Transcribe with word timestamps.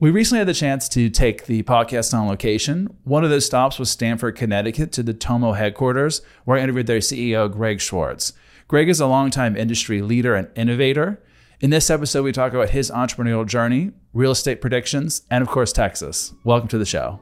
We 0.00 0.12
recently 0.12 0.38
had 0.38 0.46
the 0.46 0.54
chance 0.54 0.88
to 0.90 1.10
take 1.10 1.46
the 1.46 1.64
podcast 1.64 2.16
on 2.16 2.28
location. 2.28 2.86
One 3.02 3.24
of 3.24 3.30
those 3.30 3.46
stops 3.46 3.80
was 3.80 3.90
Stamford, 3.90 4.36
Connecticut, 4.36 4.92
to 4.92 5.02
the 5.02 5.12
Tomo 5.12 5.54
headquarters, 5.54 6.22
where 6.44 6.56
I 6.56 6.62
interviewed 6.62 6.86
their 6.86 7.00
CEO, 7.00 7.50
Greg 7.50 7.80
Schwartz. 7.80 8.32
Greg 8.68 8.88
is 8.88 9.00
a 9.00 9.08
longtime 9.08 9.56
industry 9.56 10.00
leader 10.00 10.36
and 10.36 10.46
innovator. 10.54 11.20
In 11.58 11.70
this 11.70 11.90
episode, 11.90 12.22
we 12.22 12.30
talk 12.30 12.52
about 12.52 12.70
his 12.70 12.92
entrepreneurial 12.92 13.44
journey, 13.44 13.90
real 14.12 14.30
estate 14.30 14.60
predictions, 14.60 15.22
and 15.32 15.42
of 15.42 15.48
course, 15.48 15.72
Texas. 15.72 16.32
Welcome 16.44 16.68
to 16.68 16.78
the 16.78 16.86
show. 16.86 17.18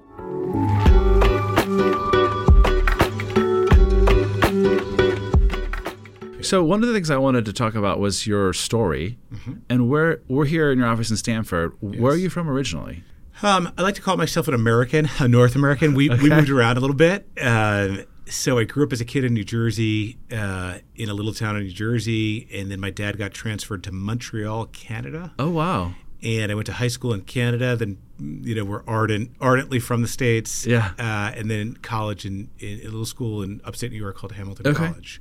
So 6.47 6.63
one 6.63 6.83
of 6.83 6.89
the 6.89 6.95
things 6.95 7.11
I 7.11 7.17
wanted 7.17 7.45
to 7.47 7.53
talk 7.53 7.75
about 7.75 7.99
was 7.99 8.27
your 8.27 8.53
story, 8.53 9.19
mm-hmm. 9.33 9.55
and 9.69 9.89
where 9.89 10.21
we're 10.29 10.45
here 10.45 10.71
in 10.71 10.79
your 10.79 10.89
office 10.89 11.11
in 11.11 11.17
Stamford. 11.17 11.77
Yes. 11.83 12.01
Where 12.01 12.13
are 12.13 12.17
you 12.17 12.31
from 12.31 12.49
originally? 12.49 13.03
Um, 13.43 13.73
I 13.77 13.83
like 13.83 13.95
to 13.97 14.03
call 14.03 14.17
myself 14.17 14.49
an 14.49 14.55
American, 14.55 15.09
a 15.21 15.29
North 15.29 15.57
American. 15.57 15.95
We 15.95 16.11
okay. 16.11 16.23
we 16.23 16.31
moved 16.31 16.49
around 16.49 16.79
a 16.79 16.81
little 16.81 16.97
bit. 16.97 17.29
Uh, 17.41 17.99
so 18.29 18.59
I 18.59 18.65
grew 18.65 18.85
up 18.85 18.93
as 18.93 19.01
a 19.01 19.05
kid 19.05 19.25
in 19.25 19.35
New 19.35 19.45
Jersey, 19.45 20.19
uh, 20.33 20.79
in 20.97 21.09
a 21.09 21.15
little 21.15 21.33
town 21.33 21.57
in 21.57 21.65
New 21.65 21.71
Jersey, 21.71 22.49
and 22.53 22.71
then 22.71 22.81
my 22.81 22.91
dad 22.91 23.19
got 23.19 23.33
transferred 23.33 23.85
to 23.85 23.93
Montreal, 23.93 24.67
Canada. 24.67 25.33
Oh 25.39 25.51
wow! 25.51 25.95
And 26.23 26.51
I 26.51 26.55
went 26.55 26.67
to 26.67 26.73
high 26.73 26.89
school 26.89 27.13
in 27.13 27.23
Canada. 27.23 27.77
Then 27.77 27.99
you 28.19 28.55
know 28.55 28.65
we're 28.65 28.85
ardent, 28.87 29.33
ardently 29.41 29.81
from 29.81 30.03
the 30.03 30.09
states. 30.09 30.67
Yeah. 30.67 30.93
Uh, 30.99 31.33
and 31.37 31.51
then 31.51 31.75
college 31.75 32.25
in, 32.25 32.49
in, 32.59 32.81
a 32.81 32.85
little 32.85 33.05
school 33.05 33.43
in 33.43 33.61
upstate 33.65 33.93
New 33.93 33.99
York 33.99 34.17
called 34.17 34.33
Hamilton 34.33 34.67
okay. 34.69 34.87
College. 34.87 35.21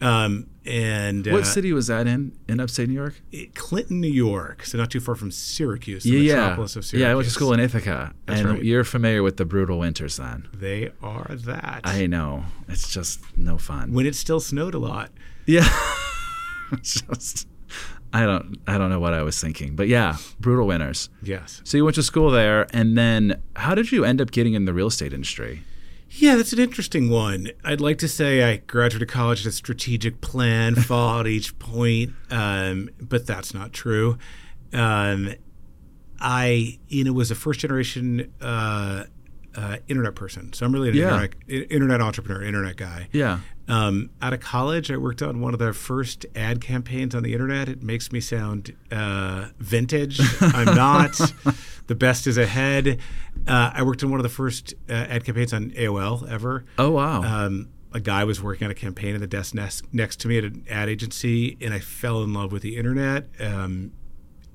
Um, 0.00 0.46
and 0.64 1.26
what 1.26 1.42
uh, 1.42 1.44
city 1.44 1.72
was 1.72 1.88
that 1.88 2.06
in? 2.06 2.38
In 2.48 2.60
upstate 2.60 2.88
New 2.88 2.94
York? 2.94 3.20
It, 3.32 3.54
Clinton, 3.54 4.00
New 4.00 4.08
York. 4.08 4.64
So 4.64 4.78
not 4.78 4.90
too 4.90 5.00
far 5.00 5.14
from 5.14 5.30
Syracuse, 5.30 6.04
the 6.04 6.10
yeah, 6.10 6.36
metropolis 6.36 6.76
of 6.76 6.84
Syracuse. 6.84 7.06
Yeah, 7.06 7.12
I 7.12 7.14
went 7.14 7.26
to 7.26 7.32
school 7.32 7.52
in 7.52 7.60
Ithaca, 7.60 8.14
That's 8.26 8.40
and 8.40 8.50
right. 8.50 8.62
you're 8.62 8.84
familiar 8.84 9.22
with 9.22 9.36
the 9.36 9.44
brutal 9.44 9.78
winters 9.78 10.16
then. 10.16 10.48
They 10.54 10.90
are 11.02 11.26
that. 11.30 11.82
I 11.84 12.06
know. 12.06 12.44
It's 12.68 12.92
just 12.92 13.20
no 13.36 13.58
fun. 13.58 13.92
When 13.92 14.06
it 14.06 14.14
still 14.14 14.40
snowed 14.40 14.74
a 14.74 14.78
lot. 14.78 15.10
Yeah. 15.46 15.68
just 16.82 17.48
I 18.12 18.26
don't 18.26 18.58
I 18.66 18.78
don't 18.78 18.90
know 18.90 19.00
what 19.00 19.14
I 19.14 19.22
was 19.22 19.40
thinking, 19.40 19.76
but 19.76 19.88
yeah, 19.88 20.16
brutal 20.38 20.66
winters. 20.66 21.08
Yes. 21.22 21.62
So 21.64 21.76
you 21.76 21.84
went 21.84 21.94
to 21.96 22.02
school 22.02 22.30
there, 22.30 22.66
and 22.72 22.98
then 22.98 23.40
how 23.56 23.74
did 23.74 23.92
you 23.92 24.04
end 24.04 24.20
up 24.20 24.30
getting 24.30 24.54
in 24.54 24.64
the 24.64 24.74
real 24.74 24.88
estate 24.88 25.12
industry? 25.12 25.62
Yeah, 26.12 26.34
that's 26.34 26.52
an 26.52 26.58
interesting 26.58 27.08
one. 27.08 27.50
I'd 27.64 27.80
like 27.80 27.98
to 27.98 28.08
say 28.08 28.42
I 28.42 28.56
graduated 28.56 29.08
college 29.08 29.44
with 29.44 29.54
a 29.54 29.56
strategic 29.56 30.20
plan, 30.20 30.74
followed 30.76 31.26
each 31.26 31.58
point, 31.58 32.12
um, 32.30 32.90
but 33.00 33.26
that's 33.26 33.54
not 33.54 33.72
true. 33.72 34.18
Um, 34.72 35.34
I, 36.18 36.78
you 36.88 37.04
know, 37.04 37.12
was 37.12 37.30
a 37.30 37.34
first 37.34 37.60
generation 37.60 38.32
uh, 38.40 39.04
uh, 39.54 39.76
internet 39.86 40.16
person, 40.16 40.52
so 40.52 40.66
I'm 40.66 40.72
really 40.72 40.90
an 40.90 40.96
yeah. 40.96 41.04
internet, 41.04 41.70
internet 41.70 42.00
entrepreneur, 42.00 42.42
internet 42.42 42.76
guy. 42.76 43.08
Yeah. 43.12 43.38
Um, 43.70 44.10
out 44.20 44.32
of 44.32 44.40
college, 44.40 44.90
I 44.90 44.96
worked 44.96 45.22
on 45.22 45.40
one 45.40 45.52
of 45.52 45.58
the 45.60 45.72
first 45.72 46.26
ad 46.34 46.60
campaigns 46.60 47.14
on 47.14 47.22
the 47.22 47.32
internet. 47.32 47.68
It 47.68 47.82
makes 47.82 48.10
me 48.12 48.20
sound 48.20 48.74
uh, 48.90 49.46
vintage. 49.58 50.20
I'm 50.40 50.74
not. 50.76 51.12
the 51.86 51.94
best 51.94 52.26
is 52.26 52.36
ahead. 52.36 52.98
Uh, 53.46 53.70
I 53.72 53.82
worked 53.82 54.02
on 54.02 54.10
one 54.10 54.20
of 54.20 54.24
the 54.24 54.28
first 54.28 54.74
uh, 54.88 54.92
ad 54.92 55.24
campaigns 55.24 55.52
on 55.52 55.70
AOL 55.70 56.28
ever. 56.28 56.64
Oh 56.78 56.90
wow! 56.90 57.22
Um, 57.22 57.68
a 57.92 58.00
guy 58.00 58.24
was 58.24 58.42
working 58.42 58.64
on 58.64 58.70
a 58.70 58.74
campaign 58.74 59.14
at 59.14 59.20
the 59.20 59.26
desk 59.26 59.54
next, 59.54 59.92
next 59.92 60.20
to 60.20 60.28
me 60.28 60.38
at 60.38 60.44
an 60.44 60.64
ad 60.70 60.88
agency, 60.88 61.56
and 61.60 61.74
I 61.74 61.80
fell 61.80 62.22
in 62.22 62.32
love 62.32 62.52
with 62.52 62.62
the 62.62 62.76
internet. 62.76 63.28
Um, 63.40 63.92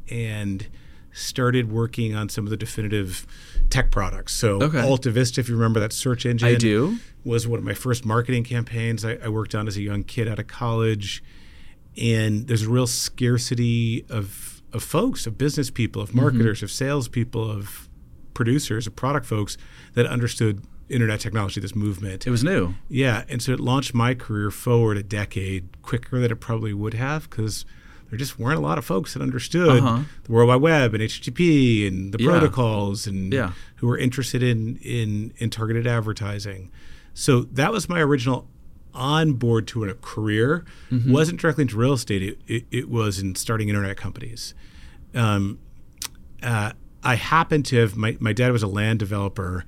and 0.10 0.68
started 1.16 1.72
working 1.72 2.14
on 2.14 2.28
some 2.28 2.46
of 2.46 2.50
the 2.50 2.58
definitive 2.58 3.26
tech 3.70 3.90
products. 3.90 4.34
So 4.34 4.62
okay. 4.62 4.82
Alta 4.82 5.10
Vista, 5.10 5.40
if 5.40 5.48
you 5.48 5.56
remember 5.56 5.80
that 5.80 5.94
search 5.94 6.26
engine, 6.26 6.50
I 6.50 6.56
do, 6.56 6.98
was 7.24 7.48
one 7.48 7.58
of 7.58 7.64
my 7.64 7.74
first 7.74 8.06
marketing 8.06 8.44
campaigns 8.44 9.06
I, 9.06 9.14
I 9.24 9.30
worked 9.30 9.56
on 9.56 9.66
as 9.68 9.78
a 9.78 9.82
young 9.82 10.04
kid 10.04 10.28
out 10.28 10.40
of 10.40 10.48
college. 10.48 11.24
And 11.98 12.48
there's 12.48 12.64
a 12.64 12.70
real 12.70 12.86
scarcity 12.86 14.06
of 14.10 14.62
of 14.74 14.84
folks, 14.84 15.26
of 15.26 15.38
business 15.38 15.72
people, 15.72 16.02
of 16.02 16.10
mm-hmm. 16.10 16.20
marketers, 16.20 16.58
mm-hmm. 16.58 16.66
of 16.66 16.72
salespeople, 16.72 17.50
of 17.50 17.88
producers, 18.34 18.86
of 18.86 18.98
product 18.98 19.26
folks 19.26 19.58
that 19.94 20.06
understood 20.06 20.66
internet 20.90 21.22
technology, 21.22 21.62
this 21.62 21.76
movement. 21.76 22.28
It 22.28 22.30
was 22.32 22.44
new. 22.44 22.76
Yeah. 22.90 23.24
And 23.30 23.42
so 23.42 23.54
it 23.54 23.62
launched 23.62 23.94
my 23.94 24.16
career 24.16 24.52
forward 24.52 24.98
a 24.98 25.04
decade 25.04 25.82
quicker 25.82 26.20
than 26.20 26.30
it 26.30 26.42
probably 26.42 26.74
would 26.74 26.94
have 26.94 27.30
because– 27.30 27.66
there 28.16 28.20
just 28.20 28.40
weren't 28.40 28.58
a 28.58 28.62
lot 28.62 28.78
of 28.78 28.86
folks 28.86 29.14
that 29.14 29.22
understood 29.22 29.84
uh-huh. 29.84 30.04
the 30.24 30.32
World 30.32 30.48
Wide 30.48 30.62
Web 30.62 30.94
and 30.94 31.04
HTTP 31.04 31.86
and 31.86 32.14
the 32.14 32.24
yeah. 32.24 32.30
protocols 32.30 33.06
and 33.08 33.34
yeah. 33.34 33.52
who 33.76 33.88
were 33.88 33.98
interested 33.98 34.42
in, 34.42 34.78
in 34.78 35.34
in 35.38 35.50
targeted 35.50 35.86
advertising. 35.86 36.72
So 37.14 37.42
that 37.42 37.74
was 37.74 37.90
my 37.90 38.00
original 38.00 38.48
on 38.94 39.34
board 39.34 39.68
to 39.68 39.84
a 39.84 39.94
career. 39.96 40.64
Mm-hmm. 40.92 41.12
wasn't 41.12 41.42
directly 41.42 41.64
into 41.64 41.76
real 41.76 41.92
estate. 41.92 42.24
It, 42.24 42.40
it, 42.48 42.66
it 42.72 42.90
was 42.90 43.20
in 43.20 43.36
starting 43.36 43.68
internet 43.68 43.98
companies. 43.98 44.54
Um, 45.14 45.60
uh, 46.42 46.72
I 47.04 47.16
happened 47.16 47.66
to 47.66 47.78
have 47.78 47.98
my, 47.98 48.16
my 48.22 48.32
dad 48.32 48.54
was 48.54 48.64
a 48.64 48.68
land 48.68 49.00
developer, 49.00 49.66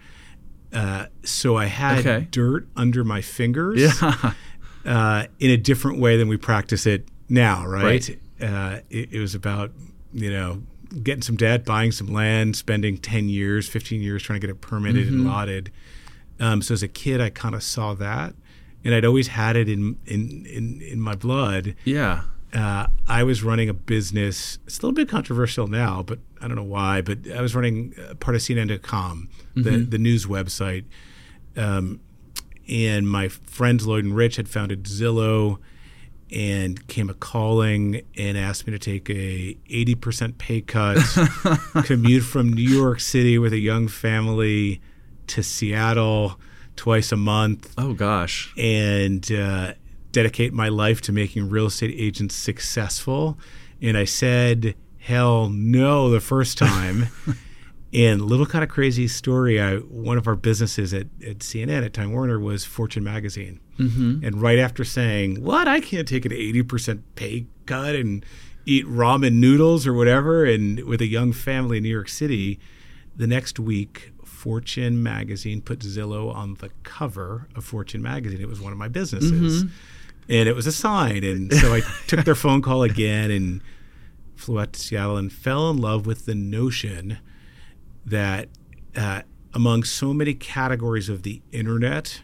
uh, 0.72 1.08
so 1.24 1.58
I 1.58 1.66
had 1.66 2.00
okay. 2.00 2.28
dirt 2.32 2.66
under 2.78 3.04
my 3.04 3.22
fingers. 3.22 3.82
Yeah. 4.02 4.34
Uh, 4.86 5.26
in 5.40 5.52
a 5.52 5.58
different 5.58 6.00
way 6.00 6.16
than 6.16 6.30
we 6.30 6.38
practice 6.38 6.86
it 6.86 7.10
now, 7.28 7.68
right? 7.68 7.84
right 7.84 8.20
uh, 8.42 8.80
it, 8.90 9.14
it, 9.14 9.20
was 9.20 9.36
about 9.36 9.72
you 10.14 10.32
know 10.32 10.64
getting 11.04 11.22
some 11.22 11.36
debt, 11.36 11.66
buying 11.66 11.92
some 11.92 12.08
land, 12.08 12.56
spending 12.56 12.98
ten 12.98 13.30
years, 13.30 13.68
fifteen 13.68 14.02
years 14.02 14.24
trying 14.24 14.40
to 14.40 14.48
get 14.48 14.56
it 14.56 14.62
permitted 14.62 15.08
mm-hmm. 15.08 15.16
and 15.16 15.26
lotted. 15.26 15.72
Um, 16.40 16.62
so 16.62 16.74
as 16.74 16.84
a 16.84 16.88
kid, 16.88 17.20
I 17.20 17.30
kind 17.30 17.56
of 17.56 17.64
saw 17.64 17.94
that, 17.96 18.36
and 18.84 18.94
I'd 18.94 19.06
always 19.06 19.30
had 19.30 19.56
it 19.56 19.70
in 19.70 19.98
in 20.06 20.46
in, 20.46 20.82
in 20.82 21.02
my 21.02 21.16
blood. 21.16 21.76
Yeah. 21.84 22.22
Uh, 22.54 22.88
I 23.08 23.24
was 23.24 23.44
running 23.44 23.68
a 23.68 23.74
business. 23.74 24.58
It's 24.66 24.80
a 24.80 24.82
little 24.82 24.94
bit 24.94 25.10
controversial 25.10 25.68
now, 25.68 26.02
but 26.02 26.20
I 26.42 26.48
don't 26.48 26.56
know 26.56 26.64
why. 26.64 27.02
But 27.02 27.30
I 27.30 27.42
was 27.42 27.54
running 27.54 27.94
part 28.20 28.36
of 28.36 28.42
CNN.com, 28.42 29.30
mm-hmm. 29.56 29.62
the 29.64 29.78
the 29.80 29.98
news 29.98 30.26
website. 30.26 30.86
Um, 31.56 32.00
and 32.70 33.10
my 33.10 33.28
friends 33.28 33.88
Lloyd 33.88 34.06
and 34.06 34.16
Rich 34.16 34.36
had 34.36 34.50
founded 34.50 34.84
Zillow 34.84 35.60
and 36.32 36.88
came 36.88 37.10
a 37.10 37.14
calling 37.14 38.02
and 38.18 38.38
asked 38.38 38.68
me 38.68 38.72
to 38.72 38.80
take 38.80 39.10
a 39.10 39.58
80% 39.70 40.38
pay 40.38 40.62
cut, 40.62 40.98
commute 41.86 42.24
from 42.24 42.52
New 42.52 42.70
York 42.70 43.00
City 43.00 43.38
with 43.38 43.54
a 43.54 43.60
young 43.60 43.88
family 43.88 44.82
to 45.28 45.44
Seattle 45.44 46.40
twice 46.76 47.12
a 47.12 47.18
month. 47.18 47.74
Oh 47.78 47.94
gosh. 47.94 48.54
And 48.58 49.30
uh, 49.32 49.74
dedicate 50.12 50.54
my 50.54 50.70
life 50.70 51.02
to 51.02 51.12
making 51.12 51.50
real 51.50 51.68
estate 51.68 51.94
agents 51.98 52.36
successful. 52.36 53.38
And 53.82 53.98
I 53.98 54.06
said, 54.06 54.76
hell 55.00 55.50
no, 55.50 56.10
the 56.10 56.20
first 56.20 56.58
time. 56.58 57.08
And 57.94 58.22
little 58.22 58.46
kind 58.46 58.64
of 58.64 58.70
crazy 58.70 59.08
story. 59.08 59.62
I, 59.62 59.78
one 59.78 60.18
of 60.18 60.28
our 60.28 60.36
businesses 60.36 60.94
at, 60.94 61.08
at 61.26 61.40
CNN 61.40 61.86
at 61.86 61.94
Time 61.94 62.12
Warner 62.12 62.40
was 62.40 62.66
Fortune 62.66 63.04
Magazine. 63.04 63.60
Mm-hmm. 63.78 64.26
And 64.26 64.42
right 64.42 64.60
after 64.60 64.84
saying, 64.84 65.44
What? 65.44 65.68
I 65.68 65.80
can't 65.80 66.08
take 66.08 66.26
an 66.26 66.32
80% 66.32 67.02
pay 67.16 67.46
cut 67.66 67.96
and 67.96 68.26
eat 68.66 68.86
ramen 68.86 69.34
noodles 69.34 69.88
or 69.88 69.94
whatever, 69.94 70.46
and 70.46 70.84
with 70.86 71.02
a 71.02 71.08
young 71.08 71.32
family 71.32 71.78
in 71.78 71.84
New 71.84 71.90
York 71.90 72.10
City, 72.10 72.60
the 73.16 73.28
next 73.28 73.60
week, 73.60 74.12
Fortune 74.24 75.02
Magazine 75.02 75.62
put 75.62 75.80
Zillow 75.80 76.34
on 76.34 76.56
the 76.56 76.70
cover 76.84 77.48
of 77.56 77.66
Fortune 77.66 78.02
Magazine. 78.02 78.40
It 78.40 78.48
was 78.48 78.62
one 78.62 78.72
of 78.72 78.78
my 78.78 78.88
businesses. 78.88 79.64
Mm-hmm. 79.64 79.72
And 80.30 80.50
it 80.50 80.56
was 80.56 80.68
a 80.68 80.72
sign. 80.72 81.24
And 81.24 81.54
so 81.54 81.74
I 81.74 81.82
took 82.08 82.26
their 82.26 82.36
phone 82.36 82.62
call 82.62 82.84
again 82.84 83.32
and 83.32 83.62
flew 84.36 84.60
out 84.60 84.74
to 84.74 84.80
Seattle 84.80 85.18
and 85.18 85.32
fell 85.32 85.70
in 85.70 85.78
love 85.78 86.06
with 86.06 86.26
the 86.26 86.36
notion 86.36 87.18
that 88.06 88.50
uh, 88.96 89.22
among 89.54 89.84
so 89.84 90.14
many 90.14 90.34
categories 90.34 91.10
of 91.10 91.24
the 91.24 91.42
internet, 91.52 92.22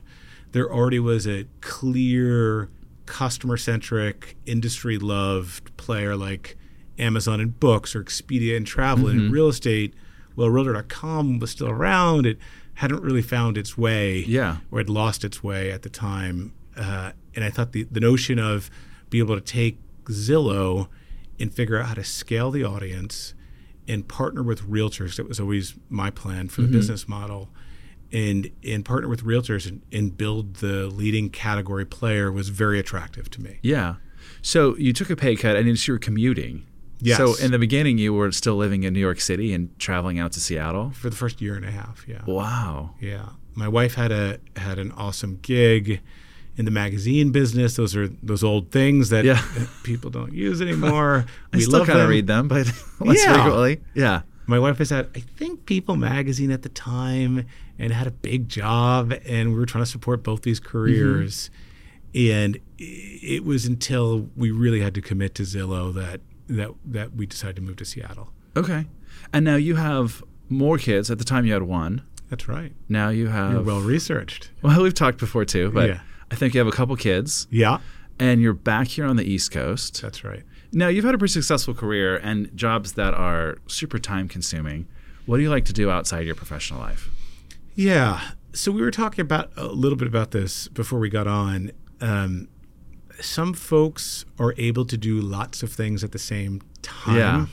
there 0.54 0.72
already 0.72 1.00
was 1.00 1.28
a 1.28 1.46
clear 1.62 2.70
customer 3.06 3.58
centric, 3.58 4.38
industry 4.46 4.98
loved 4.98 5.76
player 5.78 6.16
like 6.16 6.58
Amazon 6.98 7.40
and 7.42 7.60
books 7.60 7.96
or 7.96 8.04
Expedia 8.04 8.56
and 8.56 8.66
travel 8.66 9.06
mm-hmm. 9.06 9.20
and 9.20 9.32
real 9.32 9.50
estate. 9.50 9.94
Well, 10.36 10.50
Realtor.com 10.50 11.40
was 11.40 11.52
still 11.52 11.70
around. 11.70 12.26
It 12.26 12.38
hadn't 12.76 13.04
really 13.04 13.22
found 13.22 13.58
its 13.58 13.78
way, 13.78 14.20
yeah, 14.20 14.58
or 14.72 14.80
had 14.80 14.90
lost 14.90 15.24
its 15.24 15.44
way 15.44 15.72
at 15.72 15.82
the 15.82 15.90
time. 15.90 16.54
Uh, 16.76 17.12
and 17.36 17.44
I 17.44 17.50
thought 17.50 17.72
the, 17.72 17.84
the 17.84 18.00
notion 18.00 18.40
of 18.40 18.72
being 19.10 19.24
able 19.24 19.36
to 19.36 19.42
take 19.42 19.78
Zillow 20.06 20.88
and 21.40 21.54
figure 21.54 21.80
out 21.80 21.88
how 21.88 21.94
to 21.96 22.04
scale 22.04 22.50
the 22.50 22.64
audience 22.64 23.34
and 23.88 24.08
partner 24.08 24.42
with 24.42 24.62
realtors. 24.68 25.18
That 25.18 25.28
was 25.28 25.40
always 25.40 25.76
my 25.90 26.10
plan 26.10 26.48
for 26.48 26.62
the 26.62 26.68
mm-hmm. 26.68 26.78
business 26.78 27.08
model. 27.08 27.50
And, 28.14 28.52
and 28.64 28.86
partner 28.86 29.10
with 29.10 29.24
realtors 29.26 29.68
and, 29.68 29.82
and 29.92 30.16
build 30.16 30.58
the 30.58 30.86
leading 30.86 31.32
category 31.32 31.84
player 31.86 32.32
was 32.32 32.50
very 32.50 32.78
attractive 32.80 33.30
to 33.32 33.42
me. 33.42 33.58
Yeah. 33.64 33.96
So 34.44 34.78
you 34.78 34.94
took 34.94 35.10
a 35.10 35.16
pay 35.16 35.36
cut 35.36 35.56
and 35.56 35.68
you 35.88 35.94
were 35.94 35.98
commuting. 35.98 36.66
Yes. 37.00 37.18
So 37.18 37.36
in 37.44 37.52
the 37.52 37.58
beginning, 37.60 37.98
you 37.98 38.14
were 38.14 38.32
still 38.32 38.56
living 38.56 38.84
in 38.84 38.94
New 38.94 39.00
York 39.00 39.20
City 39.20 39.52
and 39.54 39.78
traveling 39.80 40.20
out 40.20 40.32
to 40.34 40.40
Seattle. 40.40 40.92
for 40.92 41.10
the 41.10 41.16
first 41.16 41.42
year 41.42 41.56
and 41.56 41.66
a 41.66 41.72
half. 41.72 42.06
Yeah. 42.08 42.22
Wow. 42.26 42.92
Yeah. 43.02 43.30
My 43.56 43.68
wife 43.68 43.96
had 43.96 44.12
a 44.12 44.40
had 44.56 44.78
an 44.80 44.92
awesome 44.94 45.40
gig 45.42 46.00
in 46.56 46.66
the 46.66 46.72
magazine 46.72 47.32
business. 47.32 47.76
Those 47.76 47.96
are 47.96 48.08
those 48.22 48.44
old 48.44 48.70
things 48.72 49.10
that 49.10 49.26
Yeah. 49.26 49.42
people 49.84 50.12
don't 50.12 50.34
use 50.34 50.62
anymore. 50.68 51.26
I 51.52 51.58
we 51.58 51.64
still 51.64 51.84
kind 51.86 52.00
of 52.00 52.10
read 52.10 52.28
them, 52.28 52.48
but 52.48 52.68
less 53.00 53.24
Yeah. 53.24 53.34
frequently. 53.34 53.82
Yeah. 53.96 54.22
My 54.46 54.60
wife 54.60 54.78
was 54.80 54.92
at 54.92 55.10
I 55.16 55.20
think 55.22 55.66
People 55.66 55.96
magazine 55.96 56.52
at 56.52 56.62
the 56.62 56.70
time 56.70 57.46
and 57.80 57.92
had 57.92 58.08
a 58.08 58.12
big 58.12 58.50
job 58.50 59.14
and 59.26 59.54
we 59.54 59.60
were 59.60 59.66
trying 59.66 59.84
to 59.84 59.90
support 59.90 60.24
both 60.24 60.44
these 60.44 60.60
mm-hmm. 60.60 60.70
careers. 60.70 61.50
And 62.16 62.60
it 62.78 63.44
was 63.44 63.66
until 63.66 64.30
we 64.36 64.52
really 64.52 64.82
had 64.82 64.94
to 64.96 65.02
commit 65.02 65.34
to 65.36 65.44
Zillow 65.44 65.94
that 65.96 66.22
that 66.48 66.72
that 66.86 67.16
we 67.16 67.26
decided 67.26 67.56
to 67.56 67.62
move 67.62 67.78
to 67.78 67.86
Seattle. 67.86 68.30
Okay. 68.56 68.86
And 69.32 69.44
now 69.44 69.56
you 69.56 69.76
have 69.76 70.24
more 70.50 70.78
kids. 70.78 71.10
At 71.10 71.18
the 71.18 71.24
time, 71.24 71.46
you 71.46 71.54
had 71.54 71.64
one. 71.64 72.04
That's 72.30 72.48
right. 72.48 72.74
Now 72.90 73.10
you 73.10 73.28
have. 73.28 73.52
You're 73.52 73.62
well 73.62 73.82
researched. 73.82 74.52
well, 74.62 74.82
we've 74.82 74.94
talked 74.94 75.18
before 75.18 75.46
too, 75.46 75.72
but 75.72 75.90
Yeah. 75.90 76.00
I 76.32 76.36
think 76.36 76.54
you 76.54 76.60
have 76.60 76.68
a 76.68 76.72
couple 76.72 76.96
kids, 76.96 77.46
Yeah, 77.52 77.78
and 78.18 78.42
you're 78.42 78.54
back 78.54 78.88
here 78.88 79.06
on 79.06 79.18
the 79.18 79.24
East 79.24 79.52
Coast. 79.52 80.02
that's 80.02 80.24
right. 80.24 80.44
Now 80.72 80.88
you've 80.88 81.06
had 81.06 81.14
a 81.14 81.18
pretty 81.20 81.32
successful 81.32 81.76
career 81.76 82.18
and 82.18 82.50
jobs 82.58 82.94
that 82.94 83.14
are 83.14 83.58
super 83.68 84.00
time 84.00 84.28
consuming. 84.28 84.88
What 85.28 85.38
do 85.38 85.44
you 85.44 85.52
like 85.52 85.66
to 85.66 85.74
do 85.74 85.92
outside 85.92 86.26
your 86.26 86.34
professional 86.34 86.80
life? 86.80 87.10
Yeah. 87.76 88.22
So 88.54 88.72
we 88.72 88.82
were 88.82 88.92
talking 88.92 89.22
about 89.22 89.52
a 89.58 89.66
little 89.68 89.98
bit 89.98 90.08
about 90.08 90.32
this 90.32 90.68
before 90.68 91.00
we 91.00 91.10
got 91.10 91.28
on. 91.28 91.72
Um, 92.02 92.48
some 93.20 93.54
folks 93.54 94.26
are 94.40 94.54
able 94.58 94.86
to 94.86 94.98
do 94.98 95.20
lots 95.20 95.64
of 95.64 95.72
things 95.72 96.04
at 96.04 96.12
the 96.12 96.20
same 96.20 96.62
time 96.82 97.16
Yeah. 97.18 97.46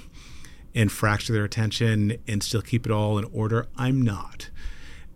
and 0.74 0.90
fracture 0.92 1.32
their 1.32 1.44
attention 1.44 2.16
and 2.28 2.42
still 2.42 2.62
keep 2.62 2.84
it 2.86 2.92
all 2.92 3.18
in 3.18 3.24
order. 3.32 3.66
I'm 3.76 4.02
not. 4.02 4.50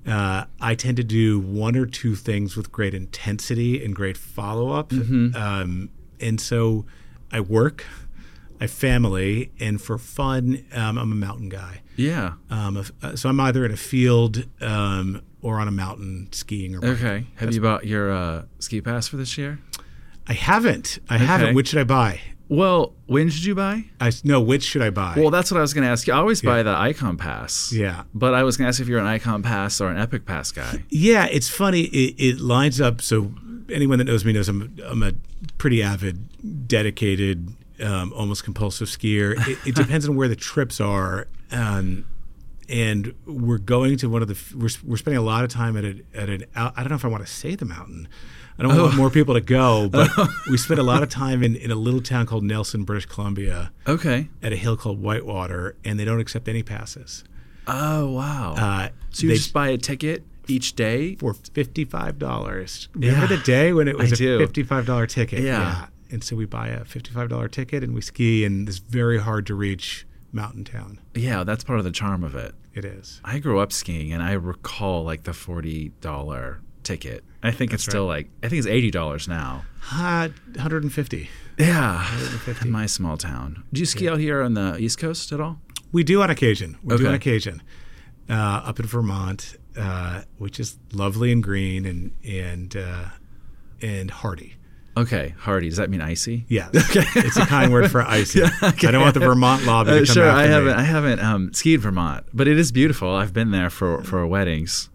Uh, 0.06 0.44
I 0.60 0.74
tend 0.74 0.96
to 0.98 1.04
do 1.04 1.40
one 1.40 1.76
or 1.76 1.86
two 1.86 2.14
things 2.14 2.56
with 2.56 2.70
great 2.70 2.92
intensity 2.94 3.82
and 3.84 3.94
great 3.94 4.16
follow 4.18 4.70
up. 4.70 4.92
Um, 4.92 5.88
and 6.20 6.40
so 6.40 6.84
I 7.32 7.40
work, 7.40 7.84
I 8.64 8.66
family, 8.66 9.52
and 9.60 9.80
for 9.80 9.98
fun, 9.98 10.64
um, 10.72 10.96
I'm 10.96 11.12
a 11.12 11.14
mountain 11.14 11.50
guy. 11.50 11.82
Yeah. 11.96 12.34
Um, 12.48 12.82
uh, 13.02 13.14
so 13.14 13.28
I'm 13.28 13.38
either 13.40 13.64
in 13.64 13.70
a 13.72 13.76
field 13.76 14.44
um, 14.62 15.22
or 15.42 15.60
on 15.60 15.68
a 15.68 15.70
mountain 15.70 16.28
skiing 16.32 16.74
or 16.74 16.80
biking. 16.80 16.96
Okay. 16.96 17.26
Have 17.36 17.52
you 17.52 17.60
bought 17.60 17.86
your 17.86 18.10
uh, 18.10 18.44
ski 18.58 18.80
pass 18.80 19.06
for 19.06 19.16
this 19.16 19.36
year? 19.36 19.58
I 20.26 20.32
haven't. 20.32 20.98
I 21.10 21.18
haven't. 21.18 21.54
Which 21.54 21.68
should 21.68 21.80
I 21.80 21.84
buy? 21.84 22.20
Well, 22.48 22.94
when 23.06 23.28
should 23.30 23.44
you 23.44 23.54
buy? 23.54 23.84
I 24.00 24.12
no. 24.22 24.40
Which 24.40 24.62
should 24.62 24.82
I 24.82 24.90
buy? 24.90 25.14
Well, 25.16 25.30
that's 25.30 25.50
what 25.50 25.58
I 25.58 25.60
was 25.60 25.74
going 25.74 25.84
to 25.84 25.90
ask 25.90 26.06
you. 26.06 26.14
I 26.14 26.18
always 26.18 26.40
buy 26.40 26.62
the 26.62 26.74
Icon 26.74 27.16
Pass. 27.18 27.72
yeah. 27.72 28.04
But 28.14 28.34
I 28.34 28.42
was 28.44 28.56
going 28.56 28.64
to 28.66 28.68
ask 28.68 28.80
if 28.80 28.88
you're 28.88 29.00
an 29.00 29.06
Icon 29.06 29.42
Pass 29.42 29.80
or 29.80 29.90
an 29.90 29.98
Epic 29.98 30.24
Pass 30.24 30.52
guy. 30.52 30.84
Yeah, 30.88 31.26
it's 31.30 31.48
funny. 31.48 31.82
It, 31.82 32.14
it 32.18 32.40
lines 32.40 32.80
up. 32.80 33.02
So 33.02 33.32
anyone 33.70 33.98
that 33.98 34.04
knows 34.04 34.24
me 34.24 34.32
knows 34.32 34.48
I'm 34.48 34.74
I'm 34.84 35.02
a 35.02 35.12
pretty 35.58 35.82
avid, 35.82 36.68
dedicated, 36.68 37.54
um, 37.82 38.12
almost 38.12 38.44
compulsive 38.44 38.88
skier. 38.88 39.34
It, 39.48 39.58
it 39.68 39.74
depends 39.74 40.08
on 40.08 40.16
where 40.16 40.28
the 40.28 40.36
trips 40.36 40.80
are, 40.80 41.26
um, 41.50 42.04
and 42.68 43.14
we're 43.26 43.58
going 43.58 43.96
to 43.98 44.08
one 44.08 44.22
of 44.22 44.28
the. 44.28 44.38
We're, 44.56 44.68
we're 44.84 44.96
spending 44.96 45.18
a 45.18 45.22
lot 45.24 45.44
of 45.44 45.50
time 45.50 45.76
at 45.76 45.84
a, 45.84 46.00
at 46.14 46.28
an. 46.28 46.44
I 46.54 46.70
don't 46.76 46.88
know 46.90 46.96
if 46.96 47.04
I 47.04 47.08
want 47.08 47.26
to 47.26 47.32
say 47.32 47.54
the 47.54 47.64
mountain. 47.66 48.08
I 48.56 48.62
don't 48.62 48.78
want 48.80 48.94
more 48.94 49.10
people 49.10 49.34
to 49.34 49.40
go, 49.40 49.88
but 49.92 50.08
we 50.48 50.56
spent 50.56 50.78
a 50.78 50.84
lot 50.84 51.02
of 51.02 51.08
time 51.08 51.42
in, 51.42 51.56
in 51.56 51.72
a 51.72 51.74
little 51.74 52.00
town 52.00 52.24
called 52.26 52.44
Nelson, 52.44 52.84
British 52.84 53.06
Columbia, 53.06 53.72
Okay. 53.88 54.28
at 54.44 54.52
a 54.52 54.56
hill 54.56 54.76
called 54.76 55.02
Whitewater, 55.02 55.74
and 55.84 55.98
they 55.98 56.04
don't 56.04 56.20
accept 56.20 56.46
any 56.46 56.62
passes. 56.62 57.24
Oh, 57.66 58.12
wow. 58.12 58.54
Uh, 58.56 58.88
so 59.10 59.22
you 59.24 59.30
they- 59.30 59.34
just 59.36 59.52
buy 59.52 59.68
a 59.70 59.76
ticket 59.78 60.22
each 60.46 60.74
day? 60.76 61.16
for 61.16 61.34
fifty-five 61.34 62.18
dollars. 62.18 62.88
Remember 62.94 63.22
Yeah. 63.22 63.26
the 63.26 63.42
day 63.42 63.72
when 63.72 63.88
it 63.88 63.98
was 63.98 64.12
I 64.20 64.24
a 64.24 64.38
fifty 64.38 64.62
five 64.62 64.86
dollar 64.86 65.06
ticket? 65.08 65.40
Yeah. 65.40 65.86
And 66.14 66.24
so 66.24 66.36
we 66.36 66.46
buy 66.46 66.68
a 66.68 66.84
fifty-five 66.84 67.28
dollar 67.28 67.48
ticket 67.48 67.82
and 67.82 67.94
we 67.94 68.00
ski 68.00 68.44
in 68.44 68.64
this 68.64 68.78
very 68.78 69.18
hard 69.18 69.46
to 69.48 69.54
reach 69.54 70.06
mountain 70.32 70.64
town. 70.64 71.00
Yeah, 71.14 71.44
that's 71.44 71.64
part 71.64 71.78
of 71.78 71.84
the 71.84 71.90
charm 71.90 72.24
of 72.24 72.34
it. 72.34 72.54
It 72.72 72.84
is. 72.84 73.20
I 73.24 73.38
grew 73.38 73.58
up 73.58 73.72
skiing 73.72 74.12
and 74.12 74.22
I 74.22 74.32
recall 74.32 75.04
like 75.04 75.24
the 75.24 75.32
$40 75.32 76.58
ticket. 76.82 77.24
I 77.42 77.50
think 77.50 77.72
it's 77.72 77.84
still 77.84 78.06
like, 78.06 78.28
I 78.42 78.48
think 78.48 78.64
it's 78.64 78.96
$80 78.96 79.28
now. 79.28 79.64
Uh, 79.92 80.28
150. 80.54 81.30
Yeah. 81.58 82.06
In 82.62 82.70
my 82.70 82.86
small 82.86 83.16
town. 83.16 83.64
Do 83.72 83.80
you 83.80 83.86
ski 83.86 84.08
out 84.08 84.18
here 84.18 84.42
on 84.42 84.54
the 84.54 84.76
East 84.78 84.98
Coast 84.98 85.30
at 85.32 85.40
all? 85.40 85.60
We 85.92 86.02
do 86.02 86.22
on 86.22 86.30
occasion. 86.30 86.78
We 86.82 86.96
do 86.96 87.06
on 87.06 87.14
occasion. 87.14 87.62
Uh, 88.28 88.32
up 88.64 88.80
in 88.80 88.86
Vermont, 88.86 89.56
uh, 89.76 90.22
which 90.38 90.58
is 90.58 90.78
lovely 90.92 91.30
and 91.30 91.42
green 91.42 91.84
and 91.84 92.10
and 92.24 92.74
uh, 92.74 93.04
and 93.82 94.10
hardy. 94.10 94.54
Okay. 94.96 95.34
Hardy. 95.38 95.68
Does 95.68 95.78
that 95.78 95.90
mean 95.90 96.00
icy? 96.00 96.44
Yeah, 96.48 96.68
Okay. 96.76 97.04
it's 97.16 97.36
a 97.36 97.46
kind 97.46 97.72
word 97.72 97.90
for 97.90 98.02
icy. 98.06 98.42
I 98.44 98.70
don't 98.72 99.00
want 99.02 99.14
the 99.14 99.20
Vermont 99.20 99.64
lobby 99.64 99.90
Uh, 99.90 99.94
to 100.00 100.06
come 100.06 100.14
sure, 100.14 100.30
I 100.30 100.46
haven't. 100.46 100.74
I 100.74 100.82
haven't 100.82 101.20
um, 101.20 101.52
skied 101.52 101.80
Vermont, 101.80 102.26
but 102.32 102.46
it 102.46 102.58
is 102.58 102.70
beautiful. 102.70 103.10
I've 103.14 103.32
been 103.32 103.50
there 103.50 103.70
for 103.70 104.02
for 104.04 104.24
weddings. 104.26 104.90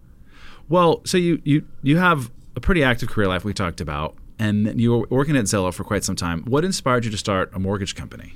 Well, 0.68 1.02
so 1.04 1.18
you 1.18 1.40
you 1.44 1.66
you 1.82 1.98
have 1.98 2.30
a 2.56 2.60
pretty 2.60 2.82
active 2.82 3.08
career 3.10 3.28
life 3.28 3.44
we 3.44 3.52
talked 3.52 3.80
about, 3.80 4.14
and 4.38 4.80
you 4.80 4.92
were 4.92 5.06
working 5.10 5.36
at 5.36 5.44
Zillow 5.44 5.72
for 5.74 5.84
quite 5.84 6.02
some 6.04 6.16
time. 6.16 6.44
What 6.44 6.64
inspired 6.64 7.04
you 7.04 7.10
to 7.10 7.18
start 7.18 7.50
a 7.52 7.58
mortgage 7.58 7.94
company? 7.94 8.34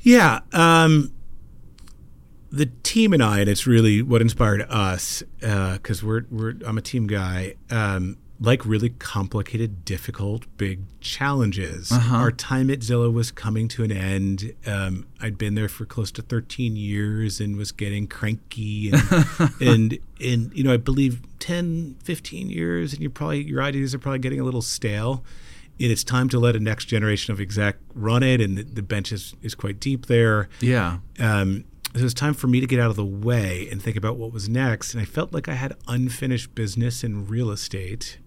Yeah. 0.00 0.40
Um, 0.52 1.12
the 2.50 2.66
team 2.82 3.12
and 3.12 3.22
I, 3.22 3.40
and 3.40 3.48
it's 3.48 3.66
really 3.66 4.02
what 4.02 4.20
inspired 4.20 4.62
us, 4.68 5.22
because 5.38 6.02
we're 6.02 6.22
we're 6.30 6.54
I'm 6.66 6.76
a 6.78 6.82
team 6.82 7.06
guy. 7.06 7.54
Um, 7.70 8.16
like 8.40 8.64
really 8.64 8.88
complicated, 8.88 9.84
difficult, 9.84 10.46
big 10.56 10.80
challenges. 11.00 11.92
Our 12.14 12.32
time 12.32 12.70
at 12.70 12.80
Zillow 12.80 13.12
was 13.12 13.30
coming 13.30 13.68
to 13.68 13.84
an 13.84 13.92
end. 13.92 14.54
Um, 14.66 15.06
I'd 15.20 15.36
been 15.36 15.54
there 15.54 15.68
for 15.68 15.84
close 15.84 16.10
to 16.12 16.22
13 16.22 16.74
years 16.74 17.40
and 17.40 17.56
was 17.56 17.70
getting 17.70 18.06
cranky 18.06 18.90
and 18.90 19.02
and 19.60 19.98
and 20.20 20.52
you 20.54 20.64
know 20.64 20.72
I 20.72 20.78
believe 20.78 21.20
10, 21.40 21.96
15 22.02 22.50
years, 22.50 22.92
and 22.92 23.02
you 23.02 23.10
probably 23.10 23.42
your 23.42 23.62
ideas 23.62 23.94
are 23.94 23.98
probably 23.98 24.20
getting 24.20 24.40
a 24.40 24.44
little 24.44 24.62
stale 24.62 25.22
and 25.80 25.90
it's 25.90 26.04
time 26.04 26.28
to 26.28 26.38
let 26.38 26.54
a 26.54 26.60
next 26.60 26.86
generation 26.86 27.32
of 27.32 27.40
exec 27.40 27.76
run 27.94 28.22
it, 28.22 28.40
and 28.40 28.58
the, 28.58 28.62
the 28.62 28.82
bench 28.82 29.12
is, 29.12 29.34
is 29.40 29.54
quite 29.54 29.80
deep 29.80 30.06
there. 30.06 30.48
Yeah. 30.60 30.98
Um, 31.18 31.64
so 31.94 32.00
it 32.00 32.04
was 32.04 32.14
time 32.14 32.34
for 32.34 32.46
me 32.46 32.60
to 32.60 32.66
get 32.66 32.78
out 32.78 32.90
of 32.90 32.96
the 32.96 33.04
way 33.04 33.66
and 33.70 33.82
think 33.82 33.96
about 33.96 34.16
what 34.16 34.32
was 34.32 34.48
next. 34.48 34.94
And 34.94 35.02
I 35.02 35.04
felt 35.04 35.32
like 35.32 35.48
I 35.48 35.54
had 35.54 35.74
unfinished 35.88 36.54
business 36.54 37.02
in 37.02 37.26
real 37.26 37.50
estate. 37.50 38.18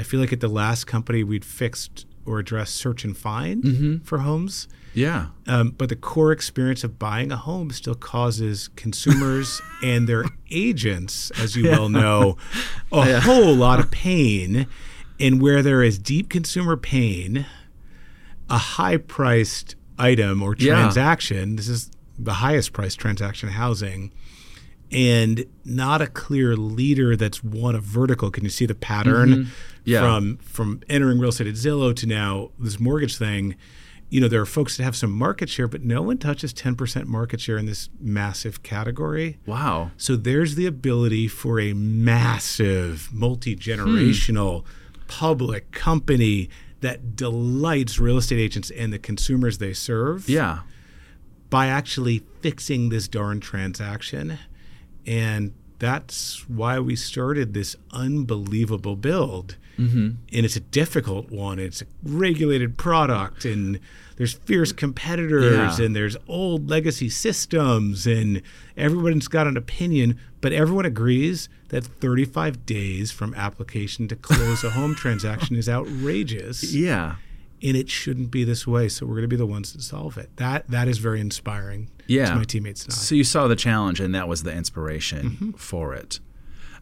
I 0.00 0.02
feel 0.02 0.18
like 0.20 0.32
at 0.32 0.40
the 0.40 0.48
last 0.48 0.86
company 0.86 1.22
we'd 1.22 1.44
fixed 1.44 2.06
or 2.26 2.38
addressed 2.38 2.74
search 2.74 3.04
and 3.04 3.16
find 3.16 4.02
for 4.04 4.18
homes. 4.18 4.68
Yeah. 4.94 5.26
Um, 5.46 5.70
but 5.70 5.88
the 5.88 5.96
core 5.96 6.32
experience 6.32 6.82
of 6.84 6.98
buying 6.98 7.30
a 7.32 7.36
home 7.36 7.70
still 7.70 7.94
causes 7.94 8.68
consumers 8.76 9.60
and 9.82 10.08
their 10.08 10.24
agents, 10.50 11.30
as 11.40 11.56
you 11.56 11.68
well 11.70 11.88
know, 11.88 12.36
a 12.92 13.20
whole 13.20 13.54
lot 13.54 13.78
of 13.80 13.90
pain. 13.90 14.66
And 15.18 15.40
where 15.40 15.62
there 15.62 15.82
is 15.82 15.98
deep 15.98 16.28
consumer 16.30 16.76
pain, 16.76 17.46
a 18.48 18.58
high 18.58 18.96
priced 18.96 19.76
item 19.98 20.42
or 20.42 20.56
Yeah. 20.58 20.74
transaction, 20.74 21.56
this 21.56 21.68
is 21.68 21.90
the 22.18 22.34
highest 22.34 22.72
priced 22.72 22.98
transaction 22.98 23.48
in 23.48 23.54
housing, 23.54 24.12
and 24.92 25.44
not 25.64 26.02
a 26.02 26.06
clear 26.06 26.56
leader 26.56 27.16
that's 27.16 27.44
one 27.44 27.74
of 27.74 27.84
vertical. 27.84 28.30
Can 28.30 28.44
you 28.44 28.50
see 28.50 28.66
the 28.66 28.74
pattern 28.74 29.28
mm-hmm. 29.30 29.50
Yeah. 29.84 30.00
from 30.00 30.36
from 30.38 30.80
entering 30.88 31.18
real 31.18 31.30
estate 31.30 31.46
at 31.46 31.54
Zillow 31.54 31.94
to 31.96 32.06
now 32.06 32.50
this 32.58 32.78
mortgage 32.80 33.16
thing? 33.16 33.56
You 34.08 34.20
know, 34.20 34.26
there 34.26 34.40
are 34.40 34.46
folks 34.46 34.76
that 34.76 34.82
have 34.82 34.96
some 34.96 35.12
market 35.12 35.48
share, 35.48 35.68
but 35.68 35.84
no 35.84 36.02
one 36.02 36.18
touches 36.18 36.52
10% 36.52 37.06
market 37.06 37.40
share 37.40 37.56
in 37.56 37.66
this 37.66 37.88
massive 38.00 38.64
category. 38.64 39.38
Wow. 39.46 39.92
So 39.96 40.16
there's 40.16 40.56
the 40.56 40.66
ability 40.66 41.28
for 41.28 41.60
a 41.60 41.74
massive, 41.74 43.08
multi 43.12 43.54
generational 43.54 44.64
hmm. 44.64 45.00
public 45.06 45.70
company 45.70 46.50
that 46.80 47.14
delights 47.14 47.98
real 48.00 48.16
estate 48.16 48.40
agents 48.40 48.70
and 48.70 48.92
the 48.92 48.98
consumers 48.98 49.58
they 49.58 49.72
serve 49.72 50.28
Yeah. 50.28 50.60
by 51.48 51.66
actually 51.66 52.24
fixing 52.40 52.88
this 52.88 53.06
darn 53.06 53.38
transaction. 53.38 54.38
And 55.06 55.52
that's 55.78 56.48
why 56.48 56.78
we 56.78 56.94
started 56.96 57.54
this 57.54 57.76
unbelievable 57.90 58.96
build. 58.96 59.56
Mm-hmm. 59.78 59.98
And 60.32 60.44
it's 60.46 60.56
a 60.56 60.60
difficult 60.60 61.30
one. 61.30 61.58
It's 61.58 61.80
a 61.80 61.86
regulated 62.02 62.76
product, 62.76 63.46
and 63.46 63.80
there's 64.16 64.34
fierce 64.34 64.72
competitors, 64.72 65.78
Yeah. 65.78 65.84
and 65.86 65.96
there's 65.96 66.18
old 66.28 66.68
legacy 66.68 67.08
systems, 67.08 68.06
and 68.06 68.42
everyone's 68.76 69.26
got 69.28 69.46
an 69.46 69.56
opinion. 69.56 70.18
But 70.42 70.52
everyone 70.52 70.84
agrees 70.84 71.48
that 71.68 71.84
35 71.84 72.66
days 72.66 73.10
from 73.10 73.32
application 73.34 74.06
to 74.08 74.16
close 74.16 74.62
a 74.64 74.70
home 74.70 74.94
transaction 75.04 75.56
is 75.56 75.66
outrageous 75.68 76.74
Yeah. 76.74 77.16
and 77.62 77.76
it 77.76 77.88
shouldn't 77.88 78.30
be 78.30 78.44
this 78.44 78.66
way. 78.66 78.88
So 78.88 79.06
we're 79.06 79.14
going 79.14 79.22
to 79.22 79.28
be 79.28 79.36
the 79.36 79.46
ones 79.46 79.72
that 79.72 79.80
solve 79.82 80.18
it. 80.18 80.30
That 80.36 80.68
that 80.68 80.88
is 80.88 80.98
very 80.98 81.20
inspiring 81.20 81.88
Yeah. 82.10 82.34
my 82.34 82.44
teammates 82.44 82.84
and 82.84 82.92
I. 82.92 82.96
So 82.96 83.14
you 83.14 83.24
saw 83.24 83.46
the 83.48 83.56
challenge, 83.56 84.00
and 84.00 84.14
that 84.14 84.28
was 84.28 84.42
the 84.42 84.52
inspiration 84.52 85.30
Mm-hmm. 85.30 85.50
for 85.52 85.94
it. 85.94 86.20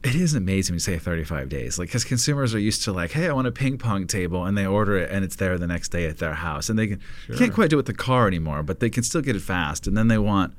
It 0.04 0.14
is 0.14 0.32
amazing 0.35 0.76
to 0.76 0.80
say 0.80 0.97
35 0.97 1.49
days, 1.49 1.76
like 1.78 1.88
because 1.88 2.04
consumers 2.04 2.54
are 2.54 2.58
used 2.61 2.85
to 2.85 2.92
like, 2.92 3.11
hey, 3.11 3.28
I 3.28 3.32
want 3.32 3.49
a 3.49 3.50
ping 3.52 3.78
pong 3.78 4.06
table, 4.06 4.44
and 4.44 4.56
they 4.56 4.64
order 4.66 4.97
it, 4.97 5.11
and 5.11 5.25
it's 5.25 5.35
there 5.37 5.58
the 5.58 5.66
next 5.66 5.88
day 5.88 6.06
at 6.06 6.18
their 6.18 6.35
house, 6.35 6.68
and 6.68 6.78
they 6.78 6.87
can 6.87 7.00
they 7.28 7.37
can't 7.37 7.52
quite 7.52 7.68
do 7.70 7.76
it 7.76 7.78
with 7.78 7.87
the 7.87 7.94
car 7.94 8.28
anymore, 8.28 8.62
but 8.62 8.78
they 8.78 8.90
can 8.90 9.02
still 9.02 9.20
get 9.23 9.35
it 9.35 9.42
fast, 9.42 9.87
and 9.88 9.97
then 9.97 10.06
they 10.06 10.18
want 10.18 10.54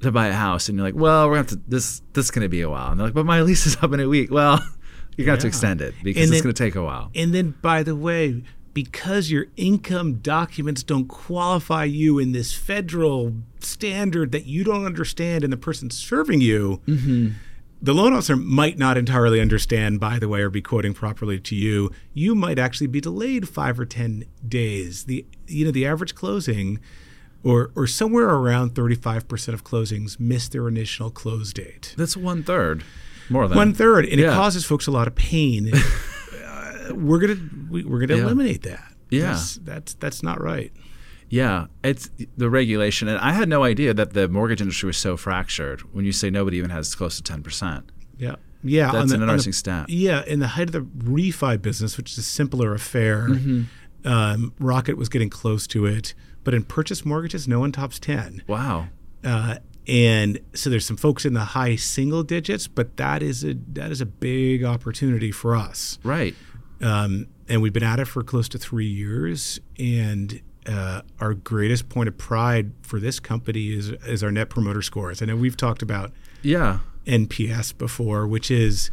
to 0.00 0.10
buy 0.10 0.26
a 0.26 0.32
house, 0.32 0.68
and 0.68 0.76
you're 0.76 0.86
like, 0.86 0.96
well, 0.96 1.28
we're 1.28 1.36
gonna 1.36 1.48
have 1.48 1.58
to 1.58 1.60
this 1.68 2.02
this 2.12 2.24
is 2.24 2.30
gonna 2.32 2.48
be 2.48 2.60
a 2.60 2.68
while, 2.68 2.90
and 2.90 2.98
they're 2.98 3.06
like, 3.06 3.14
but 3.14 3.24
my 3.24 3.40
lease 3.42 3.66
is 3.66 3.76
up 3.82 3.92
in 3.92 4.00
a 4.00 4.08
week. 4.08 4.32
Well, 4.32 4.58
you're 5.16 5.26
gonna 5.26 5.36
have 5.36 5.42
to 5.42 5.46
extend 5.46 5.80
it 5.80 5.94
because 6.02 6.24
And 6.24 6.32
it's 6.34 6.42
gonna 6.42 6.52
take 6.52 6.74
a 6.74 6.82
while. 6.82 7.12
And 7.14 7.32
then, 7.32 7.54
by 7.62 7.84
the 7.84 7.94
way, 7.94 8.42
because 8.76 9.30
your 9.30 9.46
income 9.56 10.16
documents 10.16 10.82
don't 10.82 11.08
qualify 11.08 11.84
you 11.84 12.18
in 12.18 12.32
this 12.32 12.52
federal 12.52 13.32
standard 13.58 14.32
that 14.32 14.44
you 14.44 14.64
don't 14.64 14.84
understand, 14.84 15.42
and 15.42 15.50
the 15.50 15.56
person 15.56 15.88
serving 15.88 16.42
you, 16.42 16.82
mm-hmm. 16.86 17.28
the 17.80 17.94
loan 17.94 18.12
officer 18.12 18.36
might 18.36 18.76
not 18.76 18.98
entirely 18.98 19.40
understand, 19.40 19.98
by 19.98 20.18
the 20.18 20.28
way, 20.28 20.42
or 20.42 20.50
be 20.50 20.60
quoting 20.60 20.92
properly 20.92 21.40
to 21.40 21.54
you. 21.54 21.90
You 22.12 22.34
might 22.34 22.58
actually 22.58 22.88
be 22.88 23.00
delayed 23.00 23.48
five 23.48 23.80
or 23.80 23.86
ten 23.86 24.24
days. 24.46 25.04
The 25.04 25.24
you 25.46 25.64
know 25.64 25.70
the 25.70 25.86
average 25.86 26.14
closing. 26.14 26.78
Or, 27.44 27.70
or 27.76 27.86
somewhere 27.86 28.28
around 28.28 28.74
35% 28.74 29.54
of 29.54 29.62
closings 29.62 30.18
miss 30.18 30.48
their 30.48 30.66
initial 30.66 31.12
close 31.12 31.52
date. 31.52 31.94
That's 31.96 32.16
one 32.16 32.42
third, 32.42 32.82
more 33.30 33.46
than 33.46 33.56
One 33.56 33.72
third, 33.72 34.04
and 34.06 34.18
Yeah. 34.18 34.32
it 34.32 34.34
causes 34.34 34.64
folks 34.64 34.88
a 34.88 34.90
lot 34.90 35.06
of 35.06 35.14
pain. 35.14 35.70
we're 36.94 37.18
gonna 37.18 37.40
we, 37.70 37.84
we're 37.84 38.00
gonna 38.00 38.16
Yeah. 38.18 38.24
eliminate 38.26 38.62
that. 38.62 38.92
Yeah. 39.10 39.32
that's, 39.32 39.54
that's 39.56 39.94
that's 39.94 40.22
not 40.22 40.40
right. 40.40 40.72
Yeah, 41.28 41.66
it's 41.82 42.08
the 42.36 42.48
regulation, 42.48 43.08
and 43.08 43.18
I 43.18 43.32
had 43.32 43.48
no 43.48 43.64
idea 43.64 43.92
that 43.94 44.12
the 44.12 44.28
mortgage 44.28 44.60
industry 44.60 44.86
was 44.86 44.96
so 44.96 45.16
fractured. 45.16 45.80
When 45.92 46.04
you 46.04 46.12
say 46.12 46.30
nobody 46.30 46.56
even 46.58 46.70
has 46.70 46.94
close 46.94 47.16
to 47.16 47.22
ten 47.22 47.42
percent, 47.42 47.90
Yeah, 48.16 48.36
yeah. 48.62 48.92
that's 48.92 49.10
an 49.12 49.22
on 49.22 49.28
interesting 49.28 49.52
stat. 49.52 49.88
Yeah, 49.88 50.22
in 50.24 50.38
the 50.38 50.46
height 50.48 50.68
of 50.68 50.72
the 50.72 50.80
refi 50.82 51.60
business, 51.60 51.96
which 51.96 52.12
is 52.12 52.18
a 52.18 52.22
simpler 52.22 52.74
affair, 52.74 53.28
Mm-hmm. 53.28 54.06
um, 54.08 54.54
Rocket 54.60 54.96
was 54.96 55.08
getting 55.08 55.28
close 55.30 55.66
to 55.68 55.84
it. 55.86 56.14
But 56.44 56.54
in 56.54 56.62
purchase 56.62 57.04
mortgages, 57.04 57.48
no 57.48 57.58
one 57.58 57.72
tops 57.72 57.98
ten. 57.98 58.42
Wow. 58.46 58.86
Uh, 59.24 59.56
and 59.88 60.38
so 60.54 60.70
there's 60.70 60.86
some 60.86 60.96
folks 60.96 61.24
in 61.24 61.32
the 61.34 61.40
high 61.44 61.74
single 61.74 62.22
digits, 62.22 62.68
but 62.68 62.96
that 62.98 63.20
is 63.22 63.42
a 63.42 63.54
that 63.72 63.90
is 63.90 64.00
a 64.00 64.06
big 64.06 64.62
opportunity 64.62 65.32
for 65.32 65.56
us. 65.56 65.98
Right. 66.04 66.36
Um, 66.82 67.26
and 67.48 67.62
we've 67.62 67.72
been 67.72 67.82
at 67.82 67.98
it 68.00 68.06
for 68.06 68.22
close 68.22 68.48
to 68.50 68.58
three 68.58 68.86
years. 68.88 69.60
And 69.78 70.40
uh, 70.66 71.02
our 71.20 71.34
greatest 71.34 71.88
point 71.88 72.08
of 72.08 72.18
pride 72.18 72.72
for 72.82 72.98
this 72.98 73.20
company 73.20 73.72
is 73.72 73.90
is 73.90 74.22
our 74.22 74.32
net 74.32 74.50
promoter 74.50 74.82
scores. 74.82 75.22
I 75.22 75.26
know 75.26 75.36
we've 75.36 75.56
talked 75.56 75.82
about 75.82 76.12
Yeah. 76.42 76.78
NPS 77.06 77.76
before, 77.78 78.26
which 78.26 78.50
is 78.50 78.90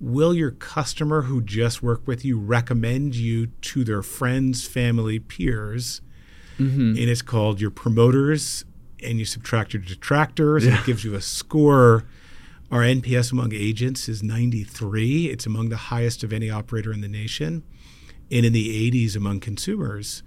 will 0.00 0.34
your 0.34 0.50
customer 0.50 1.22
who 1.22 1.40
just 1.40 1.82
worked 1.82 2.06
with 2.06 2.24
you 2.26 2.38
recommend 2.38 3.14
you 3.14 3.46
to 3.62 3.84
their 3.84 4.02
friends, 4.02 4.66
family, 4.66 5.18
peers? 5.18 6.02
And 6.58 6.98
it's 6.98 7.22
called 7.22 7.60
your 7.60 7.70
promoters, 7.70 8.64
and 9.02 9.18
you 9.18 9.24
subtract 9.24 9.72
your 9.74 9.82
detractors, 9.82 10.64
and 10.66 10.74
it 10.76 10.84
gives 10.84 11.04
you 11.04 11.14
a 11.14 11.20
score. 11.20 12.04
Our 12.74 12.80
NPS 12.80 13.30
among 13.30 13.54
agents 13.54 14.08
is 14.08 14.20
93. 14.24 15.26
It's 15.30 15.46
among 15.46 15.68
the 15.68 15.76
highest 15.76 16.24
of 16.24 16.32
any 16.32 16.50
operator 16.50 16.92
in 16.92 17.02
the 17.02 17.08
nation, 17.08 17.62
and 18.32 18.44
in 18.44 18.52
the 18.52 18.90
80s 18.90 19.14
among 19.14 19.38
consumers. 19.38 20.24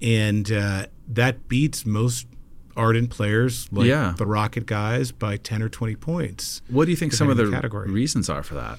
And 0.00 0.52
uh, 0.52 0.86
that 1.08 1.48
beats 1.48 1.84
most 1.84 2.28
ardent 2.76 3.10
players 3.10 3.66
like 3.72 3.88
Yeah. 3.88 4.14
the 4.16 4.26
Rocket 4.26 4.64
guys 4.66 5.10
by 5.10 5.36
10 5.38 5.60
or 5.60 5.68
20 5.68 5.96
points. 5.96 6.62
What 6.68 6.84
do 6.84 6.92
you 6.92 6.96
think 6.96 7.12
some 7.14 7.28
of 7.28 7.36
the 7.36 7.50
category. 7.50 7.90
reasons 7.90 8.30
are 8.30 8.44
for 8.44 8.54
that? 8.54 8.78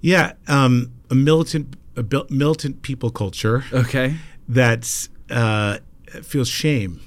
Yeah, 0.00 0.32
um, 0.48 0.90
a 1.08 1.14
militant, 1.14 1.76
a 1.94 2.04
militant 2.30 2.82
people 2.82 3.10
culture 3.10 3.64
Okay. 3.72 4.16
that's 4.48 5.08
uh, 5.30 5.78
feels 6.22 6.48
shame, 6.48 7.00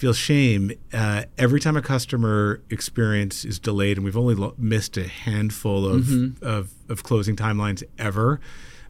feels 0.00 0.16
shame 0.16 0.72
uh, 0.94 1.24
every 1.36 1.60
time 1.60 1.76
a 1.76 1.82
customer 1.82 2.62
experience 2.70 3.44
is 3.44 3.58
delayed, 3.58 3.98
and 3.98 4.04
we've 4.04 4.16
only 4.16 4.34
lo- 4.34 4.54
missed 4.56 4.96
a 4.96 5.06
handful 5.06 5.86
of, 5.86 6.42
of 6.42 6.72
of 6.88 7.02
closing 7.02 7.36
timelines 7.36 7.82
ever 7.98 8.40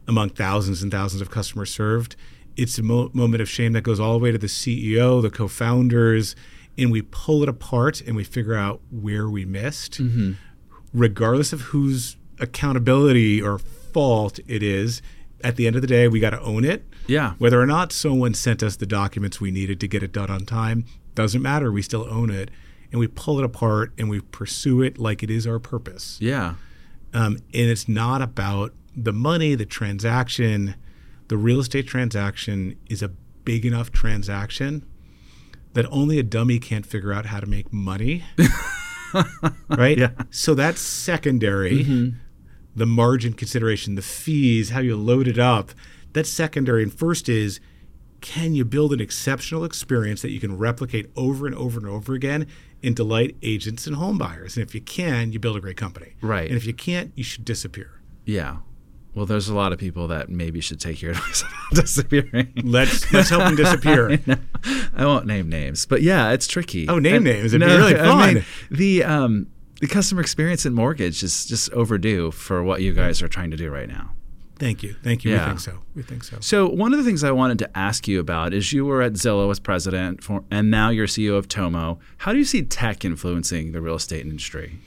among 0.07 0.29
thousands 0.29 0.81
and 0.81 0.89
thousands 0.91 1.21
of 1.21 1.29
customers 1.29 1.69
served. 1.69 2.15
It's 2.55 2.77
a 2.77 2.83
mo- 2.83 3.11
moment 3.13 3.41
of 3.41 3.49
shame 3.49 3.73
that 3.73 3.81
goes 3.81 3.99
all 3.99 4.13
the 4.13 4.19
way 4.19 4.31
to 4.31 4.37
the 4.37 4.47
CEO, 4.47 5.21
the 5.21 5.29
co-founders, 5.29 6.35
and 6.77 6.91
we 6.91 7.01
pull 7.01 7.43
it 7.43 7.49
apart 7.49 7.99
and 8.01 8.15
we 8.15 8.23
figure 8.23 8.55
out 8.55 8.79
where 8.89 9.29
we 9.29 9.43
missed 9.45 9.99
regardless 10.93 11.51
of 11.53 11.61
whose 11.61 12.15
accountability 12.39 13.41
or 13.41 13.59
fault 13.59 14.39
it 14.47 14.63
is, 14.63 15.01
at 15.43 15.55
the 15.55 15.67
end 15.67 15.75
of 15.75 15.81
the 15.81 15.87
day, 15.87 16.07
we 16.07 16.19
got 16.19 16.31
to 16.31 16.41
own 16.41 16.63
it. 16.63 16.85
Yeah. 17.07 17.33
Whether 17.37 17.59
or 17.59 17.65
not 17.65 17.91
someone 17.91 18.33
sent 18.33 18.61
us 18.63 18.75
the 18.75 18.85
documents 18.85 19.41
we 19.41 19.51
needed 19.51 19.79
to 19.79 19.87
get 19.87 20.03
it 20.03 20.11
done 20.11 20.29
on 20.29 20.45
time 20.45 20.85
doesn't 21.15 21.41
matter. 21.41 21.71
We 21.71 21.81
still 21.81 22.07
own 22.09 22.29
it. 22.29 22.51
And 22.91 22.99
we 22.99 23.07
pull 23.07 23.39
it 23.39 23.45
apart 23.45 23.93
and 23.97 24.09
we 24.09 24.19
pursue 24.19 24.81
it 24.81 24.97
like 24.97 25.23
it 25.23 25.29
is 25.29 25.47
our 25.47 25.59
purpose. 25.59 26.17
Yeah. 26.19 26.55
Um, 27.13 27.37
and 27.53 27.69
it's 27.69 27.87
not 27.87 28.21
about 28.21 28.73
the 28.95 29.13
money, 29.13 29.55
the 29.55 29.65
transaction. 29.65 30.75
The 31.29 31.37
real 31.37 31.61
estate 31.61 31.87
transaction 31.87 32.77
is 32.89 33.01
a 33.01 33.09
big 33.45 33.65
enough 33.65 33.91
transaction 33.91 34.85
that 35.73 35.85
only 35.89 36.19
a 36.19 36.23
dummy 36.23 36.59
can't 36.59 36.85
figure 36.85 37.13
out 37.13 37.27
how 37.27 37.39
to 37.39 37.47
make 37.47 37.71
money. 37.71 38.23
right? 39.69 39.97
Yeah. 39.97 40.07
Mm-hmm. 40.07 40.21
So 40.31 40.53
that's 40.53 40.81
secondary. 40.81 42.13
The 42.75 42.85
margin 42.85 43.33
consideration, 43.33 43.95
the 43.95 44.01
fees, 44.01 44.69
how 44.69 44.79
you 44.79 44.95
load 44.95 45.27
it 45.27 45.39
up, 45.39 45.71
that's 46.13 46.29
secondary. 46.29 46.83
And 46.83 46.93
first 46.93 47.29
is 47.29 47.59
can 48.21 48.53
you 48.55 48.63
build 48.63 48.93
an 48.93 49.01
exceptional 49.01 49.63
experience 49.65 50.21
that 50.21 50.29
you 50.31 50.39
can 50.39 50.57
replicate 50.57 51.09
over 51.15 51.45
and 51.47 51.55
over 51.55 51.79
and 51.79 51.87
over 51.87 52.13
again 52.13 52.47
and 52.83 52.95
delight 52.95 53.35
agents 53.41 53.87
and 53.87 53.95
home 53.95 54.17
buyers? 54.17 54.55
And 54.57 54.65
if 54.65 54.73
you 54.75 54.81
can, 54.81 55.31
you 55.31 55.39
build 55.39 55.57
a 55.57 55.59
great 55.59 55.77
company. 55.77 56.13
Right. 56.21 56.47
And 56.47 56.55
if 56.57 56.65
you 56.65 56.73
can't, 56.73 57.11
you 57.15 57.23
should 57.23 57.43
disappear. 57.45 57.99
Yeah. 58.25 58.57
Well, 59.13 59.25
there's 59.25 59.49
a 59.49 59.53
lot 59.55 59.73
of 59.73 59.79
people 59.79 60.07
that 60.07 60.29
maybe 60.29 60.61
should 60.61 60.79
take 60.79 61.01
your 61.01 61.11
advice 61.13 61.41
about 61.41 61.81
disappearing. 61.81 62.53
Let's 62.63 63.11
let's 63.11 63.29
help 63.29 63.43
them 63.43 63.55
disappear. 63.57 64.17
I 64.95 65.05
won't 65.05 65.25
name 65.25 65.49
names, 65.49 65.85
but 65.85 66.01
yeah, 66.01 66.31
it's 66.31 66.47
tricky. 66.47 66.87
Oh, 66.87 66.97
name 66.99 67.15
And- 67.15 67.25
names. 67.25 67.53
It'd 67.53 67.67
be 67.67 67.73
really 67.75 67.95
I 67.99 68.33
mean, 68.33 68.41
fun. 68.43 68.45
the 68.71 69.03
um, 69.03 69.47
the 69.81 69.87
customer 69.87 70.21
experience 70.21 70.65
in 70.65 70.73
mortgage 70.73 71.23
is 71.23 71.45
just 71.45 71.71
overdue 71.73 72.31
for 72.31 72.63
what 72.63 72.81
you 72.83 72.93
guys 72.93 73.21
are 73.21 73.27
trying 73.27 73.51
to 73.51 73.57
do 73.57 73.69
right 73.69 73.89
now. 73.89 74.11
Thank 74.61 74.83
you. 74.83 74.93
Thank 75.01 75.25
you. 75.25 75.31
Yeah. 75.31 75.39
We 75.39 75.45
think 75.47 75.59
so. 75.59 75.79
We 75.95 76.03
think 76.03 76.23
so. 76.23 76.37
So 76.39 76.69
one 76.69 76.93
of 76.93 76.99
the 76.99 77.03
things 77.03 77.23
I 77.23 77.31
wanted 77.31 77.57
to 77.59 77.77
ask 77.77 78.07
you 78.07 78.19
about 78.19 78.53
is 78.53 78.71
you 78.71 78.85
were 78.85 79.01
at 79.01 79.13
Zillow 79.13 79.49
as 79.49 79.59
president, 79.59 80.23
for, 80.23 80.43
and 80.51 80.69
now 80.69 80.91
you're 80.91 81.07
CEO 81.07 81.35
of 81.35 81.47
Tomo. 81.47 81.97
How 82.17 82.31
do 82.31 82.37
you 82.37 82.45
see 82.45 82.61
tech 82.61 83.03
influencing 83.03 83.71
the 83.71 83.81
real 83.81 83.95
estate 83.95 84.21
industry? 84.23 84.77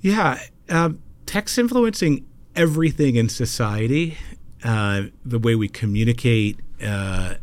Yeah, 0.00 0.40
um, 0.68 1.02
tech's 1.26 1.58
influencing 1.58 2.28
everything 2.54 3.16
in 3.16 3.28
society. 3.28 4.16
Uh, 4.62 5.06
the 5.24 5.40
way 5.40 5.56
we 5.56 5.68
communicate, 5.68 6.60
uh, 6.80 7.34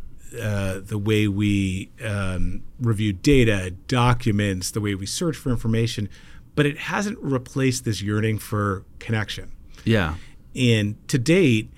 uh, 0.42 0.80
the 0.80 0.98
way 0.98 1.28
we 1.28 1.92
um, 2.02 2.64
review 2.80 3.12
data, 3.12 3.72
documents, 3.88 4.72
the 4.72 4.80
way 4.80 4.96
we 4.96 5.06
search 5.06 5.36
for 5.36 5.50
information, 5.50 6.08
but 6.56 6.66
it 6.66 6.78
hasn't 6.78 7.18
replaced 7.20 7.84
this 7.84 8.02
yearning 8.02 8.40
for 8.40 8.86
connection. 9.00 9.52
Yeah. 9.84 10.16
And 10.56 10.96
to 11.10 11.18
date, 11.18 11.72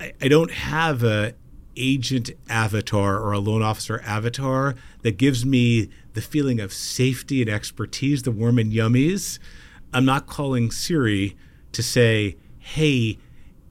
I, 0.00 0.12
I 0.20 0.28
don't 0.28 0.50
have 0.50 1.02
a 1.02 1.34
agent 1.76 2.30
avatar 2.48 3.18
or 3.18 3.32
a 3.32 3.38
loan 3.38 3.62
officer 3.62 4.02
avatar 4.04 4.74
that 5.02 5.16
gives 5.16 5.46
me 5.46 5.88
the 6.14 6.20
feeling 6.20 6.60
of 6.60 6.72
safety 6.72 7.40
and 7.40 7.50
expertise, 7.50 8.24
the 8.24 8.32
warm 8.32 8.58
and 8.58 8.72
yummies. 8.72 9.38
I'm 9.92 10.04
not 10.04 10.26
calling 10.26 10.70
Siri 10.70 11.36
to 11.72 11.82
say, 11.82 12.36
"Hey, 12.58 13.18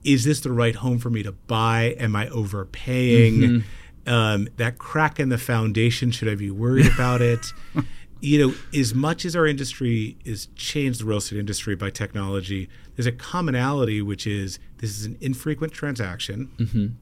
is 0.04 0.24
this 0.24 0.40
the 0.40 0.52
right 0.52 0.74
home 0.74 0.98
for 0.98 1.10
me 1.10 1.22
to 1.22 1.32
buy? 1.32 1.94
Am 1.98 2.16
I 2.16 2.28
overpaying?" 2.28 3.64
Um, 4.06 4.48
that 4.56 4.78
crack 4.78 5.20
in 5.20 5.28
the 5.28 5.36
foundation, 5.36 6.10
should 6.10 6.28
I 6.28 6.34
be 6.34 6.50
worried 6.50 6.86
about 6.86 7.20
it? 7.20 7.52
you 8.20 8.38
know, 8.38 8.54
as 8.78 8.94
much 8.94 9.26
as 9.26 9.36
our 9.36 9.46
industry 9.46 10.16
is 10.24 10.46
changed 10.56 11.00
the 11.00 11.04
real 11.04 11.18
estate 11.18 11.38
industry 11.38 11.76
by 11.76 11.90
technology, 11.90 12.70
there's 12.98 13.06
a 13.06 13.12
commonality, 13.12 14.02
which 14.02 14.26
is 14.26 14.58
this 14.78 14.90
is 14.98 15.04
an 15.06 15.16
infrequent 15.20 15.72
transaction 15.72 16.98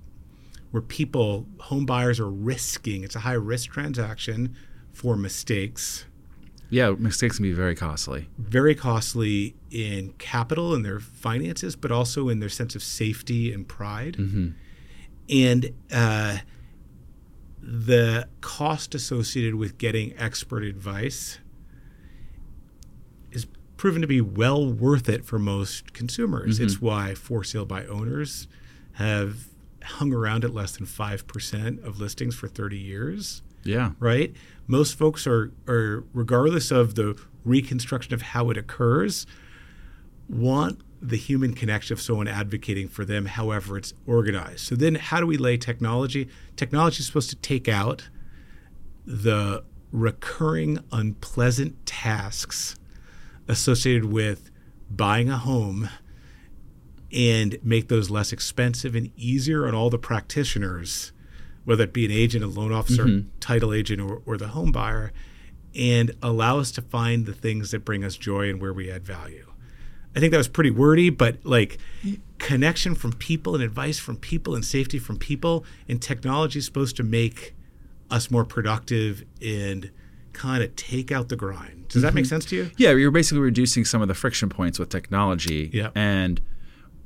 where 0.71 0.83
people, 0.83 1.47
home 1.59 1.87
buyers, 1.87 2.21
are 2.21 2.29
risking. 2.29 3.03
It's 3.03 3.17
a 3.17 3.21
high 3.21 3.33
risk 3.33 3.71
transaction 3.73 4.55
for 4.93 5.17
mistakes, 5.17 6.05
Yeah, 6.69 6.91
mistakes 6.99 7.37
can 7.37 7.45
be 7.45 7.53
very 7.53 7.75
costly. 7.75 8.29
very 8.39 8.75
costly 8.75 9.55
in 9.71 10.13
capital 10.19 10.75
and 10.75 10.85
their 10.85 11.01
finances, 11.01 11.77
but 11.77 11.91
also 11.91 12.29
in 12.29 12.41
their 12.41 12.49
sense 12.51 12.75
of 12.75 12.83
safety 12.83 13.51
and 13.55 13.67
pride. 13.67 14.17
And 15.31 15.73
uh, 15.91 16.39
the 17.63 18.29
cost 18.43 18.95
associated 18.95 19.55
with 19.55 19.79
getting 19.79 20.15
expert 20.19 20.63
advice 20.63 21.39
proven 23.77 24.01
to 24.03 24.09
be 24.09 24.21
well 24.21 24.67
worth 24.73 25.09
it 25.09 25.25
for 25.25 25.39
most 25.39 25.93
consumers. 25.93 26.57
Mm-hmm. 26.57 26.65
It's 26.67 26.81
why 26.81 27.15
for 27.15 27.45
sale 27.45 27.65
by 27.67 27.85
owners 27.87 28.49
have 28.95 29.49
hung 29.83 30.13
around 30.13 30.45
at 30.45 30.53
less 30.55 30.77
than 30.77 30.87
5% 30.87 31.85
of 31.85 32.01
listings 32.01 32.35
for 32.35 32.49
30 32.49 32.77
years 32.79 33.43
Yeah. 33.63 33.93
right? 34.01 34.35
Most 34.67 34.97
folks 34.99 35.27
are, 35.27 35.53
are 35.69 36.05
regardless 36.13 36.71
of 36.71 36.95
the 36.97 37.17
reconstruction 37.45 38.13
of 38.15 38.23
how 38.23 38.51
it 38.51 38.57
occurs, 38.57 39.27
want 40.29 40.81
the 41.01 41.17
human 41.17 41.53
connection 41.53 41.93
of 41.93 42.01
someone 42.01 42.27
advocating 42.27 42.89
for 42.89 43.05
them, 43.05 43.27
however 43.27 43.77
it's 43.77 43.93
organized. 44.07 44.61
So 44.61 44.75
then, 44.75 44.95
how 44.97 45.21
do 45.21 45.27
we 45.27 45.37
lay 45.37 45.57
technology? 45.59 46.29
Technology 46.57 47.01
is 47.01 47.07
supposed 47.07 47.31
to 47.31 47.37
take 47.37 47.69
out 47.69 48.09
the 49.05 49.63
recurring 49.93 50.79
unpleasant 50.91 51.85
tasks 51.87 52.77
associated 53.49 54.07
with 54.07 54.51
buying 54.91 55.29
a 55.29 55.39
home 55.39 55.89
and 57.13 57.59
make 57.63 57.89
those 57.89 58.11
less 58.11 58.33
expensive 58.33 58.95
and 58.95 59.11
easier 59.17 59.67
on 59.67 59.75
all 59.75 59.91
the 59.91 59.99
practitioners, 59.99 61.13
whether 61.65 61.85
it 61.85 61.93
be 61.93 62.05
an 62.05 62.11
agent, 62.11 62.45
a 62.45 62.49
loan 62.49 62.73
officer, 62.73 63.05
mm-hmm. 63.05 63.29
title 63.41 63.73
agent, 63.73 64.01
or, 64.01 64.23
or 64.27 64.37
the 64.37 64.49
home 64.49 64.73
buyer, 64.73 65.13
and 65.75 66.13
allow 66.23 66.59
us 66.59 66.71
to 66.73 66.83
find 66.83 67.27
the 67.27 67.33
things 67.33 67.71
that 67.71 67.85
bring 67.85 68.05
us 68.05 68.17
joy 68.17 68.49
and 68.49 68.61
where 68.61 68.73
we 68.73 68.91
add 68.91 69.05
value. 69.05 69.47
I 70.15 70.21
think 70.21 70.31
that 70.31 70.39
was 70.39 70.49
pretty 70.49 70.71
wordy, 70.71 71.11
but 71.11 71.45
like 71.45 71.79
connection 72.39 72.95
from 72.95 73.13
people 73.13 73.55
and 73.55 73.63
advice 73.63 73.99
from 73.99 74.17
people 74.17 74.55
and 74.55 74.65
safety 74.65 74.99
from 74.99 75.19
people, 75.19 75.65
and 75.89 76.01
technology 76.01 76.59
is 76.59 76.65
supposed 76.65 76.97
to 76.97 77.03
make 77.03 77.55
us 78.11 78.31
more 78.31 78.45
productive 78.45 79.25
and 79.43 79.91
kind 80.37 80.63
of 80.63 80.77
take 80.77 81.11
out 81.11 81.29
the 81.29 81.37
grind. 81.37 81.89
Does 81.89 82.03
that 82.03 82.15
make 82.15 82.25
mm-hmm. 82.25 82.29
sense 82.29 82.45
to 82.47 82.57
you? 82.57 82.71
Yeah, 82.77 82.93
you're 82.93 83.11
basically 83.11 83.41
reducing 83.41 83.85
some 83.85 84.03
of 84.03 84.09
the 84.09 84.15
friction 84.15 84.49
points 84.49 84.79
with 84.79 84.91
technology. 84.91 85.71
Yeah. 85.73 85.91
And 85.95 86.41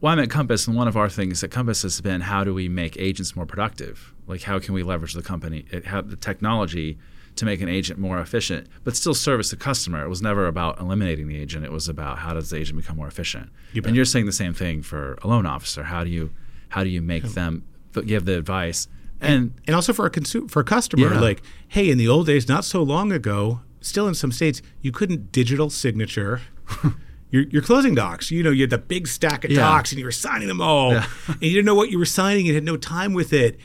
well, 0.01 0.13
I'm 0.13 0.19
at 0.19 0.31
Compass, 0.31 0.67
and 0.67 0.77
one 0.77 0.89
of 0.89 0.97
our 0.97 1.09
things 1.09 1.45
at 1.45 1.51
Compass 1.51 1.83
has 1.83 2.01
been 2.01 2.23
how 2.23 2.43
do 2.43 2.55
we 2.55 2.69
make 2.69 2.97
agents 2.99 3.37
more 3.37 3.47
productive? 3.47 4.15
Like, 4.27 4.43
how 4.43 4.59
can 4.59 4.75
we 4.75 4.83
leverage 4.83 5.13
the 5.15 5.23
company, 5.23 5.67
it, 5.71 5.87
how, 5.87 6.01
the 6.01 6.17
technology 6.17 6.99
to 7.37 7.45
make 7.45 7.61
an 7.61 7.69
agent 7.69 7.99
more 7.99 8.19
efficient, 8.19 8.67
but 8.83 8.97
still 8.97 9.15
service 9.15 9.51
the 9.51 9.57
customer? 9.57 10.03
It 10.05 10.09
was 10.09 10.23
never 10.23 10.47
about 10.47 10.81
eliminating 10.81 11.29
the 11.29 11.39
agent. 11.39 11.65
It 11.65 11.73
was 11.73 11.89
about 11.89 12.19
how 12.19 12.35
does 12.35 12.51
the 12.51 12.57
agent 12.57 12.79
become 12.79 12.97
more 12.97 13.09
efficient. 13.09 13.51
You 13.73 13.83
and 13.85 13.95
you're 13.95 14.05
saying 14.05 14.27
the 14.27 14.33
same 14.33 14.55
thing 14.55 14.83
for 14.83 15.19
a 15.23 15.29
loan 15.29 15.47
officer. 15.47 15.85
How 15.85 16.03
do 16.03 16.11
you 16.11 16.31
how 16.71 16.83
do 16.83 16.91
you 16.91 17.03
make 17.03 17.25
them 17.25 17.65
give 18.07 18.25
the 18.25 18.39
advice? 18.39 18.89
And 19.21 19.53
and 19.67 19.77
also 19.77 19.93
for 19.93 20.07
a 20.07 20.11
consumer 20.11 20.49
for 20.49 20.61
a 20.61 20.65
customer 20.65 21.13
Yeah. 21.13 21.21
like 21.21 21.43
hey 21.69 21.91
in 21.91 21.99
the 21.99 22.09
old 22.09 22.27
days 22.27 22.49
not 22.49 22.65
so 22.65 22.83
long 22.83 23.13
ago 23.13 23.61
still 23.81 24.09
in 24.09 24.15
some 24.15 24.33
states 24.33 24.63
you 24.83 24.93
couldn't 24.93 25.31
digital 25.33 25.69
signature 25.71 26.41
your, 27.31 27.43
your 27.45 27.63
closing 27.63 27.95
docs 27.95 28.31
you 28.31 28.43
know 28.43 28.51
you 28.51 28.63
had 28.63 28.71
the 28.71 28.79
big 28.79 29.07
stack 29.07 29.45
of 29.45 29.51
Yeah. 29.51 29.61
docs 29.61 29.93
and 29.93 29.99
you 29.99 30.05
were 30.05 30.11
signing 30.13 30.49
them 30.49 30.61
all 30.61 30.93
and 30.93 31.05
you 31.43 31.51
didn't 31.51 31.65
know 31.67 31.75
what 31.75 31.91
you 31.91 31.99
were 31.99 32.05
signing 32.07 32.47
and 32.49 32.55
had 32.55 32.65
no 32.65 32.77
time 32.77 33.13
with 33.13 33.33
it 33.33 33.59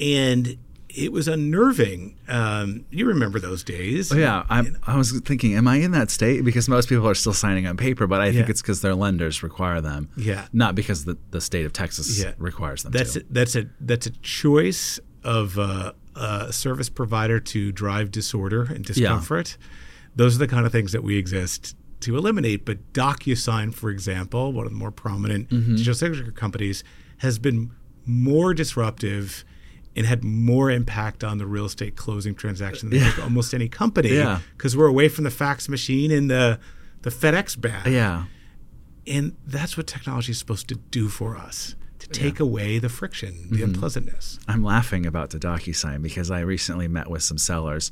and 0.00 0.56
it 0.94 1.12
was 1.12 1.26
unnerving 1.28 2.18
um, 2.28 2.84
you 2.90 3.06
remember 3.06 3.38
those 3.38 3.64
days 3.64 4.12
Oh, 4.12 4.16
yeah, 4.16 4.44
I'm, 4.50 4.76
I 4.86 4.96
was 4.96 5.18
thinking, 5.20 5.54
am 5.54 5.66
I 5.68 5.76
in 5.76 5.90
that 5.92 6.10
state? 6.10 6.44
Because 6.44 6.68
most 6.68 6.88
people 6.88 7.08
are 7.08 7.14
still 7.14 7.32
signing 7.32 7.66
on 7.66 7.76
paper, 7.76 8.06
but 8.06 8.20
I 8.20 8.32
think 8.32 8.48
it's 8.48 8.60
because 8.62 8.80
their 8.82 8.94
lenders 8.94 9.42
require 9.42 9.80
them. 9.80 10.08
Yeah. 10.16 10.46
Not 10.52 10.74
because 10.74 11.04
the, 11.04 11.16
the 11.30 11.40
state 11.40 11.64
of 11.66 11.72
Texas 11.72 12.22
Yeah. 12.22 12.32
requires 12.38 12.82
them 12.82 12.92
that's 12.92 13.14
to. 13.14 13.20
a, 13.20 13.22
that's 13.30 13.56
a 13.56 13.64
that's 13.80 14.06
a 14.06 14.10
choice 14.22 15.00
of 15.24 15.58
uh, 15.58 15.92
a 16.16 16.52
service 16.52 16.88
provider 16.88 17.40
to 17.40 17.72
drive 17.72 18.10
disorder 18.10 18.62
and 18.64 18.84
discomfort. 18.84 19.56
Those 20.16 20.36
are 20.36 20.40
the 20.40 20.48
kind 20.48 20.66
of 20.66 20.72
things 20.72 20.92
that 20.92 21.02
we 21.02 21.16
exist 21.16 21.74
to 22.00 22.16
eliminate. 22.18 22.64
But 22.66 22.92
DocuSign, 22.92 23.72
for 23.72 23.88
example, 23.90 24.52
one 24.52 24.66
of 24.66 24.72
the 24.72 24.78
more 24.78 24.90
prominent 24.90 25.48
Mm-hmm. 25.48 25.76
digital 25.76 25.94
signature 25.94 26.32
companies, 26.32 26.84
has 27.18 27.38
been 27.38 27.70
more 28.04 28.52
disruptive 28.52 29.44
and 29.94 30.06
had 30.06 30.24
more 30.24 30.70
impact 30.70 31.22
on 31.22 31.38
the 31.38 31.46
real 31.46 31.66
estate 31.66 31.96
closing 31.96 32.34
transaction 32.34 32.90
than 32.90 33.00
think 33.00 33.18
almost 33.22 33.52
any 33.52 33.68
company. 33.68 34.10
Yeah. 34.14 34.40
Because 34.56 34.76
we're 34.76 34.86
away 34.86 35.08
from 35.08 35.24
the 35.24 35.30
fax 35.30 35.68
machine 35.68 36.10
and 36.10 36.30
the 36.30 36.58
the 37.02 37.10
FedEx 37.10 37.60
bag. 37.60 37.92
Yeah. 37.92 38.24
And 39.06 39.36
that's 39.46 39.76
what 39.76 39.86
technology 39.86 40.30
is 40.32 40.38
supposed 40.38 40.68
to 40.68 40.76
do 40.76 41.08
for 41.08 41.36
us 41.36 41.74
to 41.98 42.08
take 42.08 42.38
away 42.40 42.78
the 42.78 42.88
friction, 42.88 43.32
Mm-hmm. 43.32 43.56
the 43.56 43.62
unpleasantness. 43.64 44.38
I'm 44.48 44.62
laughing 44.62 45.06
about 45.06 45.30
the 45.30 45.38
DocuSign 45.38 46.02
because 46.02 46.30
I 46.30 46.40
recently 46.40 46.86
met 46.88 47.08
with 47.10 47.22
some 47.22 47.38
sellers 47.38 47.90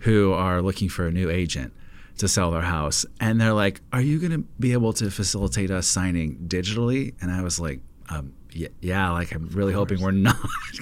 who 0.00 0.32
are 0.32 0.60
looking 0.62 0.88
for 0.88 1.06
a 1.06 1.10
new 1.10 1.30
agent 1.30 1.72
to 2.18 2.28
sell 2.28 2.50
their 2.50 2.62
house. 2.62 3.04
And 3.20 3.38
they're 3.40 3.52
like, 3.52 3.80
Are 3.92 4.00
you 4.00 4.18
going 4.18 4.32
to 4.32 4.44
be 4.58 4.72
able 4.72 4.92
to 4.94 5.10
facilitate 5.10 5.70
us 5.70 5.86
signing 5.86 6.36
digitally? 6.48 7.14
And 7.20 7.30
I 7.30 7.42
was 7.42 7.60
like, 7.60 7.80
um, 8.08 8.32
yeah, 8.56 8.68
yeah, 8.80 9.10
like 9.10 9.32
I'm 9.32 9.48
really 9.48 9.72
hoping 9.72 10.00
we're 10.00 10.10
not 10.12 10.36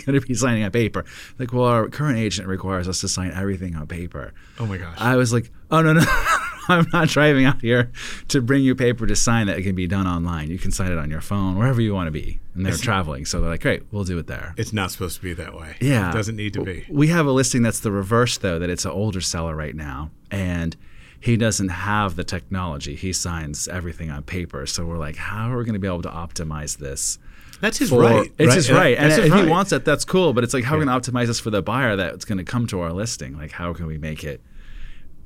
going 0.05 0.21
to 0.21 0.27
be 0.27 0.35
signing 0.35 0.63
on 0.65 0.71
paper. 0.71 1.05
Like, 1.39 1.53
well, 1.53 1.65
our 1.65 1.89
current 1.89 2.19
agent 2.19 2.49
requires 2.49 2.89
us 2.89 3.01
to 3.01 3.09
sign 3.09 3.33
everything 3.33 3.75
on 3.75 3.87
paper. 3.87 4.33
Oh 4.59 4.67
my 4.67 4.79
gosh. 4.79 4.97
I 4.99 5.17
was 5.17 5.33
like, 5.33 5.51
oh, 5.71 5.83
no, 5.83 5.93
no, 5.95 6.05
I'm 6.69 6.87
not 6.93 7.09
driving 7.09 7.45
out 7.45 7.61
here 7.61 7.91
to 8.29 8.41
bring 8.41 8.63
you 8.63 8.75
paper 8.75 9.07
to 9.07 9.17
sign 9.17 9.49
that 9.49 9.59
it 9.59 9.63
can 9.63 9.75
be 9.75 9.87
done 9.87 10.07
online. 10.07 10.51
You 10.51 10.59
can 10.59 10.71
sign 10.71 10.93
it 10.93 10.99
on 10.99 11.11
your 11.11 11.21
phone, 11.21 11.59
wherever 11.59 11.81
you 11.81 11.93
want 11.95 12.07
to 12.07 12.13
be. 12.13 12.39
And 12.55 12.65
they're 12.65 12.77
traveling. 12.77 13.25
So 13.25 13.41
they're 13.41 13.51
like, 13.51 13.63
great, 13.63 13.83
we'll 13.93 14.05
do 14.05 14.17
it 14.19 14.27
there. 14.29 14.55
it's 14.57 14.73
not 14.73 14.91
supposed 14.93 15.17
to 15.17 15.23
be 15.23 15.35
that 15.35 15.55
way. 15.55 15.77
Yeah. 15.81 16.11
It 16.11 16.13
doesn't 16.13 16.37
need 16.37 16.55
to 16.55 16.63
be. 16.63 16.87
We 16.89 17.09
have 17.09 17.27
a 17.27 17.33
listing 17.33 17.63
that's 17.63 17.81
the 17.81 17.91
reverse, 17.91 18.39
though, 18.39 18.59
that 18.61 18.71
it's 18.71 18.85
an 18.85 18.93
older 18.93 19.21
seller 19.21 19.55
right 19.57 19.75
now. 19.75 20.11
And 20.31 20.77
he 21.21 21.37
doesn't 21.39 21.71
have 21.71 22.17
the 22.17 22.25
technology. 22.25 22.95
He 22.95 23.13
signs 23.13 23.67
everything 23.67 24.11
on 24.11 24.23
paper. 24.25 24.67
So 24.67 24.85
we're 24.85 24.99
like, 24.99 25.17
how 25.17 25.51
are 25.51 25.57
we 25.57 25.65
going 25.65 25.73
to 25.73 25.79
be 25.81 25.89
able 25.89 26.03
to 26.03 26.11
optimize 26.11 26.77
this? 26.77 27.19
That's 27.61 27.79
his 27.79 27.91
for- 27.91 28.01
right. 28.01 28.33
It's 28.39 28.49
right? 28.49 28.55
his 28.55 28.71
right. 28.71 28.97
And 28.99 29.13
if 29.13 29.25
his 29.25 29.33
he 29.33 29.47
wants 29.49 29.73
it, 29.73 29.85
that's 29.85 30.05
cool. 30.05 30.33
But 30.33 30.45
it's 30.45 30.55
like, 30.55 30.65
how 30.65 30.77
are 30.77 30.79
we 30.79 30.85
going 30.85 31.01
to 31.01 31.11
optimize 31.11 31.27
this 31.27 31.41
for 31.41 31.51
the 31.51 31.63
buyer 31.63 31.97
that's 31.97 32.25
going 32.25 32.39
to 32.39 32.45
come 32.45 32.67
to 32.69 32.81
our 32.81 32.93
listing? 32.93 33.37
Like, 33.37 33.53
how 33.53 33.73
can 33.73 33.87
we 33.87 33.99
make 33.99 34.25
it 34.25 34.41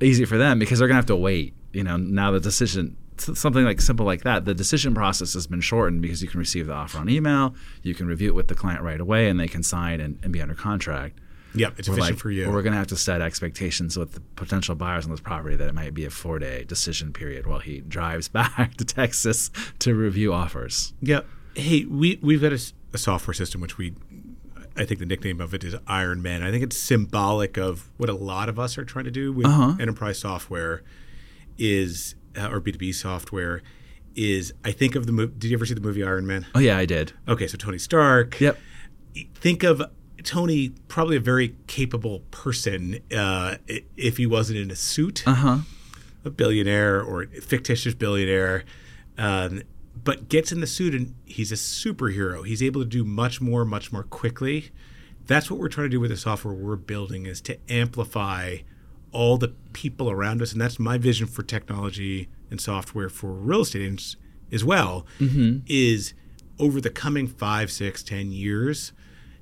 easy 0.01 0.25
for 0.25 0.37
them? 0.37 0.59
Because 0.59 0.79
they're 0.79 0.87
going 0.87 0.95
to 0.95 1.01
have 1.01 1.05
to 1.07 1.15
wait. 1.15 1.53
You 1.71 1.83
know, 1.83 1.97
now 1.97 2.31
the 2.31 2.39
decision, 2.39 2.97
something 3.17 3.63
like 3.63 3.81
simple 3.81 4.05
like 4.05 4.23
that, 4.23 4.45
the 4.45 4.53
decision 4.53 4.95
process 4.95 5.33
has 5.33 5.47
been 5.47 5.61
shortened 5.61 6.01
because 6.01 6.21
you 6.21 6.27
can 6.27 6.39
receive 6.39 6.67
the 6.67 6.73
offer 6.73 6.97
on 6.97 7.09
email, 7.09 7.55
you 7.83 7.93
can 7.93 8.07
review 8.07 8.29
it 8.29 8.35
with 8.35 8.47
the 8.47 8.55
client 8.55 8.81
right 8.81 8.99
away, 8.99 9.29
and 9.29 9.39
they 9.39 9.47
can 9.47 9.63
sign 9.63 9.99
and, 9.99 10.17
and 10.23 10.33
be 10.33 10.41
under 10.41 10.55
contract. 10.55 11.19
Yep, 11.55 11.79
it's 11.79 11.89
We're 11.89 11.95
efficient 11.95 12.15
like, 12.15 12.21
for 12.21 12.31
you. 12.31 12.49
We're 12.51 12.61
going 12.61 12.73
to 12.73 12.77
have 12.77 12.87
to 12.87 12.95
set 12.95 13.21
expectations 13.21 13.97
with 13.97 14.13
the 14.13 14.19
potential 14.35 14.75
buyers 14.75 15.05
on 15.05 15.11
this 15.11 15.19
property 15.19 15.55
that 15.55 15.67
it 15.67 15.73
might 15.73 15.93
be 15.93 16.05
a 16.05 16.09
four 16.09 16.39
day 16.39 16.63
decision 16.63 17.11
period 17.11 17.47
while 17.47 17.59
he 17.59 17.81
drives 17.81 18.27
back 18.29 18.75
to 18.77 18.85
Texas 18.85 19.49
to 19.79 19.95
review 19.95 20.33
offers. 20.33 20.93
Yep. 21.01 21.25
Hey, 21.59 21.85
we 21.85 22.19
we've 22.21 22.41
got 22.41 22.53
a 22.53 22.97
software 22.97 23.33
system 23.33 23.59
which 23.61 23.77
we, 23.77 23.93
I 24.77 24.85
think 24.85 24.99
the 24.99 25.05
nickname 25.05 25.41
of 25.41 25.53
it 25.53 25.63
is 25.63 25.75
Iron 25.87 26.21
Man. 26.21 26.41
I 26.41 26.51
think 26.51 26.63
it's 26.63 26.77
symbolic 26.77 27.57
of 27.57 27.91
what 27.97 28.09
a 28.09 28.13
lot 28.13 28.49
of 28.49 28.57
us 28.57 28.77
are 28.77 28.85
trying 28.85 29.05
to 29.05 29.11
do 29.11 29.33
with 29.33 29.45
Uh-huh. 29.45 29.75
enterprise 29.79 30.19
software, 30.19 30.81
is 31.57 32.15
uh, 32.37 32.49
or 32.49 32.59
B 32.59 32.71
two 32.71 32.77
B 32.77 32.91
software, 32.93 33.61
is 34.15 34.53
I 34.63 34.71
think 34.71 34.95
of 34.95 35.05
the 35.05 35.11
movie. 35.11 35.33
Did 35.37 35.51
you 35.51 35.57
ever 35.57 35.65
see 35.65 35.73
the 35.73 35.81
movie 35.81 36.03
Iron 36.03 36.25
Man? 36.25 36.45
Oh, 36.55 36.59
yeah, 36.59 36.77
I 36.77 36.85
did. 36.85 37.13
Okay, 37.27 37.47
so 37.47 37.57
Tony 37.57 37.77
Stark. 37.77 38.39
Yep. 38.39 38.57
think 39.35 39.63
of 39.63 39.81
Tony 40.23 40.69
probably 40.87 41.17
a 41.17 41.21
very 41.21 41.55
capable 41.67 42.21
person 42.31 42.99
uh, 43.15 43.57
if 43.97 44.17
he 44.17 44.25
wasn't 44.25 44.59
in 44.59 44.71
a 44.71 44.75
suit, 44.75 45.23
Uh 45.27 45.33
huh. 45.33 45.57
a 46.23 46.29
billionaire 46.29 47.01
or 47.01 47.23
a 47.23 47.27
fictitious 47.41 47.93
billionaire, 47.95 48.63
um, 49.17 49.61
but 50.03 50.29
gets 50.29 50.51
in 50.51 50.61
the 50.61 50.67
suit 50.67 50.93
and 50.93 51.15
he's 51.25 51.51
a 51.51 51.55
superhero. 51.55 52.45
He's 52.45 52.61
able 52.61 52.81
to 52.81 52.87
do 52.87 53.03
much 53.03 53.41
more, 53.41 53.65
much 53.65 53.91
more 53.91 54.03
quickly. 54.03 54.71
That's 55.25 55.49
what 55.49 55.59
we're 55.59 55.69
trying 55.69 55.85
to 55.85 55.89
do 55.89 55.99
with 55.99 56.11
the 56.11 56.17
software 56.17 56.53
we're 56.53 56.75
building 56.75 57.25
is 57.25 57.41
to 57.41 57.57
amplify 57.69 58.57
all 59.11 59.37
the 59.37 59.49
people 59.73 60.09
around 60.09 60.41
us, 60.41 60.51
and 60.51 60.61
that's 60.61 60.79
my 60.79 60.97
vision 60.97 61.27
for 61.27 61.43
technology 61.43 62.29
and 62.51 62.61
software 62.61 63.09
for 63.09 63.31
real 63.31 63.61
estate 63.61 63.81
agents 63.81 64.15
as 64.51 64.63
well. 64.63 65.05
Mm-hmm. 65.19 65.59
Is 65.67 66.13
over 66.59 66.81
the 66.81 66.89
coming 66.89 67.27
five, 67.27 67.71
six, 67.71 68.03
ten 68.03 68.31
years, 68.31 68.91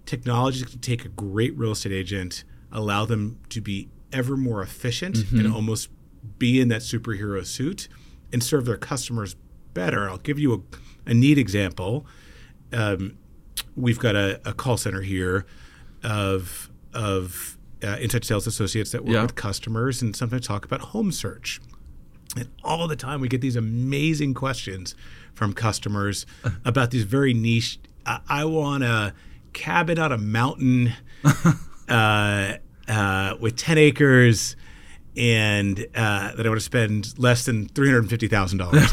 technology 0.06 0.64
can 0.64 0.80
take 0.80 1.06
a 1.06 1.10
great 1.10 1.58
real 1.58 1.72
estate 1.72 1.92
agent, 1.92 2.44
allow 2.72 3.06
them 3.06 3.40
to 3.50 3.62
be 3.62 3.90
ever 4.14 4.38
more 4.38 4.62
efficient 4.62 5.16
mm-hmm. 5.16 5.40
and 5.40 5.54
almost 5.54 5.90
be 6.38 6.60
in 6.62 6.68
that 6.70 6.82
superhero 6.82 7.46
suit 7.46 7.88
and 8.32 8.44
serve 8.44 8.66
their 8.66 8.78
customers 8.78 9.36
better. 9.78 10.10
I'll 10.10 10.18
give 10.30 10.40
you 10.40 10.54
a, 10.56 11.12
a 11.12 11.14
neat 11.14 11.38
example. 11.38 12.06
Um, 12.74 13.18
we've 13.76 14.00
got 14.00 14.16
a, 14.16 14.42
a 14.44 14.54
call 14.54 14.78
center 14.78 15.02
here 15.02 15.46
of 16.04 16.70
of 16.94 17.58
uh, 17.84 17.98
inside 18.02 18.26
sales 18.26 18.48
associates 18.48 18.92
that 18.92 19.04
work 19.06 19.14
Yeah. 19.14 19.22
with 19.22 19.36
customers 19.36 20.02
and 20.02 20.16
sometimes 20.16 20.48
talk 20.48 20.66
about 20.66 20.82
home 20.82 21.12
search. 21.12 21.62
And 22.36 22.48
all 22.64 22.88
the 22.88 22.96
time 22.96 23.22
we 23.22 23.28
get 23.28 23.42
these 23.42 23.56
amazing 23.56 24.34
questions 24.34 24.96
from 25.34 25.54
customers 25.54 26.26
about 26.66 26.90
these 26.92 27.04
very 27.04 27.34
niche. 27.36 27.80
I, 28.06 28.20
I 28.28 28.46
want 28.46 28.84
a 28.84 29.14
cabin 29.54 30.00
on 30.00 30.12
a 30.12 30.18
mountain 30.18 30.94
uh, 31.88 32.54
uh, 32.88 33.36
with 33.40 33.56
10 33.58 33.78
acres 33.78 34.56
and 35.18 35.80
uh, 35.96 36.36
that 36.36 36.46
I 36.46 36.50
want 36.50 36.60
to 36.60 36.66
spend 36.66 37.18
less 37.18 37.46
than 37.46 37.68
three 37.70 37.88
hundred 37.88 38.00
and 38.02 38.10
fifty 38.10 38.28
thousand 38.28 38.60
dollars 38.60 38.88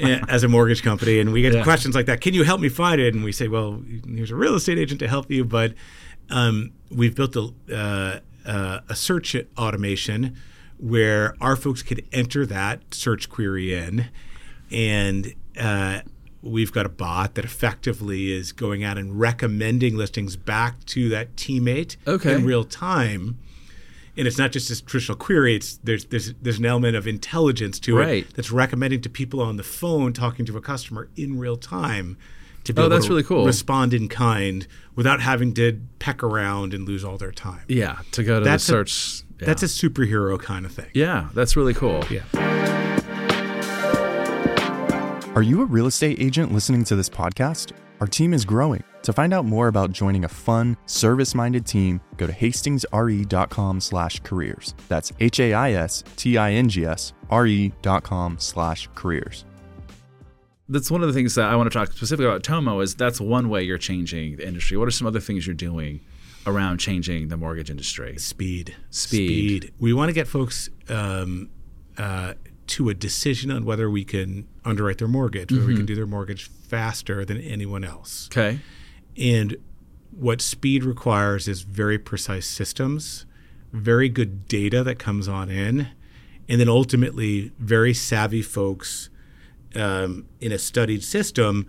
as 0.28 0.42
a 0.44 0.48
mortgage 0.48 0.82
company, 0.82 1.20
and 1.20 1.32
we 1.32 1.42
get 1.42 1.54
Yeah. 1.54 1.62
questions 1.62 1.94
like 1.94 2.06
that. 2.06 2.20
Can 2.20 2.34
you 2.34 2.42
help 2.44 2.60
me 2.60 2.68
find 2.68 3.00
it? 3.00 3.14
And 3.14 3.22
we 3.24 3.32
say, 3.32 3.48
well, 3.48 3.82
here's 4.06 4.30
a 4.30 4.36
real 4.36 4.54
estate 4.54 4.78
agent 4.78 4.98
to 5.00 5.08
help 5.08 5.30
you, 5.30 5.44
but 5.44 5.74
um, 6.30 6.72
we've 6.90 7.14
built 7.14 7.36
a 7.36 7.52
uh, 7.72 8.20
uh, 8.48 8.80
a 8.88 8.94
search 8.96 9.36
automation 9.56 10.36
where 10.78 11.34
our 11.40 11.56
folks 11.56 11.82
could 11.82 12.04
enter 12.12 12.44
that 12.46 12.94
search 12.94 13.28
query 13.28 13.74
in, 13.74 14.06
and 14.70 15.34
uh, 15.58 16.00
we've 16.42 16.72
got 16.72 16.86
a 16.86 16.88
bot 16.88 17.34
that 17.34 17.44
effectively 17.44 18.32
is 18.32 18.52
going 18.52 18.84
out 18.84 18.96
and 18.96 19.18
recommending 19.18 19.96
listings 19.96 20.36
back 20.36 20.84
to 20.86 21.08
that 21.08 21.34
teammate 21.36 21.96
Okay. 22.06 22.34
in 22.34 22.44
real 22.44 22.64
time 22.64 23.38
and 24.18 24.26
it's 24.26 24.36
not 24.38 24.52
just 24.52 24.68
this 24.68 24.80
traditional 24.82 25.16
query. 25.16 25.54
It's 25.56 25.76
there's 25.78 26.04
there's 26.06 26.34
there's 26.42 26.58
an 26.58 26.66
element 26.66 26.96
of 26.96 27.06
intelligence 27.06 27.78
to 27.80 27.96
Right. 27.96 28.24
it 28.28 28.34
that's 28.34 28.50
recommending 28.50 29.00
to 29.02 29.08
people 29.08 29.40
on 29.40 29.56
the 29.56 29.62
phone 29.62 30.12
talking 30.12 30.44
to 30.46 30.56
a 30.56 30.60
customer 30.60 31.08
in 31.16 31.38
real 31.38 31.56
time 31.56 32.18
to 32.64 32.74
be 32.74 32.80
Oh, 32.82 32.86
able 32.86 32.90
that's 32.90 33.06
to 33.06 33.10
really 33.12 33.22
cool. 33.22 33.46
respond 33.46 33.94
in 33.94 34.08
kind 34.08 34.66
without 34.96 35.20
having 35.20 35.54
to 35.54 35.80
peck 36.00 36.22
around 36.22 36.74
and 36.74 36.86
lose 36.86 37.04
all 37.04 37.16
their 37.16 37.32
time. 37.32 37.62
Yeah, 37.68 38.00
to 38.12 38.22
go 38.24 38.40
to 38.40 38.44
That's 38.44 38.66
the 38.66 38.72
a- 38.74 38.76
search. 38.86 39.22
yeah. 39.40 39.46
That's 39.46 39.62
a 39.62 39.66
superhero 39.66 40.38
kind 40.38 40.66
of 40.66 40.72
thing. 40.72 40.90
yeah, 40.92 41.28
that's 41.34 41.56
really 41.56 41.72
cool. 41.74 42.04
Yeah. 42.10 42.24
Are 45.34 45.42
you 45.42 45.62
a 45.62 45.66
real 45.66 45.86
estate 45.86 46.20
agent 46.20 46.52
listening 46.52 46.82
to 46.84 46.96
this 46.96 47.08
podcast? 47.08 47.70
Our 48.00 48.06
team 48.06 48.32
is 48.32 48.44
growing. 48.44 48.84
To 49.02 49.12
find 49.12 49.32
out 49.32 49.44
more 49.44 49.68
about 49.68 49.92
joining 49.92 50.24
a 50.24 50.28
fun, 50.28 50.76
service-minded 50.86 51.64
team, 51.66 52.00
go 52.16 52.26
to 52.26 52.32
hastingsre.com 52.32 53.80
slash 53.80 54.20
careers. 54.20 54.74
That's 54.88 55.12
H-A-I-S-T-I-N-G-S 55.18 57.12
R-E 57.30 57.72
dot 57.82 58.02
com 58.02 58.38
slash 58.38 58.88
careers. 58.94 59.44
That's 60.68 60.90
one 60.90 61.02
of 61.02 61.08
the 61.08 61.14
things 61.14 61.34
that 61.36 61.46
I 61.46 61.56
want 61.56 61.72
to 61.72 61.78
talk 61.78 61.92
specifically 61.92 62.26
about 62.26 62.42
Tomo 62.42 62.80
is 62.80 62.94
that's 62.94 63.20
one 63.20 63.48
way 63.48 63.62
you're 63.62 63.78
changing 63.78 64.36
the 64.36 64.46
industry. 64.46 64.76
What 64.76 64.86
are 64.86 64.90
some 64.90 65.06
other 65.06 65.20
things 65.20 65.46
you're 65.46 65.54
doing 65.54 66.00
around 66.46 66.78
changing 66.78 67.28
the 67.28 67.38
mortgage 67.38 67.70
industry? 67.70 68.18
Speed. 68.18 68.76
Speed. 68.90 69.72
We 69.78 69.94
want 69.94 70.10
to 70.10 70.12
get 70.12 70.28
folks 70.28 70.68
um, 70.90 71.48
uh, 71.96 72.34
to 72.68 72.88
a 72.88 72.94
decision 72.94 73.50
on 73.50 73.64
whether 73.64 73.90
we 73.90 74.04
can 74.04 74.46
underwrite 74.64 74.98
their 74.98 75.08
mortgage, 75.08 75.50
whether 75.50 75.64
we 75.64 75.72
Mm-hmm. 75.72 75.78
can 75.78 75.86
do 75.86 75.94
their 75.94 76.06
mortgage 76.06 76.44
faster 76.48 77.24
than 77.24 77.40
anyone 77.40 77.84
else. 77.84 78.28
Okay. 78.30 78.60
And 79.16 79.56
what 80.10 80.40
speed 80.40 80.84
requires 80.84 81.48
is 81.48 81.62
very 81.62 81.98
precise 81.98 82.46
systems, 82.46 83.26
very 83.72 84.08
good 84.08 84.46
data 84.48 84.82
that 84.84 84.98
comes 84.98 85.28
on 85.28 85.50
in, 85.50 85.88
and 86.48 86.60
then 86.60 86.68
ultimately 86.68 87.52
very 87.58 87.92
savvy 87.94 88.42
folks 88.42 89.10
um, 89.74 90.26
in 90.40 90.50
a 90.52 90.58
studied 90.58 91.02
system 91.04 91.66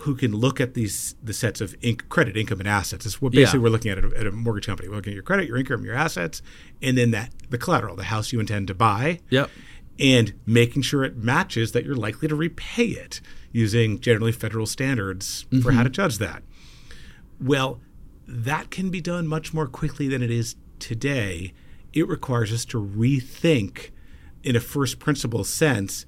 who 0.00 0.14
can 0.14 0.32
look 0.36 0.60
at 0.60 0.74
these 0.74 1.14
the 1.22 1.32
sets 1.32 1.60
of 1.62 1.78
inc- 1.80 2.06
credit, 2.10 2.36
income, 2.36 2.58
and 2.60 2.68
assets. 2.68 3.04
That's 3.04 3.22
what 3.22 3.32
basically 3.32 3.60
Yeah. 3.60 3.62
we're 3.62 3.70
looking 3.70 3.90
at 3.92 3.98
at 3.98 4.04
a, 4.04 4.18
at 4.18 4.26
a 4.26 4.32
mortgage 4.32 4.66
company. 4.66 4.88
We're 4.88 4.96
looking 4.96 5.12
at 5.12 5.14
your 5.14 5.22
credit, 5.22 5.48
your 5.48 5.56
income, 5.56 5.84
your 5.84 5.94
assets, 5.94 6.42
and 6.82 6.98
then 6.98 7.12
that 7.12 7.32
the 7.48 7.56
collateral, 7.56 7.96
the 7.96 8.04
house 8.04 8.30
you 8.32 8.40
intend 8.40 8.66
to 8.68 8.74
buy 8.74 9.20
Yep. 9.30 9.48
And 9.98 10.34
making 10.44 10.82
sure 10.82 11.04
it 11.04 11.16
matches 11.16 11.72
that 11.72 11.84
you're 11.84 11.96
likely 11.96 12.28
to 12.28 12.34
repay 12.34 12.86
it 12.86 13.20
using 13.52 13.98
generally 14.00 14.32
federal 14.32 14.66
standards 14.66 15.46
for 15.62 15.72
how 15.72 15.82
to 15.82 15.88
mm-hmm. 15.88 15.94
judge 15.94 16.18
that. 16.18 16.42
Well, 17.40 17.80
that 18.26 18.70
can 18.70 18.90
be 18.90 19.00
done 19.00 19.26
much 19.26 19.54
more 19.54 19.66
quickly 19.66 20.08
than 20.08 20.22
it 20.22 20.30
is 20.30 20.56
today. 20.78 21.52
It 21.92 22.08
requires 22.08 22.52
us 22.52 22.64
to 22.66 22.82
rethink, 22.82 23.90
in 24.42 24.56
a 24.56 24.60
first 24.60 24.98
principle 24.98 25.44
sense, 25.44 26.06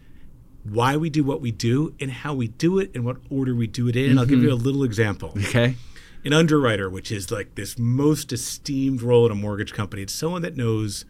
why 0.62 0.96
we 0.96 1.09
do 1.09 1.24
what 1.24 1.40
we 1.40 1.51
do 1.51 1.94
and 2.01 2.11
how 2.11 2.35
we 2.35 2.48
do 2.48 2.79
it 2.79 2.90
and 2.94 3.05
what 3.05 3.16
order 3.31 3.55
we 3.55 3.66
do 3.66 3.88
it 3.88 3.96
in. 3.96 4.11
And 4.11 4.20
I'll 4.20 4.27
give 4.27 4.42
you 4.42 4.48
mm-hmm. 4.48 4.61
a 4.61 4.64
little 4.64 4.85
example 4.85 5.33
Okay. 5.37 5.77
an 6.24 6.33
underwriter, 6.33 6.90
which 6.90 7.11
is 7.11 7.31
like 7.31 7.55
this 7.55 7.79
most 7.79 8.33
esteemed 8.33 9.01
role 9.01 9.27
in 9.27 9.33
a 9.33 9.35
mortgage 9.35 9.72
company. 9.72 10.03
It's 10.03 10.12
someone 10.12 10.42
that 10.42 10.57
knows 10.57 11.05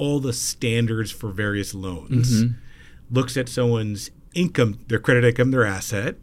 all 0.00 0.18
the 0.20 0.32
standards 0.32 1.10
for 1.10 1.30
various 1.30 1.74
loans, 1.74 2.44
looks 3.10 3.36
at 3.36 3.48
someone's 3.48 4.10
income, 4.34 4.78
their 4.88 4.98
credit 4.98 5.24
income, 5.24 5.50
their 5.50 5.64
asset, 5.66 6.16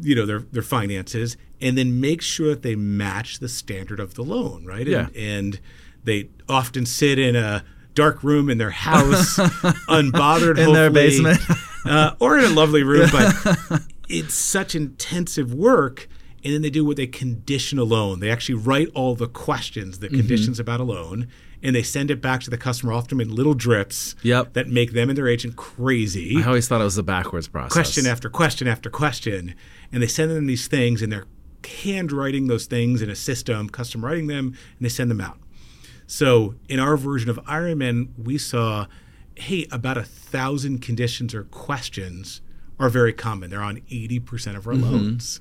you 0.00 0.14
know, 0.14 0.26
their 0.26 0.40
their 0.40 0.62
finances, 0.62 1.36
and 1.60 1.76
then 1.78 2.00
makes 2.00 2.24
sure 2.24 2.48
that 2.48 2.62
they 2.62 2.74
match 2.74 3.38
the 3.38 3.48
standard 3.48 4.00
of 4.00 4.14
the 4.14 4.22
loan, 4.22 4.64
right? 4.64 4.86
Yeah. 4.86 5.06
And, 5.08 5.16
and 5.16 5.60
they 6.02 6.30
often 6.48 6.86
sit 6.86 7.18
in 7.18 7.36
a 7.36 7.62
dark 7.94 8.22
room 8.24 8.48
in 8.50 8.58
their 8.58 8.70
house, 8.70 9.36
unbothered 9.88 10.58
In 10.58 10.72
their 10.72 10.90
basement. 10.90 11.40
uh, 11.84 12.14
or 12.18 12.38
in 12.38 12.44
a 12.44 12.48
lovely 12.48 12.82
room, 12.82 13.08
but 13.12 13.82
it's 14.08 14.34
such 14.34 14.74
intensive 14.74 15.52
work. 15.54 16.08
And 16.42 16.54
then 16.54 16.62
they 16.62 16.70
do 16.70 16.84
what 16.84 16.96
they 16.96 17.06
condition 17.06 17.78
a 17.78 17.84
loan. 17.84 18.20
They 18.20 18.30
actually 18.30 18.54
write 18.54 18.88
all 18.94 19.14
the 19.14 19.28
questions, 19.28 19.98
Mm-hmm. 19.98 20.14
the 20.14 20.16
conditions 20.22 20.58
about 20.58 20.80
a 20.80 20.84
loan, 20.84 21.28
and 21.62 21.76
they 21.76 21.82
send 21.82 22.10
it 22.10 22.22
back 22.22 22.40
to 22.42 22.50
the 22.50 22.56
customer, 22.56 22.92
often 22.94 23.20
in 23.20 23.34
little 23.34 23.52
drips 23.54 24.14
Yep. 24.22 24.54
that 24.54 24.68
make 24.68 24.92
them 24.92 25.10
and 25.10 25.18
their 25.18 25.28
agent 25.28 25.56
crazy 25.56 26.36
I 26.42 26.46
always 26.46 26.66
thought 26.68 26.80
it 26.80 26.84
was 26.84 26.94
the 26.96 27.02
backwards 27.02 27.48
process. 27.48 27.72
question 27.74 28.06
after 28.06 28.30
question 28.30 28.66
after 28.66 28.88
question. 28.88 29.54
And 29.92 30.02
they 30.02 30.06
send 30.06 30.30
them 30.30 30.46
these 30.46 30.66
things 30.68 31.02
and 31.02 31.12
they're 31.12 31.26
handwriting 31.82 32.46
those 32.46 32.66
things 32.66 33.02
in 33.02 33.10
a 33.10 33.14
system, 33.14 33.68
custom 33.68 34.04
writing 34.04 34.26
them, 34.26 34.46
and 34.46 34.56
they 34.80 34.88
send 34.88 35.10
them 35.10 35.20
out. 35.20 35.38
So 36.06 36.54
in 36.68 36.80
our 36.80 36.96
version 36.96 37.28
of 37.30 37.36
Ironman, 37.44 38.08
we 38.16 38.38
saw, 38.38 38.86
hey, 39.36 39.66
about 39.70 39.96
a 39.98 40.02
thousand 40.02 40.80
conditions 40.80 41.34
or 41.34 41.44
questions 41.44 42.40
are 42.78 42.88
very 42.88 43.12
common. 43.12 43.50
They're 43.50 43.62
on 43.62 43.80
80% 43.90 44.56
of 44.56 44.66
our 44.66 44.74
loans. 44.74 45.40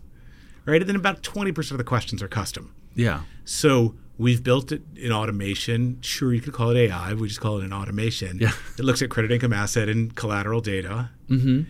Right? 0.69 0.81
And 0.81 0.89
then 0.89 0.95
about 0.95 1.23
20% 1.23 1.71
of 1.71 1.77
the 1.77 1.83
questions 1.83 2.21
are 2.21 2.27
custom. 2.27 2.73
Yeah. 2.95 3.21
So 3.45 3.95
we've 4.17 4.43
built 4.43 4.71
it 4.71 4.83
in 4.95 5.11
automation. 5.11 5.99
Sure, 6.01 6.33
you 6.33 6.41
could 6.41 6.53
call 6.53 6.69
it 6.71 6.77
AI. 6.77 7.13
We 7.13 7.27
just 7.27 7.41
call 7.41 7.57
it 7.59 7.63
an 7.63 7.73
automation. 7.73 8.39
Yeah. 8.39 8.51
It 8.77 8.83
looks 8.83 9.01
at 9.01 9.09
credit, 9.09 9.31
income, 9.31 9.53
asset, 9.53 9.89
and 9.89 10.15
collateral 10.15 10.61
data, 10.61 11.09
mm-hmm. 11.29 11.63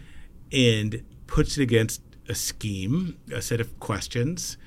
and 0.52 1.04
puts 1.28 1.58
it 1.58 1.64
against 1.64 2.02
a 2.28 2.36
scheme, 2.36 3.18
a 3.34 3.42
set 3.42 3.62
of 3.62 3.80
questions, 3.80 4.58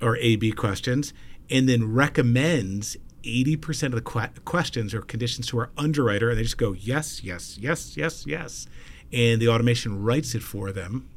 or 0.00 0.16
A/B 0.18 0.52
questions, 0.52 1.12
and 1.50 1.68
then 1.68 1.92
recommends. 1.92 2.96
80% 3.24 3.86
of 3.86 3.92
the 3.92 4.00
que- 4.00 4.40
questions 4.44 4.94
or 4.94 5.02
conditions 5.02 5.48
to 5.48 5.58
our 5.58 5.70
underwriter, 5.76 6.30
and 6.30 6.38
they 6.38 6.44
just 6.44 6.56
go, 6.56 6.72
yes, 6.72 7.22
yes, 7.22 7.58
yes, 7.58 7.96
yes, 7.96 8.24
yes. 8.26 8.66
And 9.12 9.42
the 9.42 9.48
automation 9.48 10.02
writes 10.02 10.34
it 10.36 10.42
for 10.42 10.70
them. 10.72 11.08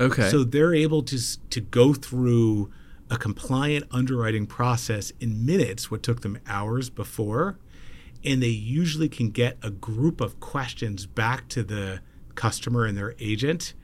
Okay. 0.00 0.30
So 0.30 0.44
they're 0.44 0.74
able 0.74 1.02
to 1.04 1.18
to 1.50 1.60
go 1.60 1.94
through 1.94 2.70
a 3.10 3.16
compliant 3.16 3.84
underwriting 3.90 4.46
process 4.46 5.12
in 5.20 5.46
minutes, 5.46 5.90
what 5.90 6.02
took 6.02 6.22
them 6.22 6.38
hours 6.46 6.90
before, 6.90 7.58
and 8.24 8.42
they 8.42 8.48
usually 8.48 9.08
can 9.08 9.30
get 9.30 9.58
a 9.62 9.70
group 9.70 10.20
of 10.20 10.40
questions 10.40 11.06
back 11.06 11.48
to 11.48 11.62
the 11.62 12.00
customer 12.34 12.84
and 12.84 12.98
their 12.98 13.14
agent 13.20 13.74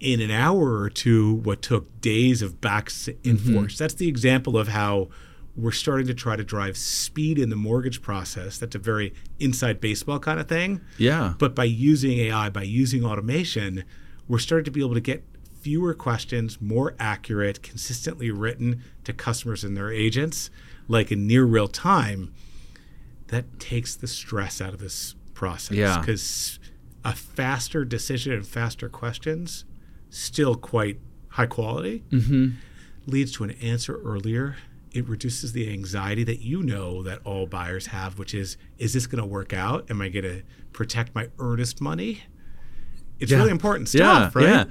in 0.00 0.20
an 0.20 0.30
hour 0.30 0.78
or 0.78 0.90
two, 0.90 1.36
what 1.36 1.62
took 1.62 2.00
days 2.00 2.42
of 2.42 2.60
back 2.60 2.90
and 3.06 3.38
mm-hmm. 3.38 3.54
forth. 3.54 3.78
That's 3.78 3.94
the 3.94 4.08
example 4.08 4.58
of 4.58 4.68
how 4.68 5.08
we're 5.56 5.72
starting 5.72 6.06
to 6.06 6.14
try 6.14 6.36
to 6.36 6.44
drive 6.44 6.76
speed 6.76 7.38
in 7.38 7.48
the 7.48 7.56
mortgage 7.56 8.02
process. 8.02 8.58
That's 8.58 8.74
a 8.74 8.78
very 8.78 9.14
inside 9.40 9.80
baseball 9.80 10.18
kind 10.18 10.38
of 10.38 10.48
thing. 10.48 10.82
yeah. 10.98 11.34
But 11.38 11.54
by 11.54 11.64
using 11.64 12.18
AI, 12.18 12.50
by 12.50 12.62
using 12.62 13.04
automation, 13.04 13.84
we're 14.28 14.38
starting 14.38 14.64
to 14.64 14.70
be 14.70 14.80
able 14.80 14.94
to 14.94 15.00
get 15.00 15.24
fewer 15.60 15.94
questions, 15.94 16.60
more 16.60 16.94
accurate, 16.98 17.62
consistently 17.62 18.30
written 18.30 18.82
to 19.04 19.12
customers 19.12 19.64
and 19.64 19.76
their 19.76 19.90
agents, 19.90 20.50
like 20.88 21.10
in 21.10 21.26
near 21.26 21.44
real 21.44 21.68
time. 21.68 22.32
That 23.28 23.58
takes 23.58 23.96
the 23.96 24.06
stress 24.06 24.60
out 24.60 24.72
of 24.72 24.78
this 24.78 25.16
process. 25.34 25.76
Yeah. 25.76 25.98
Because 25.98 26.60
a 27.04 27.12
faster 27.12 27.84
decision 27.84 28.32
and 28.32 28.46
faster 28.46 28.88
questions, 28.88 29.64
still 30.08 30.54
quite 30.54 31.00
high 31.30 31.46
quality, 31.46 32.04
mm-hmm. 32.10 32.50
leads 33.06 33.32
to 33.32 33.44
an 33.44 33.50
answer 33.52 34.00
earlier. 34.02 34.56
It 34.92 35.08
reduces 35.08 35.52
the 35.52 35.70
anxiety 35.72 36.24
that 36.24 36.40
you 36.40 36.62
know 36.62 37.02
that 37.02 37.20
all 37.24 37.46
buyers 37.46 37.88
have, 37.88 38.18
which 38.18 38.34
is, 38.34 38.56
is 38.78 38.92
this 38.92 39.06
going 39.06 39.20
to 39.20 39.26
work 39.26 39.52
out? 39.52 39.90
Am 39.90 40.00
I 40.00 40.08
going 40.08 40.24
to 40.24 40.42
protect 40.72 41.14
my 41.14 41.28
earnest 41.38 41.80
money? 41.80 42.22
It's 43.20 43.30
Yeah. 43.32 43.38
really 43.38 43.50
important 43.50 43.88
stuff, 43.88 44.34
yeah, 44.36 44.42
right? 44.42 44.48
Yeah. 44.48 44.64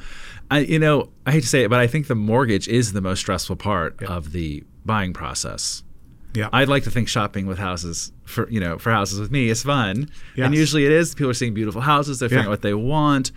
I, 0.51 0.59
you 0.59 0.77
know, 0.79 1.09
I 1.25 1.31
hate 1.31 1.41
to 1.41 1.47
say 1.47 1.63
it, 1.63 1.69
but 1.69 1.79
I 1.79 1.87
think 1.87 2.07
the 2.07 2.15
mortgage 2.15 2.67
is 2.67 2.93
the 2.93 3.01
most 3.01 3.19
stressful 3.19 3.55
part 3.55 4.01
of 4.03 4.31
the 4.31 4.63
buying 4.85 5.11
process. 5.13 5.81
Yeah. 6.35 6.49
I'd 6.53 6.67
like 6.69 6.83
to 6.83 6.91
think 6.91 7.07
shopping 7.07 7.47
with 7.47 7.57
houses 7.57 8.11
for 8.25 8.47
you 8.49 8.59
know 8.59 8.77
for 8.77 8.91
houses 8.91 9.19
with 9.19 9.31
me 9.31 9.49
is 9.49 9.63
fun, 9.63 10.09
Yes. 10.35 10.45
and 10.45 10.53
usually 10.55 10.85
it 10.85 10.91
is. 10.91 11.15
People 11.15 11.31
are 11.31 11.33
seeing 11.33 11.53
beautiful 11.53 11.81
houses. 11.81 12.19
They're 12.19 12.29
figuring 12.29 12.43
Yeah. 12.45 12.49
out 12.49 12.51
what 12.51 12.61
they 12.61 12.73
want. 12.73 13.31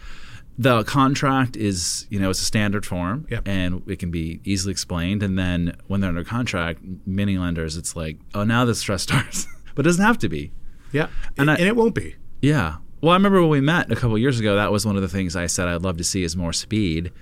the 0.60 0.82
contract 0.82 1.56
is 1.56 2.04
you 2.10 2.18
know 2.18 2.30
it's 2.30 2.40
a 2.42 2.44
standard 2.44 2.84
form 2.84 3.24
Yep. 3.30 3.46
and 3.46 3.82
it 3.86 4.00
can 4.00 4.10
be 4.10 4.40
easily 4.44 4.72
explained 4.72 5.22
and 5.22 5.38
then 5.38 5.76
when 5.86 6.00
they're 6.00 6.08
under 6.08 6.24
contract 6.24 6.80
many 7.06 7.38
lenders 7.38 7.76
it's 7.76 7.94
like 7.94 8.18
oh 8.34 8.42
now 8.42 8.64
the 8.64 8.74
stress 8.74 9.02
starts 9.08 9.46
but 9.76 9.86
it 9.86 9.88
doesn't 9.88 10.04
have 10.04 10.18
to 10.18 10.28
be 10.28 10.50
Yeah, 10.90 11.04
And 11.36 11.48
and, 11.48 11.50
I- 11.52 11.54
and 11.54 11.68
it 11.68 11.76
won't 11.76 11.94
be. 11.94 12.16
yeah 12.42 12.78
well 13.00 13.12
i 13.12 13.14
remember 13.16 13.40
when 13.40 13.50
we 13.50 13.60
met 13.60 13.90
a 13.90 13.94
couple 13.94 14.14
of 14.14 14.20
years 14.20 14.38
ago 14.40 14.56
that 14.56 14.70
was 14.72 14.84
one 14.86 14.96
of 14.96 15.02
the 15.02 15.08
things 15.08 15.36
i 15.36 15.46
said 15.46 15.68
i'd 15.68 15.82
love 15.82 15.96
to 15.96 16.04
see 16.04 16.22
is 16.22 16.36
more 16.36 16.52
speed 16.52 17.12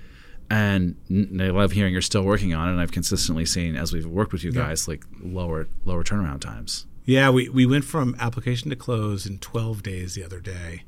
and 0.49 0.95
I 1.11 1.49
love 1.49 1.73
hearing 1.73 1.91
you're 1.91 2.01
still 2.01 2.23
working 2.23 2.53
on 2.53 2.69
it 2.69 2.71
and 2.71 2.79
i've 2.81 2.91
consistently 2.91 3.45
seen 3.45 3.75
as 3.75 3.91
we've 3.91 4.05
worked 4.05 4.31
with 4.31 4.43
you 4.43 4.51
guys 4.51 4.87
like 4.87 5.03
lower 5.21 5.67
lower 5.85 6.03
turnaround 6.03 6.39
times 6.41 6.85
Yeah, 7.05 7.29
we, 7.29 7.47
we 7.49 7.65
went 7.65 7.85
from 7.85 8.15
application 8.19 8.69
to 8.69 8.75
close 8.75 9.25
in 9.25 9.37
12 9.39 9.81
days 9.81 10.15
the 10.15 10.25
other 10.25 10.41
day. 10.41 10.83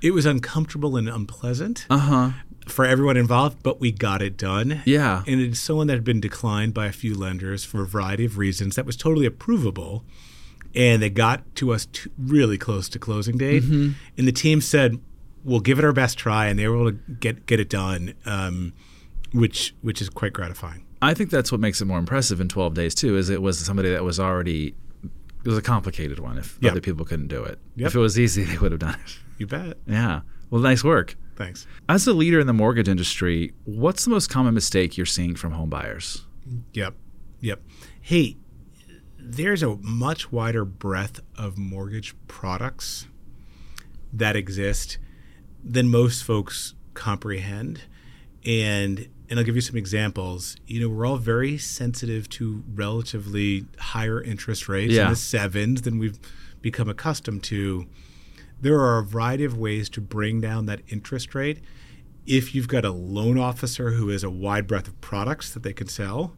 It 0.00 0.12
was 0.12 0.24
uncomfortable 0.24 0.96
and 0.96 1.06
unpleasant 1.08 1.86
uh-huh 1.90 2.30
for 2.66 2.84
everyone 2.86 3.16
involved, 3.16 3.62
but 3.62 3.80
we 3.80 3.90
got 3.92 4.22
it 4.22 4.36
done. 4.36 4.80
yeah 4.86 5.22
And 5.26 5.40
it's 5.40 5.60
someone 5.60 5.86
that 5.88 5.94
had 5.94 6.04
been 6.04 6.20
declined 6.20 6.72
by 6.72 6.86
a 6.86 6.92
few 6.92 7.14
lenders 7.14 7.64
for 7.64 7.82
a 7.82 7.86
variety 7.86 8.24
of 8.26 8.38
reasons 8.38 8.76
that 8.76 8.86
was 8.86 8.96
totally 8.96 9.28
approvable. 9.28 10.02
And 10.74 11.02
they 11.02 11.10
got 11.10 11.54
to 11.56 11.72
us 11.72 11.86
to 11.86 12.10
really 12.18 12.56
close 12.58 12.88
to 12.90 12.98
closing 12.98 13.36
date. 13.36 13.62
Mm-hmm. 13.64 13.90
And 14.16 14.28
the 14.28 14.32
team 14.32 14.60
said, 14.60 15.00
we'll 15.44 15.60
give 15.60 15.78
it 15.78 15.84
our 15.84 15.92
best 15.92 16.16
try. 16.18 16.46
And 16.46 16.58
they 16.58 16.68
were 16.68 16.76
able 16.76 16.92
to 16.92 16.98
get, 17.14 17.46
get 17.46 17.58
it 17.60 17.68
done, 17.68 18.14
um, 18.24 18.72
which, 19.32 19.74
which 19.82 20.00
is 20.00 20.08
quite 20.08 20.32
gratifying. 20.32 20.84
I 21.02 21.14
think 21.14 21.30
that's 21.30 21.50
what 21.50 21.60
makes 21.60 21.80
it 21.80 21.86
more 21.86 21.98
impressive 21.98 22.40
in 22.40 22.48
12 22.48 22.74
days 22.74 22.94
too. 22.94 23.16
Is 23.16 23.30
it 23.30 23.42
was 23.42 23.58
somebody 23.58 23.90
that 23.90 24.04
was 24.04 24.20
already 24.20 24.74
it 25.42 25.48
was 25.48 25.56
a 25.56 25.62
complicated 25.62 26.18
one. 26.18 26.36
If 26.36 26.58
Yeah. 26.60 26.70
other 26.72 26.82
people 26.82 27.06
couldn't 27.06 27.28
do 27.28 27.42
it, 27.42 27.58
Yep. 27.76 27.86
if 27.88 27.94
it 27.94 27.98
was 27.98 28.18
easy, 28.18 28.44
they 28.44 28.58
would 28.58 28.72
have 28.72 28.80
done 28.80 28.94
it. 29.06 29.18
You 29.38 29.46
bet. 29.46 29.78
Yeah. 29.86 30.20
Well, 30.50 30.60
nice 30.60 30.84
work. 30.84 31.16
Thanks. 31.36 31.66
As 31.88 32.06
a 32.06 32.12
leader 32.12 32.38
in 32.38 32.46
the 32.46 32.52
mortgage 32.52 32.88
industry, 32.88 33.54
what's 33.64 34.04
the 34.04 34.10
most 34.10 34.28
common 34.28 34.52
mistake 34.52 34.98
you're 34.98 35.06
seeing 35.06 35.34
from 35.34 35.52
home 35.52 35.70
buyers? 35.70 36.26
Yep. 36.74 36.94
Yep. 37.40 37.62
Hey, 38.02 38.36
there's 39.22 39.62
a 39.62 39.76
much 39.76 40.32
wider 40.32 40.64
breadth 40.64 41.20
of 41.36 41.58
mortgage 41.58 42.14
products 42.28 43.06
that 44.12 44.36
exist 44.36 44.98
than 45.62 45.88
most 45.90 46.24
folks 46.24 46.74
comprehend. 46.94 47.82
And 48.44 49.08
and 49.28 49.38
I'll 49.38 49.44
give 49.44 49.54
you 49.54 49.60
some 49.60 49.76
examples. 49.76 50.56
You 50.66 50.80
know, 50.80 50.88
we're 50.88 51.06
all 51.06 51.16
very 51.16 51.56
sensitive 51.56 52.28
to 52.30 52.64
relatively 52.74 53.66
higher 53.78 54.20
interest 54.20 54.68
rates 54.68 54.92
Yeah. 54.94 55.04
in 55.04 55.10
the 55.10 55.16
sevens 55.16 55.82
than 55.82 55.98
we've 55.98 56.18
become 56.62 56.88
accustomed 56.88 57.44
to. 57.44 57.86
There 58.60 58.80
are 58.80 58.98
a 58.98 59.04
variety 59.04 59.44
of 59.44 59.56
ways 59.56 59.88
to 59.90 60.00
bring 60.00 60.40
down 60.40 60.66
that 60.66 60.80
interest 60.88 61.32
rate 61.34 61.60
if 62.26 62.54
you've 62.56 62.66
got 62.68 62.84
a 62.84 62.90
loan 62.90 63.38
officer 63.38 63.92
who 63.92 64.08
has 64.08 64.24
a 64.24 64.30
wide 64.30 64.66
breadth 64.66 64.88
of 64.88 65.00
products 65.00 65.54
that 65.54 65.62
they 65.62 65.72
can 65.72 65.86
sell 65.86 66.36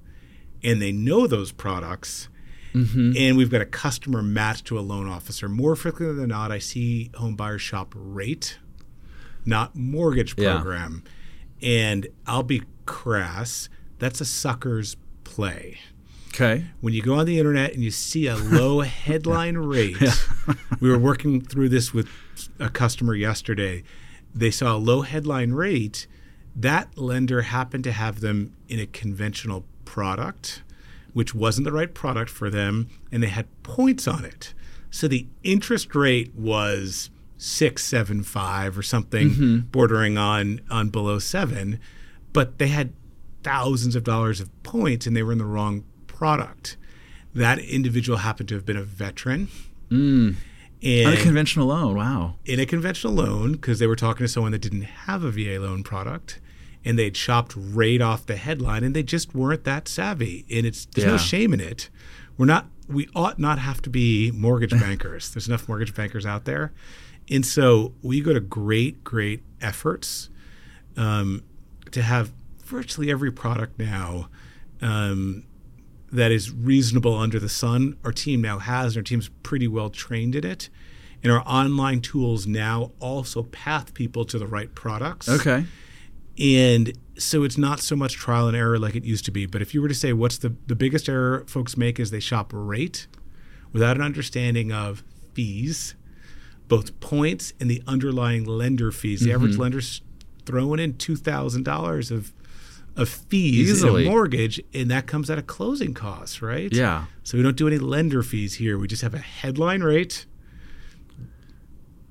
and 0.62 0.80
they 0.82 0.92
know 0.92 1.26
those 1.26 1.50
products 1.50 2.28
Mm-hmm. 2.74 3.12
and 3.18 3.36
we've 3.36 3.50
got 3.50 3.60
a 3.60 3.66
customer 3.66 4.22
matched 4.22 4.64
to 4.66 4.78
a 4.78 4.80
loan 4.80 5.06
officer 5.08 5.48
more 5.48 5.76
frequently 5.76 6.16
than 6.16 6.28
not 6.30 6.50
i 6.50 6.58
see 6.58 7.10
home 7.16 7.36
buyers 7.36 7.60
shop 7.60 7.92
rate 7.94 8.58
not 9.44 9.74
mortgage 9.76 10.34
Yeah. 10.38 10.54
program 10.54 11.02
and 11.60 12.06
i'll 12.26 12.42
be 12.42 12.62
crass 12.86 13.68
that's 13.98 14.20
a 14.20 14.24
sucker's 14.24 14.96
play 15.24 15.78
Okay. 16.34 16.64
when 16.80 16.94
you 16.94 17.02
go 17.02 17.14
on 17.16 17.26
the 17.26 17.38
internet 17.38 17.74
and 17.74 17.82
you 17.84 17.90
see 17.90 18.26
a 18.26 18.36
low 18.36 18.80
headline 18.80 19.58
rate, 19.58 19.98
we 20.80 20.88
were 20.88 20.96
working 20.98 21.42
through 21.42 21.68
this 21.68 21.92
with 21.92 22.08
a 22.58 22.70
customer 22.70 23.14
yesterday. 23.14 23.82
They 24.34 24.50
saw 24.50 24.74
a 24.74 24.78
low 24.78 25.02
headline 25.02 25.52
rate. 25.52 26.06
That 26.56 26.96
lender 26.96 27.42
happened 27.42 27.84
to 27.84 27.92
have 27.92 28.20
them 28.20 28.54
in 28.66 28.80
a 28.80 28.86
conventional 28.86 29.66
product, 29.84 30.62
which 31.12 31.34
wasn't 31.34 31.64
the 31.64 31.72
right 31.72 31.92
product 31.92 32.30
for 32.30 32.50
them, 32.50 32.88
and 33.10 33.22
they 33.22 33.28
had 33.28 33.46
points 33.62 34.08
on 34.08 34.24
it. 34.24 34.54
So 34.90 35.08
the 35.08 35.26
interest 35.42 35.94
rate 35.94 36.34
was 36.34 37.10
six, 37.38 37.84
seven, 37.84 38.22
five, 38.22 38.78
or 38.78 38.82
something 38.82 39.30
mm-hmm. 39.30 39.58
bordering 39.70 40.16
on 40.16 40.60
on 40.70 40.90
below 40.90 41.18
seven, 41.18 41.80
but 42.32 42.58
they 42.58 42.68
had 42.68 42.92
thousands 43.42 43.96
of 43.96 44.04
dollars 44.04 44.40
of 44.40 44.62
points 44.62 45.06
and 45.06 45.16
they 45.16 45.22
were 45.22 45.32
in 45.32 45.38
the 45.38 45.44
wrong 45.44 45.84
product. 46.06 46.76
That 47.34 47.58
individual 47.58 48.18
happened 48.18 48.48
to 48.50 48.54
have 48.54 48.64
been 48.64 48.76
a 48.76 48.84
veteran. 48.84 49.48
Mm. 49.90 50.28
On 50.28 50.36
And 50.82 51.14
a 51.18 51.22
conventional 51.22 51.68
loan. 51.68 51.96
Wow. 51.96 52.36
in 52.44 52.60
a 52.60 52.66
conventional 52.66 53.12
loan, 53.12 53.52
because 53.52 53.78
they 53.78 53.86
were 53.86 53.96
talking 53.96 54.24
to 54.24 54.28
someone 54.28 54.52
that 54.52 54.60
didn't 54.60 54.82
have 54.82 55.24
a 55.24 55.30
VA 55.30 55.58
loan 55.58 55.82
product, 55.82 56.40
and 56.84 56.98
they'd 56.98 57.14
chopped 57.14 57.54
right 57.56 58.00
off 58.00 58.26
the 58.26 58.36
headline, 58.36 58.82
and 58.84 58.94
they 58.96 59.02
just 59.02 59.34
weren't 59.34 59.64
that 59.64 59.88
savvy. 59.88 60.44
And 60.50 60.66
it's 60.66 60.86
there's 60.86 61.04
Yeah. 61.06 61.12
no 61.12 61.16
shame 61.18 61.52
in 61.54 61.60
it. 61.60 61.88
We're 62.36 62.46
not. 62.46 62.66
We 62.88 63.08
ought 63.14 63.38
not 63.38 63.58
have 63.58 63.80
to 63.82 63.90
be 63.90 64.30
mortgage 64.32 64.70
bankers. 64.80 65.30
There's 65.30 65.48
enough 65.48 65.68
mortgage 65.68 65.94
bankers 65.94 66.26
out 66.26 66.44
there, 66.44 66.72
and 67.30 67.44
so 67.46 67.94
we 68.02 68.20
go 68.20 68.32
to 68.32 68.40
great, 68.40 69.04
great 69.04 69.42
efforts 69.60 70.28
um, 70.96 71.42
to 71.92 72.02
have 72.02 72.32
virtually 72.64 73.10
every 73.10 73.30
product 73.30 73.78
now 73.78 74.28
um, 74.80 75.44
that 76.10 76.30
is 76.32 76.50
reasonable 76.50 77.16
under 77.16 77.38
the 77.38 77.48
sun. 77.48 77.96
Our 78.04 78.12
team 78.12 78.40
now 78.42 78.58
has, 78.58 78.96
and 78.96 79.02
our 79.02 79.08
team's 79.08 79.28
pretty 79.42 79.68
well 79.68 79.88
trained 79.90 80.34
in 80.34 80.44
it. 80.44 80.68
And 81.22 81.30
our 81.30 81.42
online 81.46 82.00
tools 82.00 82.46
now 82.48 82.90
also 82.98 83.44
path 83.44 83.94
people 83.94 84.24
to 84.24 84.38
the 84.40 84.46
right 84.46 84.74
products. 84.74 85.28
Okay. 85.28 85.64
And 86.38 86.96
so 87.18 87.44
it's 87.44 87.58
not 87.58 87.80
so 87.80 87.94
much 87.94 88.14
trial 88.14 88.48
and 88.48 88.56
error 88.56 88.78
like 88.78 88.96
it 88.96 89.04
used 89.04 89.24
to 89.26 89.30
be. 89.30 89.46
But 89.46 89.62
if 89.62 89.74
you 89.74 89.82
were 89.82 89.88
to 89.88 89.94
say 89.94 90.12
what's 90.12 90.38
the, 90.38 90.54
the 90.66 90.74
biggest 90.74 91.08
error 91.08 91.44
folks 91.46 91.76
make 91.76 92.00
is 92.00 92.10
they 92.10 92.20
shop 92.20 92.50
rate 92.54 93.06
without 93.72 93.96
an 93.96 94.02
understanding 94.02 94.72
of 94.72 95.02
fees, 95.34 95.94
both 96.68 96.98
points 97.00 97.52
and 97.60 97.70
the 97.70 97.82
underlying 97.86 98.44
lender 98.44 98.90
fees. 98.90 99.20
The 99.20 99.32
average 99.32 99.52
mm-hmm. 99.52 99.62
lender's 99.62 100.02
throwing 100.46 100.80
in 100.80 100.96
two 100.96 101.16
thousand 101.16 101.64
dollars 101.64 102.10
of 102.10 102.32
of 102.96 103.08
fees 103.08 103.70
Easily. 103.70 104.02
in 104.02 104.08
a 104.08 104.10
mortgage, 104.10 104.60
and 104.74 104.90
that 104.90 105.06
comes 105.06 105.30
at 105.30 105.38
a 105.38 105.42
closing 105.42 105.94
cost, 105.94 106.42
right? 106.42 106.72
Yeah. 106.72 107.06
So 107.22 107.36
we 107.38 107.42
don't 107.42 107.56
do 107.56 107.66
any 107.66 107.78
lender 107.78 108.22
fees 108.22 108.54
here. 108.54 108.78
We 108.78 108.86
just 108.86 109.02
have 109.02 109.14
a 109.14 109.18
headline 109.18 109.82
rate. 109.82 110.26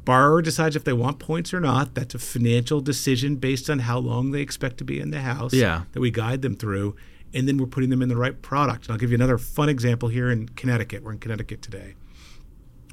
Borrower 0.06 0.42
decides 0.42 0.76
if 0.76 0.84
they 0.84 0.94
want 0.94 1.20
points 1.20 1.54
or 1.54 1.60
not. 1.60 1.94
That's 1.94 2.16
a 2.16 2.20
financial 2.20 2.82
decision 2.82 3.36
based 3.36 3.70
on 3.70 3.80
how 3.80 4.00
long 4.00 4.32
they 4.32 4.42
expect 4.42 4.78
to 4.80 4.84
be 4.84 5.00
in 5.00 5.12
the 5.12 5.22
house 5.22 5.54
Yeah. 5.54 5.84
that 5.92 6.00
we 6.00 6.10
guide 6.12 6.42
them 6.42 6.56
through. 6.56 6.96
And 7.34 7.48
then 7.48 7.58
we're 7.58 7.68
putting 7.68 7.90
them 7.92 8.02
in 8.02 8.10
the 8.10 8.18
right 8.18 8.42
product. 8.42 8.86
And 8.88 8.94
I'll 8.94 8.98
give 8.98 9.12
you 9.12 9.16
another 9.16 9.38
fun 9.38 9.70
example 9.70 10.10
here 10.10 10.30
in 10.32 10.50
Connecticut. 10.50 11.04
We're 11.04 11.14
in 11.14 11.20
Connecticut 11.20 11.62
today. 11.62 11.94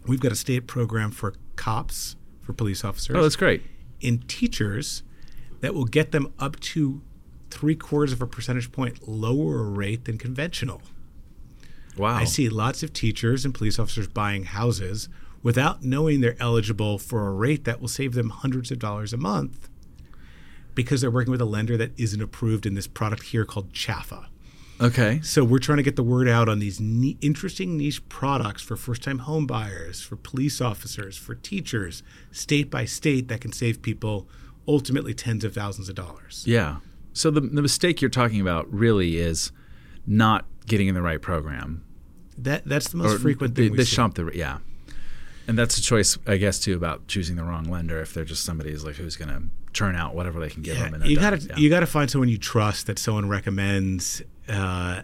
We've 0.06 0.20
got 0.20 0.32
a 0.32 0.36
state 0.36 0.66
program 0.66 1.10
for 1.10 1.34
cops, 1.56 2.14
for 2.42 2.52
police 2.52 2.84
officers, 2.84 3.16
Oh, 3.16 3.22
that's 3.22 3.36
great. 3.36 3.62
and 4.02 4.26
teachers 4.28 5.02
that 5.60 5.74
will 5.74 5.84
get 5.86 6.12
them 6.12 6.32
up 6.38 6.58
to 6.60 7.02
three 7.50 7.74
quarters 7.74 8.12
of 8.12 8.22
a 8.22 8.26
percentage 8.26 8.70
point 8.70 9.08
lower 9.08 9.62
rate 9.64 10.04
than 10.04 10.18
conventional. 10.18 10.82
Wow. 11.96 12.14
I 12.14 12.24
see 12.24 12.48
lots 12.48 12.82
of 12.82 12.92
teachers 12.92 13.44
and 13.44 13.52
police 13.52 13.78
officers 13.78 14.06
buying 14.06 14.44
houses 14.44 15.08
without 15.42 15.82
knowing 15.84 16.20
they're 16.20 16.36
eligible 16.40 16.98
for 16.98 17.26
a 17.28 17.32
rate 17.32 17.64
that 17.64 17.80
will 17.80 17.88
save 17.88 18.14
them 18.14 18.30
hundreds 18.30 18.70
of 18.70 18.78
dollars 18.78 19.12
a 19.12 19.16
month 19.16 19.68
because 20.74 21.00
they're 21.00 21.10
working 21.10 21.30
with 21.32 21.40
a 21.40 21.44
lender 21.46 21.76
that 21.76 21.92
isn't 21.96 22.20
approved 22.20 22.66
in 22.66 22.74
this 22.74 22.86
product 22.86 23.24
here 23.24 23.44
called 23.44 23.72
CHFA. 23.72 24.26
Okay. 24.80 25.20
So 25.24 25.42
we're 25.42 25.58
trying 25.58 25.78
to 25.78 25.82
get 25.82 25.96
the 25.96 26.04
word 26.04 26.28
out 26.28 26.48
on 26.48 26.60
these 26.60 26.78
ne- 26.80 27.16
interesting 27.20 27.76
niche 27.76 28.06
products 28.08 28.62
for 28.62 28.76
first-time 28.76 29.20
home 29.20 29.44
buyers, 29.44 30.00
for 30.00 30.14
police 30.14 30.60
officers, 30.60 31.16
for 31.16 31.34
teachers, 31.34 32.04
state 32.30 32.70
by 32.70 32.84
state 32.84 33.26
that 33.26 33.40
can 33.40 33.52
save 33.52 33.82
people 33.82 34.28
ultimately 34.68 35.14
tens 35.14 35.42
of 35.42 35.52
thousands 35.54 35.88
of 35.88 35.96
dollars. 35.96 36.44
Yeah. 36.46 36.76
So 37.12 37.32
the 37.32 37.40
the 37.40 37.62
mistake 37.62 38.00
you're 38.00 38.08
talking 38.10 38.40
about 38.40 38.72
really 38.72 39.16
is 39.16 39.50
not 40.06 40.44
getting 40.66 40.86
in 40.86 40.94
the 40.94 41.02
right 41.02 41.20
program. 41.20 41.84
That 42.36 42.64
that's 42.64 42.90
the 42.90 42.98
most 42.98 43.16
Or 43.16 43.18
frequent 43.18 43.56
they, 43.56 43.62
thing 43.64 43.72
we 43.72 43.78
they 43.78 43.84
see. 43.84 43.96
shop 43.96 44.14
the 44.14 44.30
yeah. 44.32 44.58
And 45.48 45.58
that's 45.58 45.76
a 45.78 45.82
choice, 45.82 46.16
I 46.26 46.36
guess, 46.36 46.60
too, 46.60 46.76
about 46.76 47.08
choosing 47.08 47.36
the 47.36 47.42
wrong 47.42 47.64
lender. 47.64 48.00
If 48.00 48.12
they're 48.14 48.24
just 48.24 48.44
somebody 48.44 48.70
who's 48.70 48.84
like 48.84 48.96
who's 48.96 49.16
going 49.16 49.30
to 49.30 49.42
churn 49.72 49.96
out 49.96 50.14
whatever 50.14 50.38
they 50.38 50.50
can 50.50 50.62
give 50.62 50.76
them. 50.78 50.92
And 50.94 51.02
they're 51.02 51.10
you 51.10 51.16
gotta 51.18 51.38
Yeah. 51.38 51.56
you 51.56 51.68
gotta 51.70 51.86
find 51.86 52.10
someone 52.10 52.28
you 52.28 52.38
trust 52.38 52.86
that 52.86 52.98
someone 52.98 53.28
recommends, 53.28 54.22
uh, 54.48 55.02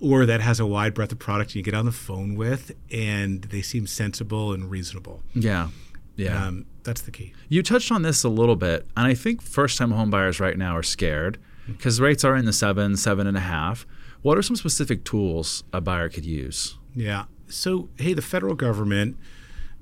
or 0.00 0.24
that 0.26 0.40
has 0.40 0.58
a 0.60 0.66
wide 0.66 0.94
breadth 0.94 1.12
of 1.12 1.18
product 1.18 1.54
you 1.54 1.62
get 1.62 1.74
on 1.74 1.84
the 1.84 1.92
phone 1.92 2.34
with, 2.34 2.72
and 2.90 3.42
they 3.44 3.62
seem 3.62 3.86
sensible 3.86 4.52
and 4.52 4.70
reasonable. 4.70 5.22
yeah. 5.34 5.68
Yeah. 6.16 6.46
Um, 6.46 6.66
that's 6.82 7.00
the 7.00 7.10
key. 7.12 7.32
You 7.48 7.62
touched 7.62 7.90
on 7.90 8.02
this 8.02 8.24
a 8.24 8.28
little 8.28 8.56
bit, 8.56 8.86
and 8.96 9.06
I 9.06 9.14
think 9.14 9.40
first-time 9.40 9.92
home 9.92 10.10
buyers 10.10 10.38
right 10.38 10.58
now 10.58 10.76
are 10.76 10.82
scared 10.82 11.38
because 11.66 11.98
rates 11.98 12.24
are 12.24 12.36
in 12.36 12.44
the 12.44 12.52
seven, 12.52 12.96
seven 12.96 13.26
and 13.26 13.38
a 13.38 13.40
half. 13.40 13.86
What 14.20 14.36
are 14.36 14.42
some 14.42 14.56
specific 14.56 15.04
tools 15.04 15.64
a 15.72 15.80
buyer 15.80 16.10
could 16.10 16.26
use? 16.26 16.76
Yeah. 16.94 17.24
So 17.48 17.88
hey, 17.96 18.12
the 18.12 18.20
federal 18.22 18.54
government, 18.54 19.16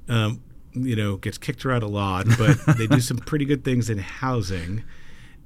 um, 0.08 0.42
you 0.72 0.94
know, 0.96 1.16
gets 1.16 1.38
kicked 1.38 1.64
around 1.66 1.82
a 1.82 1.88
lot, 1.88 2.26
but 2.38 2.58
they 2.78 2.86
do 2.86 3.00
some 3.00 3.16
pretty 3.18 3.44
good 3.44 3.64
things 3.64 3.88
in 3.90 3.98
housing. 3.98 4.84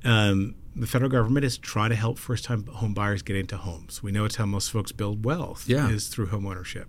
Um, 0.05 0.55
the 0.75 0.87
federal 0.87 1.11
government 1.11 1.45
is 1.45 1.59
trying 1.59 1.91
to 1.91 1.97
help 1.97 2.19
first-time 2.19 2.67
home 2.67 2.95
buyers 2.95 3.23
get 3.23 3.37
into 3.37 3.57
homes. 3.57 4.03
We 4.03 4.11
know 4.11 4.25
it's 4.25 4.37
how 4.37 4.47
most 4.47 4.71
folks 4.71 4.91
build 4.93 5.25
wealth 5.25 5.65
Yeah. 5.69 5.89
is 5.91 6.09
through 6.09 6.27
home 6.27 6.47
ownership. 6.47 6.89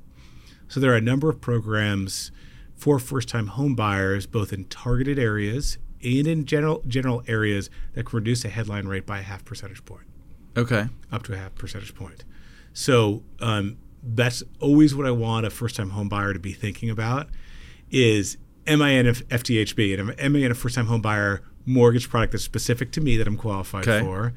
So 0.68 0.80
there 0.80 0.92
are 0.94 0.98
a 0.98 1.02
number 1.02 1.30
of 1.30 1.40
programs 1.42 2.32
for 2.76 2.98
first-time 3.00 3.48
home 3.48 3.76
buyers, 3.76 4.26
both 4.26 4.52
in 4.54 4.66
targeted 4.66 5.20
areas 5.20 5.78
and 6.04 6.28
in 6.28 6.46
general 6.46 6.82
general 6.88 7.24
areas 7.28 7.70
that 7.94 8.06
can 8.08 8.18
reduce 8.18 8.44
a 8.44 8.50
headline 8.50 8.88
rate 8.88 9.06
by 9.06 9.20
a 9.20 9.22
half 9.22 9.46
percentage 9.46 9.86
point 9.86 10.06
Okay. 10.58 10.88
up 11.12 11.24
to 11.24 11.34
a 11.34 11.38
half 11.38 11.54
percentage 11.56 11.94
point. 11.96 12.24
So 12.74 13.24
um, 13.40 13.78
that's 14.02 14.44
always 14.60 14.96
what 14.96 15.06
I 15.06 15.12
want 15.12 15.46
a 15.46 15.50
first-time 15.50 15.92
home 15.92 16.10
buyer 16.10 16.34
to 16.34 16.40
be 16.40 16.52
thinking 16.54 16.90
about: 16.90 17.30
is 17.93 18.38
am 18.67 18.82
I 18.82 18.89
in 18.91 19.08
a 19.08 19.13
FTHB 19.13 19.97
and 19.99 20.19
am, 20.19 20.36
I 20.36 20.39
in 20.39 20.51
a 20.51 20.56
first-time 20.56 20.88
home 20.88 21.01
buyer 21.01 21.41
mortgage 21.65 22.10
product 22.10 22.32
that's 22.34 22.43
specific 22.43 22.91
to 22.93 23.01
me 23.01 23.15
that 23.17 23.27
I'm 23.27 23.38
qualified 23.38 23.88
Okay. 23.88 24.03
for? 24.06 24.34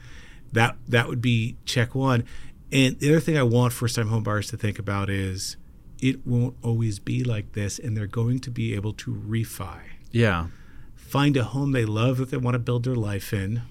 That 0.53 0.77
that 0.87 1.09
would 1.09 1.21
be 1.21 1.57
check 1.65 1.95
one. 1.95 2.25
And 2.71 2.99
the 3.01 3.11
other 3.11 3.21
thing 3.21 3.37
I 3.39 3.43
want 3.43 3.73
first-time 3.73 4.09
home 4.09 4.23
buyers 4.23 4.49
to 4.51 4.57
think 4.57 4.79
about 4.79 5.09
is 5.11 5.57
it 6.01 6.27
won't 6.27 6.57
always 6.63 6.99
be 6.99 7.25
like 7.25 7.53
this, 7.53 7.79
and 7.79 7.97
they're 7.97 8.07
going 8.07 8.39
to 8.41 8.51
be 8.51 8.75
able 8.75 8.93
to 8.93 9.15
refi 9.15 9.79
Yeah. 10.13 10.49
find 10.95 11.37
a 11.37 11.45
home 11.45 11.73
they 11.73 11.85
love 11.87 12.19
that 12.19 12.31
they 12.31 12.37
want 12.37 12.55
to 12.55 12.59
build 12.59 12.85
their 12.85 12.95
life 12.97 13.33
in, 13.33 13.63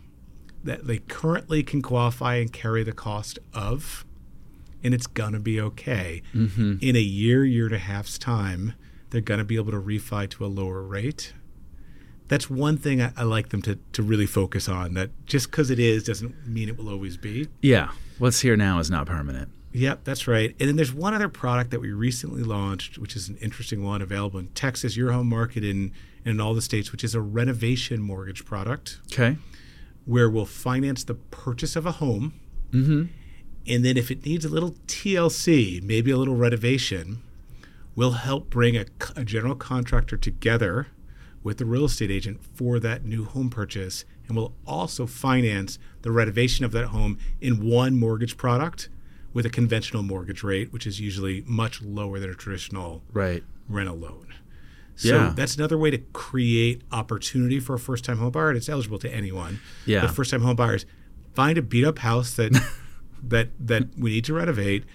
that 0.63 0.87
they 0.87 0.97
currently 0.99 1.61
can 1.61 1.81
qualify 1.81 2.35
and 2.35 2.51
carry 2.51 2.83
the 2.83 2.93
cost 2.93 3.37
of, 3.53 4.05
and 4.83 4.93
it's 4.93 5.05
gonna 5.07 5.39
be 5.39 5.59
okay. 5.61 6.21
Mm-hmm. 6.33 6.77
In 6.81 6.95
a 6.95 6.99
year, 6.99 7.43
year 7.45 7.65
and 7.67 7.75
a 7.75 7.79
half's 7.79 8.17
time, 8.17 8.73
they're 9.15 9.21
gonna 9.21 9.45
be 9.45 9.55
able 9.55 9.71
to 9.71 9.79
refi 9.81 10.29
to 10.31 10.45
a 10.45 10.47
lower 10.47 10.81
rate. 10.81 11.33
That's 12.27 12.49
one 12.49 12.75
thing 12.77 13.01
I, 13.01 13.13
I 13.15 13.23
like 13.23 13.49
them 13.49 13.61
to, 13.61 13.79
to 13.93 14.03
really 14.03 14.25
focus 14.25 14.67
on. 14.67 14.93
That 14.95 15.11
just 15.25 15.49
because 15.49 15.69
it 15.69 15.79
is 15.79 16.03
doesn't 16.03 16.45
mean 16.45 16.67
it 16.67 16.77
will 16.77 16.89
always 16.89 17.15
be. 17.17 17.47
Yeah. 17.61 17.91
What's 18.17 18.41
here 18.41 18.57
now 18.57 18.79
is 18.79 18.91
not 18.91 19.05
permanent. 19.07 19.49
Yep, 19.71 20.05
that's 20.05 20.27
right. 20.27 20.55
And 20.59 20.67
then 20.69 20.75
there's 20.75 20.93
one 20.93 21.13
other 21.13 21.29
product 21.29 21.71
that 21.71 21.79
we 21.81 21.91
recently 21.91 22.43
launched, 22.43 22.97
which 22.97 23.15
is 23.15 23.29
an 23.29 23.37
interesting 23.37 23.83
one 23.83 24.01
available 24.01 24.39
in 24.39 24.47
Texas, 24.49 24.95
your 24.97 25.11
home 25.11 25.27
market, 25.27 25.63
and 25.63 25.91
in, 26.25 26.31
in 26.33 26.41
all 26.41 26.53
the 26.53 26.61
states, 26.61 26.91
which 26.91 27.03
is 27.03 27.13
a 27.13 27.21
renovation 27.21 28.01
mortgage 28.01 28.43
product 28.45 28.99
Okay. 29.11 29.37
where 30.05 30.29
we'll 30.29 30.45
finance 30.45 31.03
the 31.03 31.15
purchase 31.15 31.75
of 31.75 31.85
a 31.85 31.93
home. 31.93 32.33
Mm-hmm. 32.71 33.03
And 33.67 33.85
then 33.85 33.97
if 33.97 34.09
it 34.11 34.25
needs 34.25 34.45
a 34.45 34.49
little 34.49 34.71
TLC, 34.87 35.81
maybe 35.83 36.09
a 36.11 36.17
little 36.17 36.35
renovation, 36.35 37.21
we'll 37.95 38.11
help 38.11 38.49
bring 38.49 38.75
a, 38.75 38.85
a 39.15 39.23
general 39.23 39.55
contractor 39.55 40.17
together 40.17 40.87
with 41.43 41.57
the 41.57 41.65
real 41.65 41.85
estate 41.85 42.11
agent 42.11 42.39
for 42.55 42.79
that 42.79 43.05
new 43.05 43.23
home 43.23 43.49
purchase. 43.49 44.03
And 44.27 44.35
we'll 44.35 44.53
also 44.65 45.05
finance 45.05 45.77
the 46.01 46.11
renovation 46.11 46.65
of 46.65 46.71
that 46.71 46.87
home 46.87 47.17
in 47.39 47.63
one 47.67 47.97
mortgage 47.97 48.35
product 48.37 48.89
with 49.33 49.45
a 49.45 49.49
conventional 49.49 50.01
mortgage 50.01 50.43
rate, 50.43 50.73
which 50.73 50.87
is 50.87 50.99
usually 50.99 51.43
much 51.45 51.81
lower 51.81 52.19
than 52.19 52.29
a 52.29 52.33
traditional 52.33 53.03
Right. 53.13 53.43
rental 53.69 53.97
loan. 53.97 54.27
So 54.95 55.09
Yeah. 55.15 55.33
that's 55.35 55.55
another 55.57 55.77
way 55.77 55.91
to 55.91 55.97
create 56.13 56.81
opportunity 56.91 57.59
for 57.59 57.75
a 57.75 57.79
first 57.79 58.03
time 58.05 58.17
home 58.17 58.31
buyer. 58.31 58.49
And 58.49 58.57
it's 58.57 58.69
eligible 58.69 58.97
to 58.99 59.13
anyone. 59.13 59.59
Yeah. 59.85 60.01
But 60.01 60.11
first 60.15 60.31
time 60.31 60.41
home 60.41 60.55
buyers, 60.55 60.85
find 61.33 61.57
a 61.57 61.61
beat 61.61 61.85
up 61.85 61.99
house 61.99 62.33
that 62.35 62.53
that 63.23 63.49
that 63.59 63.89
we 63.97 64.11
need 64.11 64.25
to 64.25 64.33
renovate 64.33 64.85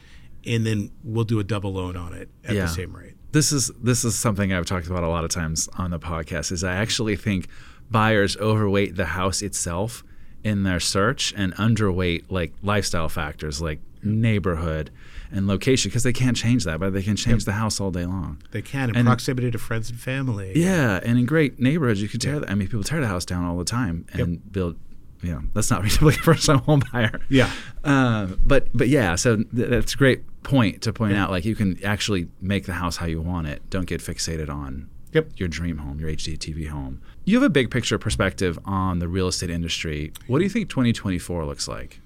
and 0.46 0.64
then 0.66 0.90
we'll 1.04 1.24
do 1.24 1.38
a 1.38 1.44
double 1.44 1.72
loan 1.72 1.96
on 1.96 2.12
it 2.12 2.28
at 2.44 2.54
Yeah. 2.54 2.62
the 2.62 2.68
same 2.68 2.94
rate. 2.96 3.14
this 3.32 3.52
is 3.52 3.70
this 3.82 4.04
is 4.04 4.14
something 4.18 4.52
I've 4.52 4.66
talked 4.66 4.86
about 4.88 5.04
a 5.04 5.08
lot 5.08 5.24
of 5.24 5.30
times 5.30 5.68
on 5.78 5.90
the 5.90 5.98
podcast 5.98 6.50
is 6.52 6.64
I 6.64 6.74
actually 6.74 7.16
think 7.16 7.46
buyers 7.90 8.36
overweight 8.38 8.96
the 8.96 9.06
house 9.06 9.42
itself 9.42 10.02
in 10.42 10.62
their 10.64 10.80
search 10.80 11.32
and 11.36 11.54
underweight 11.56 12.24
like 12.30 12.52
lifestyle 12.62 13.08
factors 13.08 13.60
like 13.60 13.78
neighborhood 14.02 14.90
and 15.32 15.46
location 15.46 15.88
because 15.90 16.02
they 16.02 16.12
can't 16.12 16.36
change 16.36 16.64
that 16.64 16.80
but 16.80 16.92
they 16.92 17.02
can 17.02 17.16
change 17.16 17.44
the 17.44 17.52
house 17.52 17.80
all 17.80 17.90
day 17.90 18.06
long. 18.06 18.38
They 18.50 18.62
can 18.62 18.90
in 18.90 18.96
And- 18.96 19.06
proximity 19.06 19.50
to 19.50 19.58
friends 19.58 19.90
and 19.90 19.98
family. 20.00 20.52
Yeah, 20.56 21.00
and 21.04 21.18
in 21.18 21.26
great 21.26 21.58
neighborhoods 21.60 22.00
you 22.02 22.08
can 22.08 22.20
tear 22.20 22.40
the, 22.40 22.50
I 22.50 22.54
mean 22.54 22.68
people 22.68 22.82
tear 22.84 23.00
the 23.00 23.06
house 23.08 23.24
down 23.24 23.44
all 23.44 23.56
the 23.58 23.64
time 23.64 24.06
and 24.12 24.40
build 24.52 24.76
you 25.22 25.32
know, 25.32 25.42
that's 25.54 25.70
not 25.70 25.82
reasonably 25.84 26.14
a 26.14 26.18
first 26.18 26.46
time 26.46 26.58
home 26.60 26.82
buyer. 26.92 27.20
Yeah. 27.28 27.50
Um, 27.84 28.40
but 28.46 28.68
but 28.74 28.88
yeah, 28.88 29.14
so 29.16 29.36
th- 29.36 29.46
that's 29.68 29.94
a 29.94 29.96
great 29.96 30.22
point 30.42 30.82
to 30.82 30.92
point 30.92 31.16
out. 31.16 31.30
Like 31.30 31.44
you 31.44 31.54
can 31.54 31.82
actually 31.84 32.28
make 32.40 32.66
the 32.66 32.72
house 32.74 32.96
how 32.96 33.06
you 33.06 33.20
want 33.20 33.46
it. 33.46 33.68
Don't 33.70 33.86
get 33.86 34.00
fixated 34.00 34.48
on 34.48 34.88
Yep. 35.12 35.32
your 35.36 35.48
dream 35.48 35.78
home, 35.78 35.98
your 35.98 36.08
HGTV 36.10 36.68
home. 36.68 37.02
You 37.24 37.36
have 37.36 37.42
a 37.42 37.50
big 37.50 37.70
picture 37.70 37.98
perspective 37.98 38.58
on 38.64 39.00
the 39.00 39.08
real 39.08 39.26
estate 39.28 39.50
industry. 39.50 40.12
What 40.28 40.38
do 40.38 40.44
you 40.44 40.50
think 40.50 40.68
2024 40.68 41.44
looks 41.46 41.66
like? 41.68 42.00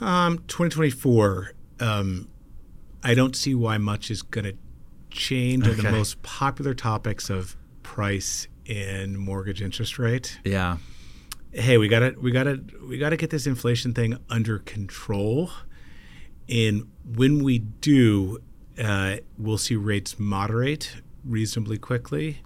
Um, 0.00 0.38
2024, 0.48 1.52
um, 1.80 2.28
I 3.04 3.14
don't 3.14 3.36
see 3.36 3.54
why 3.54 3.76
much 3.78 4.10
is 4.10 4.22
going 4.22 4.44
to 4.46 4.54
change 5.10 5.66
Okay. 5.66 5.78
on 5.78 5.84
the 5.84 5.92
most 5.92 6.22
popular 6.22 6.72
topics 6.74 7.28
of 7.28 7.54
price 7.82 8.48
and 8.68 9.18
mortgage 9.18 9.60
interest 9.60 9.98
rate. 9.98 10.38
Yeah, 10.44 10.78
hey, 11.52 11.78
we 11.78 11.88
gotta 11.88 12.14
we 12.20 12.30
gotta 12.30 12.62
we 12.86 12.98
gotta 12.98 13.16
get 13.16 13.30
this 13.30 13.46
inflation 13.46 13.92
thing 13.92 14.18
under 14.28 14.58
control. 14.58 15.50
And 16.48 16.90
when 17.04 17.44
we 17.44 17.58
do, 17.58 18.38
uh, 18.82 19.16
we'll 19.38 19.58
see 19.58 19.76
rates 19.76 20.18
moderate 20.18 20.96
reasonably 21.24 21.78
quickly, 21.78 22.38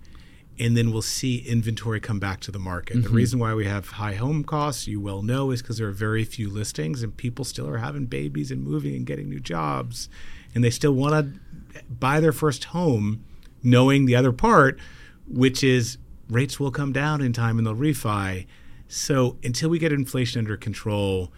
and 0.58 0.76
then 0.76 0.92
we'll 0.92 1.02
see 1.02 1.38
inventory 1.38 2.00
come 2.00 2.18
back 2.18 2.40
to 2.40 2.50
the 2.50 2.58
market. 2.58 3.02
The 3.02 3.08
reason 3.08 3.38
why 3.38 3.54
we 3.54 3.64
have 3.64 3.88
high 3.90 4.14
home 4.14 4.44
costs, 4.44 4.86
you 4.86 5.00
well 5.00 5.22
know, 5.22 5.50
is 5.50 5.62
because 5.62 5.78
there 5.78 5.88
are 5.88 5.92
very 5.92 6.24
few 6.24 6.50
listings, 6.50 7.02
and 7.02 7.16
people 7.16 7.44
still 7.44 7.68
are 7.68 7.78
having 7.78 8.06
babies 8.06 8.50
and 8.50 8.62
moving 8.62 8.94
and 8.94 9.06
getting 9.06 9.28
new 9.28 9.40
jobs, 9.40 10.08
and 10.54 10.62
they 10.62 10.70
still 10.70 10.92
want 10.92 11.14
to 11.14 11.82
buy 11.88 12.20
their 12.20 12.32
first 12.32 12.64
home, 12.64 13.24
knowing 13.62 14.04
the 14.04 14.16
other 14.16 14.32
part, 14.32 14.78
which 15.26 15.64
is 15.64 15.96
rates 16.28 16.60
will 16.60 16.70
come 16.70 16.92
down 16.92 17.20
in 17.22 17.32
time 17.32 17.58
and 17.58 17.66
they'll 17.66 17.74
refi. 17.74 18.46
So 18.88 19.38
until 19.42 19.70
we 19.70 19.78
get 19.78 19.92
inflation 19.92 20.38
under 20.38 20.56
control, 20.56 21.32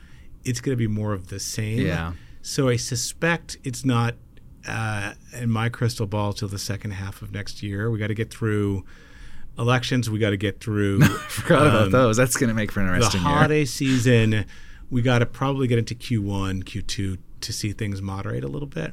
it's 0.45 0.61
going 0.61 0.73
to 0.73 0.77
be 0.77 0.87
more 0.87 1.13
of 1.13 1.29
the 1.29 1.41
same. 1.41 1.81
Yeah. 1.87 2.13
So 2.43 2.69
I 2.69 2.77
suspect 2.77 3.57
it's 3.65 3.85
not 3.85 4.15
uh, 4.67 5.15
in 5.33 5.51
my 5.51 5.69
crystal 5.69 6.07
ball 6.07 6.33
till 6.33 6.49
the 6.49 6.59
second 6.59 6.93
half 6.93 7.23
of 7.23 7.33
next 7.33 7.63
year. 7.63 7.91
We 7.91 7.99
got 7.99 8.09
to 8.09 8.15
get 8.15 8.31
through 8.31 8.85
elections. 9.59 10.11
We 10.11 10.19
got 10.19 10.31
to 10.31 10.37
get 10.37 10.61
through 10.61 11.01
forgot 11.29 11.67
about 11.67 11.91
those. 11.91 12.17
That's 12.17 12.37
going 12.37 12.49
to 12.49 12.55
make 12.55 12.71
for 12.73 12.81
an 12.81 12.87
the 12.87 12.95
interesting 12.95 13.23
year. 13.23 13.31
holiday 13.31 13.65
season. 13.65 14.45
We 14.91 15.03
got 15.03 15.19
to 15.21 15.27
probably 15.27 15.67
get 15.67 15.79
into 15.79 15.95
Q1, 15.95 16.65
Q2 16.65 17.19
to 17.41 17.53
see 17.53 17.73
things 17.73 18.01
moderate 18.01 18.45
a 18.45 18.49
little 18.49 18.69
bit. 18.69 18.93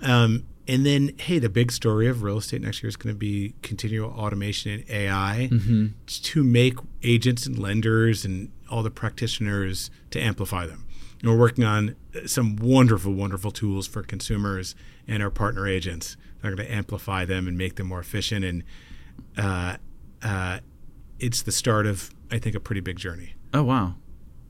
Um, 0.00 0.46
and 0.68 0.84
then, 0.84 1.12
hey, 1.18 1.38
the 1.38 1.48
big 1.48 1.72
story 1.72 2.06
of 2.06 2.22
real 2.22 2.36
estate 2.38 2.60
next 2.60 2.82
year 2.82 2.88
is 2.88 2.96
going 2.96 3.14
to 3.14 3.18
be 3.18 3.54
continual 3.62 4.10
automation 4.10 4.70
and 4.72 4.84
AI 4.90 5.48
to 6.06 6.44
make 6.44 6.74
agents 7.02 7.46
and 7.46 7.58
lenders 7.58 8.24
and 8.24 8.52
all 8.70 8.82
the 8.82 8.90
practitioners 8.90 9.90
to 10.10 10.20
amplify 10.20 10.66
them. 10.66 10.84
And 11.20 11.30
we're 11.30 11.38
working 11.38 11.64
on 11.64 11.96
some 12.26 12.56
wonderful, 12.56 13.12
wonderful 13.12 13.50
tools 13.50 13.86
for 13.86 14.02
consumers 14.02 14.74
and 15.08 15.22
our 15.22 15.30
partner 15.30 15.66
agents 15.66 16.16
that 16.40 16.48
are 16.52 16.54
going 16.54 16.68
to 16.68 16.72
amplify 16.72 17.24
them 17.24 17.48
and 17.48 17.56
make 17.56 17.76
them 17.76 17.88
more 17.88 18.00
efficient. 18.00 18.44
And 18.44 18.62
uh, 19.36 19.78
uh, 20.22 20.60
it's 21.18 21.42
the 21.42 21.52
start 21.52 21.86
of, 21.86 22.10
I 22.30 22.38
think, 22.38 22.54
a 22.54 22.60
pretty 22.60 22.80
big 22.82 22.98
journey. 22.98 23.34
Oh 23.54 23.62
wow, 23.62 23.94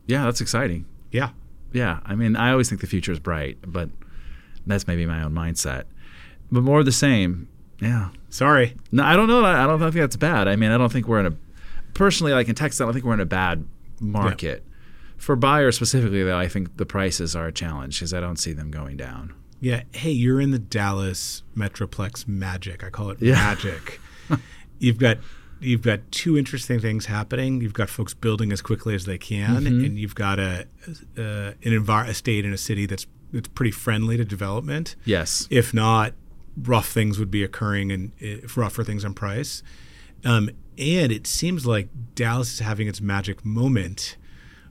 yeah, 0.06 0.24
that's 0.24 0.40
exciting. 0.40 0.84
Yeah. 1.12 1.30
Yeah, 1.72 2.00
I 2.04 2.14
mean, 2.14 2.34
I 2.34 2.50
always 2.50 2.68
think 2.68 2.80
the 2.80 2.86
future 2.86 3.12
is 3.12 3.20
bright, 3.20 3.58
but 3.66 3.90
that's 4.66 4.86
maybe 4.86 5.04
my 5.04 5.22
own 5.22 5.32
mindset. 5.32 5.84
But 6.50 6.62
more 6.62 6.80
of 6.80 6.86
the 6.86 6.92
same. 6.92 7.48
Yeah. 7.80 8.08
Sorry. 8.30 8.74
No, 8.92 9.04
I 9.04 9.16
don't 9.16 9.28
know. 9.28 9.44
I 9.44 9.66
don't 9.66 9.78
think 9.80 9.94
that's 9.94 10.16
bad. 10.16 10.48
I 10.48 10.56
mean, 10.56 10.70
I 10.70 10.78
don't 10.78 10.90
think 10.92 11.06
we're 11.08 11.20
in 11.20 11.26
a 11.26 11.36
personally 11.94 12.32
like 12.32 12.48
in 12.48 12.54
Texas. 12.54 12.80
I 12.80 12.84
don't 12.84 12.92
think 12.92 13.04
we're 13.04 13.14
in 13.14 13.20
a 13.20 13.26
bad 13.26 13.64
market. 14.00 14.64
For 15.16 15.34
buyers 15.36 15.76
specifically, 15.76 16.22
though, 16.22 16.38
I 16.38 16.48
think 16.48 16.76
the 16.76 16.86
prices 16.86 17.34
are 17.34 17.46
a 17.48 17.52
challenge 17.52 17.98
because 17.98 18.14
I 18.14 18.20
don't 18.20 18.36
see 18.38 18.52
them 18.52 18.70
going 18.70 18.96
down. 18.96 19.34
Yeah. 19.60 19.82
Hey, 19.92 20.10
you're 20.12 20.40
in 20.40 20.52
the 20.52 20.58
Dallas 20.58 21.42
Metroplex 21.56 22.28
magic. 22.28 22.84
I 22.84 22.90
call 22.90 23.10
it 23.10 23.18
Yeah. 23.20 23.34
magic. 23.34 24.00
you've 24.78 24.98
got 24.98 25.18
you've 25.60 25.82
got 25.82 26.00
two 26.12 26.38
interesting 26.38 26.78
things 26.78 27.06
happening. 27.06 27.60
You've 27.60 27.72
got 27.72 27.88
folks 27.88 28.14
building 28.14 28.52
as 28.52 28.62
quickly 28.62 28.94
as 28.94 29.06
they 29.06 29.18
can, 29.18 29.62
Mm-hmm. 29.64 29.84
and 29.84 29.98
you've 29.98 30.14
got 30.14 30.38
a, 30.38 30.66
a 31.16 31.54
an 31.64 31.72
envir- 31.72 32.06
a 32.08 32.14
state 32.14 32.44
in 32.44 32.52
a 32.52 32.58
city 32.58 32.86
that's 32.86 33.06
that's 33.32 33.48
pretty 33.48 33.72
friendly 33.72 34.16
to 34.16 34.24
development. 34.24 34.94
Yes. 35.04 35.48
If 35.50 35.74
not, 35.74 36.14
rough 36.62 36.88
things 36.88 37.18
would 37.18 37.30
be 37.30 37.42
occurring 37.42 37.92
and 37.92 38.12
if 38.18 38.56
rougher 38.56 38.84
things 38.84 39.04
on 39.04 39.14
price. 39.14 39.62
Um, 40.24 40.50
and 40.76 41.12
it 41.12 41.26
seems 41.26 41.66
like 41.66 41.88
Dallas 42.14 42.54
is 42.54 42.58
having 42.60 42.88
its 42.88 43.00
magic 43.00 43.44
moment. 43.44 44.16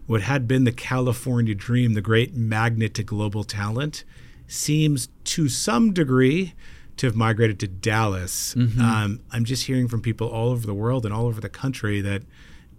What 0.05 0.21
had 0.21 0.47
been 0.47 0.63
the 0.63 0.71
California 0.71 1.53
dream, 1.53 1.93
the 1.93 2.01
great 2.01 2.33
magnet 2.33 2.93
to 2.95 3.03
global 3.03 3.43
talent, 3.43 4.03
seems 4.47 5.09
to 5.25 5.49
some 5.49 5.91
degree 5.93 6.53
to 6.95 7.07
have 7.07 7.15
migrated 7.15 7.59
to 7.59 7.67
Dallas. 7.67 8.55
Mm-hmm. 8.55 8.81
Um, 8.81 9.19
I'm 9.31 9.45
just 9.45 9.65
hearing 9.65 9.87
from 9.87 10.01
people 10.01 10.27
all 10.27 10.49
over 10.49 10.65
the 10.65 10.73
world 10.73 11.05
and 11.05 11.13
all 11.13 11.27
over 11.27 11.41
the 11.41 11.49
country 11.49 12.01
that 12.01 12.23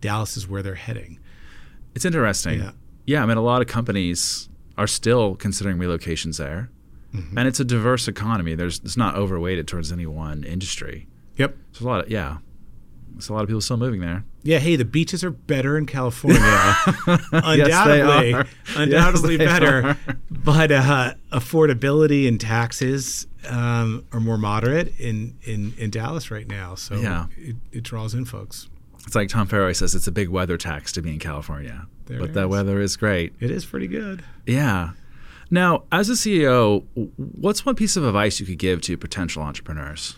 Dallas 0.00 0.36
is 0.36 0.48
where 0.48 0.62
they're 0.62 0.74
heading. 0.74 1.20
It's 1.94 2.04
interesting. 2.04 2.60
Yeah. 2.60 2.70
Yeah, 3.06 3.22
I 3.22 3.26
mean, 3.26 3.38
a 3.38 3.42
lot 3.42 3.62
of 3.62 3.68
companies 3.68 4.48
are 4.76 4.86
still 4.86 5.34
considering 5.34 5.78
relocations 5.78 6.36
there, 6.36 6.70
Mm-hmm. 7.14 7.38
and 7.38 7.48
it's 7.48 7.58
a 7.58 7.64
diverse 7.64 8.06
economy. 8.06 8.54
There's 8.54 8.80
it's 8.80 8.96
not 8.96 9.14
overweighted 9.14 9.66
towards 9.66 9.90
any 9.92 10.04
one 10.06 10.44
industry. 10.44 11.06
Yep. 11.36 11.56
There's 11.72 11.80
a 11.80 11.86
lot 11.86 12.04
of 12.04 12.10
yeah, 12.10 12.38
there's 13.12 13.28
a 13.30 13.32
lot 13.32 13.42
of 13.42 13.48
people 13.48 13.62
still 13.62 13.78
moving 13.78 14.00
there. 14.00 14.24
Yeah, 14.42 14.58
hey, 14.58 14.76
the 14.76 14.84
beaches 14.84 15.24
are 15.24 15.30
better 15.30 15.76
in 15.78 15.86
California. 15.86 16.40
undoubtedly, 17.32 18.34
are. 18.34 18.46
undoubtedly 18.76 19.36
Yes, 19.36 19.46
better. 19.52 19.86
are. 19.88 19.96
But 20.30 20.70
uh, 20.72 21.14
affordability 21.32 22.28
and 22.28 22.40
taxes 22.40 23.26
um, 23.48 24.04
are 24.12 24.20
more 24.20 24.38
moderate 24.38 24.98
in, 25.00 25.36
in, 25.42 25.74
in 25.78 25.90
Dallas 25.90 26.30
right 26.30 26.46
now. 26.46 26.74
So 26.74 26.94
Yeah. 26.96 27.26
it, 27.36 27.56
it 27.72 27.82
draws 27.84 28.14
in 28.14 28.24
folks. 28.24 28.68
It's 29.06 29.14
like 29.14 29.28
Tom 29.28 29.46
Ferry 29.46 29.74
says, 29.74 29.94
it's 29.94 30.06
a 30.06 30.12
big 30.12 30.28
weather 30.28 30.56
tax 30.58 30.92
to 30.92 31.02
be 31.02 31.10
in 31.10 31.18
California, 31.18 31.86
There 32.06 32.18
but 32.20 32.34
that 32.34 32.44
is. 32.44 32.48
weather 32.48 32.80
is 32.80 32.96
great. 32.96 33.32
It 33.40 33.50
is 33.50 33.64
pretty 33.64 33.86
good. 33.86 34.22
Yeah. 34.46 34.90
Now, 35.50 35.84
as 35.90 36.10
a 36.10 36.12
CEO, 36.12 36.84
what's 37.16 37.64
one 37.64 37.74
piece 37.74 37.96
of 37.96 38.04
advice 38.04 38.38
you 38.38 38.46
could 38.46 38.58
give 38.58 38.82
to 38.82 38.96
potential 38.96 39.42
entrepreneurs? 39.42 40.16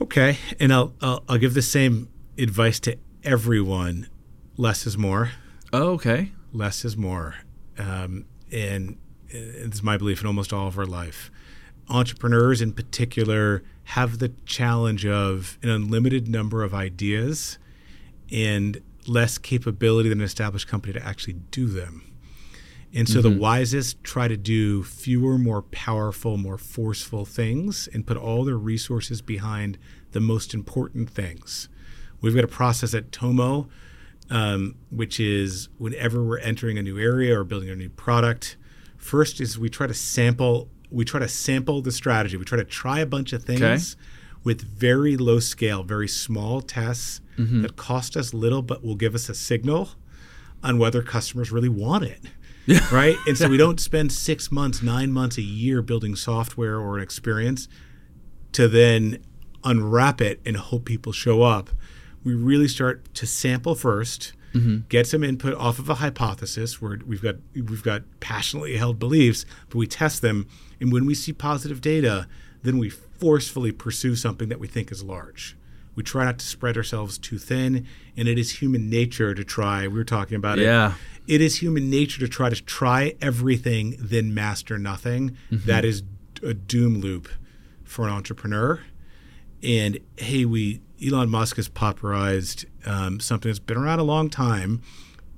Okay, 0.00 0.38
and 0.58 0.72
I'll, 0.72 0.92
I'll 1.00 1.22
I'll 1.28 1.38
give 1.38 1.54
the 1.54 1.62
same 1.62 2.08
advice 2.36 2.80
to 2.80 2.96
everyone: 3.22 4.08
less 4.56 4.86
is 4.86 4.98
more. 4.98 5.30
Oh, 5.72 5.90
okay. 5.92 6.32
less 6.52 6.84
is 6.84 6.96
more. 6.96 7.34
Um, 7.78 8.26
and 8.52 8.96
it's 9.28 9.82
my 9.82 9.96
belief 9.96 10.20
in 10.20 10.26
almost 10.26 10.52
all 10.52 10.68
of 10.68 10.78
our 10.78 10.86
life. 10.86 11.30
Entrepreneurs, 11.88 12.62
in 12.62 12.72
particular, 12.72 13.62
have 13.84 14.18
the 14.18 14.32
challenge 14.46 15.04
of 15.04 15.58
an 15.62 15.68
unlimited 15.68 16.28
number 16.28 16.62
of 16.62 16.72
ideas 16.72 17.58
and 18.32 18.80
less 19.06 19.36
capability 19.36 20.08
than 20.08 20.20
an 20.20 20.24
established 20.24 20.68
company 20.68 20.92
to 20.94 21.04
actually 21.04 21.34
do 21.50 21.66
them. 21.66 22.13
And 22.96 23.08
so 23.08 23.20
the 23.20 23.30
wisest 23.30 24.04
try 24.04 24.28
to 24.28 24.36
do 24.36 24.84
fewer, 24.84 25.36
more 25.36 25.62
powerful, 25.62 26.36
more 26.36 26.56
forceful 26.58 27.24
things 27.24 27.88
and 27.92 28.06
put 28.06 28.16
all 28.16 28.44
their 28.44 28.56
resources 28.56 29.20
behind 29.20 29.78
the 30.12 30.20
most 30.20 30.54
important 30.54 31.10
things. 31.10 31.68
We've 32.20 32.34
got 32.34 32.44
a 32.44 32.48
process 32.48 32.94
at 32.94 33.10
Tomo, 33.10 33.68
um, 34.30 34.76
which 34.90 35.18
is 35.18 35.68
whenever 35.76 36.22
we're 36.22 36.38
entering 36.38 36.78
a 36.78 36.82
new 36.82 36.98
area 36.98 37.38
or 37.38 37.42
building 37.44 37.68
a 37.68 37.74
new 37.76 37.90
product, 37.90 38.56
first 38.96 39.40
is 39.40 39.58
we 39.58 39.68
try 39.68 39.86
to 39.88 39.94
sample. 39.94 40.68
We 40.90 41.04
try 41.04 41.18
to 41.20 41.28
sample 41.28 41.82
the 41.82 41.90
strategy. 41.90 42.36
We 42.36 42.44
try 42.44 42.58
to 42.58 42.64
try 42.64 43.00
a 43.00 43.06
bunch 43.06 43.32
of 43.32 43.42
things 43.42 43.60
Okay. 43.96 44.04
with 44.44 44.62
very 44.62 45.16
low 45.16 45.40
scale, 45.40 45.82
very 45.82 46.06
small 46.08 46.60
tests 46.62 47.20
that 47.62 47.74
cost 47.74 48.16
us 48.16 48.32
little, 48.32 48.62
but 48.62 48.84
will 48.84 48.94
give 48.94 49.16
us 49.16 49.28
a 49.28 49.34
signal 49.34 49.90
on 50.62 50.78
whether 50.78 51.02
customers 51.02 51.50
really 51.50 51.68
want 51.68 52.04
it. 52.04 52.20
Right. 52.92 53.16
And 53.26 53.36
so 53.36 53.48
we 53.48 53.56
don't 53.56 53.80
spend 53.90 54.12
six 54.12 54.50
months, 54.50 54.82
nine 54.82 55.12
months, 55.12 55.36
a 55.36 55.42
year 55.42 55.82
building 55.82 56.16
software 56.16 56.78
or 56.78 56.96
an 56.96 57.02
experience 57.02 57.68
to 58.52 58.68
then 58.68 59.18
unwrap 59.64 60.20
it 60.20 60.40
and 60.46 60.56
hope 60.56 60.84
people 60.84 61.12
show 61.12 61.42
up. 61.42 61.70
We 62.24 62.34
really 62.34 62.68
start 62.68 63.12
to 63.14 63.26
sample 63.26 63.74
1st 63.74 64.32
mm-hmm. 64.54 64.78
get 64.88 65.06
some 65.06 65.22
input 65.24 65.54
off 65.54 65.78
of 65.78 65.90
a 65.90 65.94
hypothesis 65.94 66.80
where 66.80 66.98
we've 67.06 67.22
got 67.22 67.36
we've 67.54 67.82
got 67.82 68.02
passionately 68.20 68.76
held 68.76 68.98
beliefs, 68.98 69.44
but 69.68 69.76
we 69.76 69.86
test 69.86 70.22
them, 70.22 70.46
and 70.80 70.92
when 70.92 71.04
we 71.04 71.14
see 71.14 71.32
positive 71.32 71.80
data, 71.80 72.26
then 72.62 72.78
we 72.78 72.88
forcefully 72.88 73.72
pursue 73.72 74.16
something 74.16 74.48
that 74.48 74.60
we 74.60 74.66
think 74.66 74.90
is 74.90 75.02
large. 75.02 75.56
We 75.94 76.02
try 76.02 76.24
not 76.24 76.38
to 76.38 76.46
spread 76.46 76.76
ourselves 76.76 77.18
too 77.18 77.38
thin, 77.38 77.86
and 78.16 78.28
it 78.28 78.38
is 78.38 78.60
human 78.62 78.90
nature 78.90 79.34
to 79.34 79.44
try. 79.44 79.86
We 79.88 79.94
were 79.94 80.04
talking 80.04 80.36
about 80.36 80.58
it 80.58 80.64
Yeah. 80.64 80.94
it 81.26 81.40
is 81.40 81.56
human 81.62 81.88
nature 81.90 82.20
to 82.20 82.28
try 82.28 82.48
to 82.50 82.62
try 82.62 83.14
everything, 83.20 83.96
then 83.98 84.34
master 84.34 84.78
nothing. 84.78 85.36
That 85.50 85.84
is 85.84 86.02
a 86.42 86.52
doom 86.54 87.00
loop 87.00 87.28
for 87.84 88.06
an 88.06 88.12
entrepreneur. 88.12 88.80
And 89.62 89.98
hey, 90.16 90.44
we 90.44 90.80
Elon 91.04 91.28
Musk 91.30 91.56
has 91.56 91.68
popularized 91.68 92.66
um, 92.86 93.20
something 93.20 93.48
that's 93.50 93.58
been 93.58 93.76
around 93.76 93.98
a 93.98 94.04
long 94.04 94.30
time, 94.30 94.82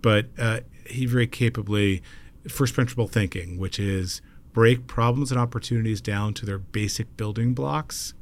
but 0.02 0.26
uh, 0.38 0.60
he 0.88 1.06
very 1.06 1.26
capably 1.26 2.02
first 2.48 2.74
principle 2.74 3.08
thinking, 3.08 3.58
which 3.58 3.78
is 3.78 4.20
break 4.52 4.86
problems 4.86 5.30
and 5.30 5.40
opportunities 5.40 6.00
down 6.00 6.32
to 6.34 6.46
their 6.46 6.58
basic 6.58 7.16
building 7.16 7.52
blocks, 7.54 8.14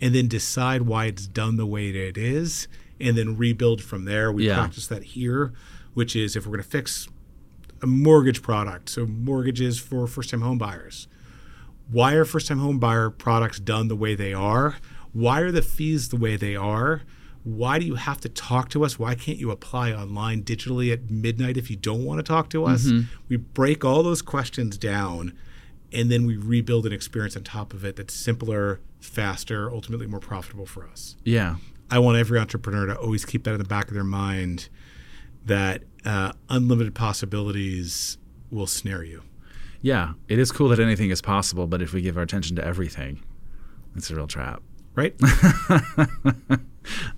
and 0.00 0.14
then 0.14 0.28
decide 0.28 0.82
why 0.82 1.06
it's 1.06 1.26
done 1.26 1.56
the 1.56 1.66
way 1.66 1.90
that 1.90 2.08
it 2.08 2.18
is, 2.18 2.68
and 3.00 3.16
then 3.16 3.36
rebuild 3.36 3.82
from 3.82 4.04
there. 4.04 4.30
We 4.32 4.46
Yeah. 4.46 4.56
practice 4.56 4.86
that 4.88 5.02
here, 5.02 5.52
which 5.94 6.14
is 6.16 6.36
if 6.36 6.46
we're 6.46 6.52
going 6.52 6.64
to 6.64 6.68
fix 6.68 7.08
a 7.82 7.86
mortgage 7.86 8.42
product, 8.42 8.88
so 8.88 9.06
mortgages 9.06 9.78
for 9.78 10.06
first-time 10.06 10.40
home 10.40 10.58
buyers. 10.58 11.06
Why 11.90 12.14
are 12.14 12.24
first-time 12.24 12.58
home 12.58 12.78
buyer 12.78 13.08
products 13.08 13.58
done 13.60 13.88
the 13.88 13.96
way 13.96 14.14
they 14.14 14.34
are? 14.34 14.76
Why 15.12 15.40
are 15.40 15.52
the 15.52 15.62
fees 15.62 16.08
the 16.08 16.16
way 16.16 16.36
they 16.36 16.54
are? 16.54 17.02
Why 17.44 17.78
do 17.78 17.86
you 17.86 17.94
have 17.94 18.20
to 18.22 18.28
talk 18.28 18.68
to 18.70 18.84
us? 18.84 18.98
Why 18.98 19.14
can't 19.14 19.38
you 19.38 19.50
apply 19.50 19.92
online 19.92 20.42
digitally 20.42 20.92
at 20.92 21.08
midnight 21.10 21.56
if 21.56 21.70
you 21.70 21.76
don't 21.76 22.04
want 22.04 22.18
to 22.18 22.22
talk 22.22 22.50
to 22.50 22.64
us? 22.64 22.84
Mm-hmm. 22.86 23.06
We 23.28 23.36
break 23.36 23.84
all 23.84 24.02
those 24.02 24.20
questions 24.22 24.76
down 24.76 25.32
and 25.92 26.10
then 26.10 26.26
we 26.26 26.36
rebuild 26.36 26.86
an 26.86 26.92
experience 26.92 27.36
on 27.36 27.44
top 27.44 27.72
of 27.72 27.84
it 27.84 27.96
that's 27.96 28.14
simpler, 28.14 28.80
faster, 29.00 29.70
ultimately 29.72 30.06
more 30.06 30.20
profitable 30.20 30.66
for 30.66 30.86
us. 30.86 31.16
Yeah. 31.24 31.56
I 31.90 31.98
want 31.98 32.18
every 32.18 32.38
entrepreneur 32.38 32.86
to 32.86 32.96
always 32.96 33.24
keep 33.24 33.44
that 33.44 33.52
in 33.52 33.58
the 33.58 33.64
back 33.64 33.88
of 33.88 33.94
their 33.94 34.04
mind 34.04 34.68
that 35.46 35.82
uh, 36.04 36.32
unlimited 36.50 36.94
possibilities 36.94 38.18
will 38.50 38.66
snare 38.66 39.02
you. 39.02 39.22
Yeah. 39.80 40.12
It 40.28 40.38
is 40.38 40.52
cool 40.52 40.68
that 40.68 40.80
anything 40.80 41.10
is 41.10 41.22
possible, 41.22 41.66
but 41.66 41.80
if 41.80 41.92
we 41.92 42.02
give 42.02 42.16
our 42.16 42.22
attention 42.22 42.56
to 42.56 42.64
everything, 42.64 43.22
it's 43.96 44.10
a 44.10 44.14
real 44.16 44.26
trap. 44.26 44.62
Right? 44.94 45.14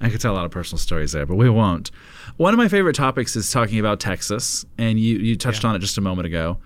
I 0.00 0.08
could 0.10 0.20
tell 0.20 0.32
a 0.32 0.36
lot 0.36 0.44
of 0.44 0.50
personal 0.50 0.78
stories 0.78 1.12
there, 1.12 1.24
but 1.26 1.36
we 1.36 1.48
won't. 1.48 1.90
One 2.36 2.52
of 2.52 2.58
my 2.58 2.68
favorite 2.68 2.94
topics 2.96 3.36
is 3.36 3.50
talking 3.50 3.78
about 3.78 4.00
Texas, 4.00 4.64
and 4.78 4.98
you, 4.98 5.18
you 5.18 5.36
touched 5.36 5.62
Yeah. 5.64 5.70
on 5.70 5.76
it 5.76 5.78
just 5.80 5.96
a 5.96 6.00
moment 6.00 6.26
ago. 6.26 6.58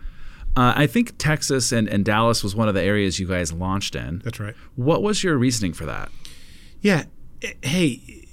Uh, 0.57 0.72
I 0.76 0.86
think 0.86 1.18
Texas 1.18 1.72
and, 1.72 1.88
and 1.88 2.05
Dallas 2.05 2.44
was 2.44 2.55
one 2.55 2.68
of 2.68 2.74
the 2.74 2.82
areas 2.82 3.18
you 3.18 3.26
guys 3.26 3.52
launched 3.52 3.96
in. 3.96 4.20
That's 4.24 4.38
right. 4.38 4.55
What 4.76 5.02
was 5.02 5.24
your 5.24 5.36
reasoning 5.36 5.72
for 5.72 5.84
that? 5.86 6.11
Yeah. 6.80 7.05
Eh, 7.42 7.52
Hey, 7.62 8.26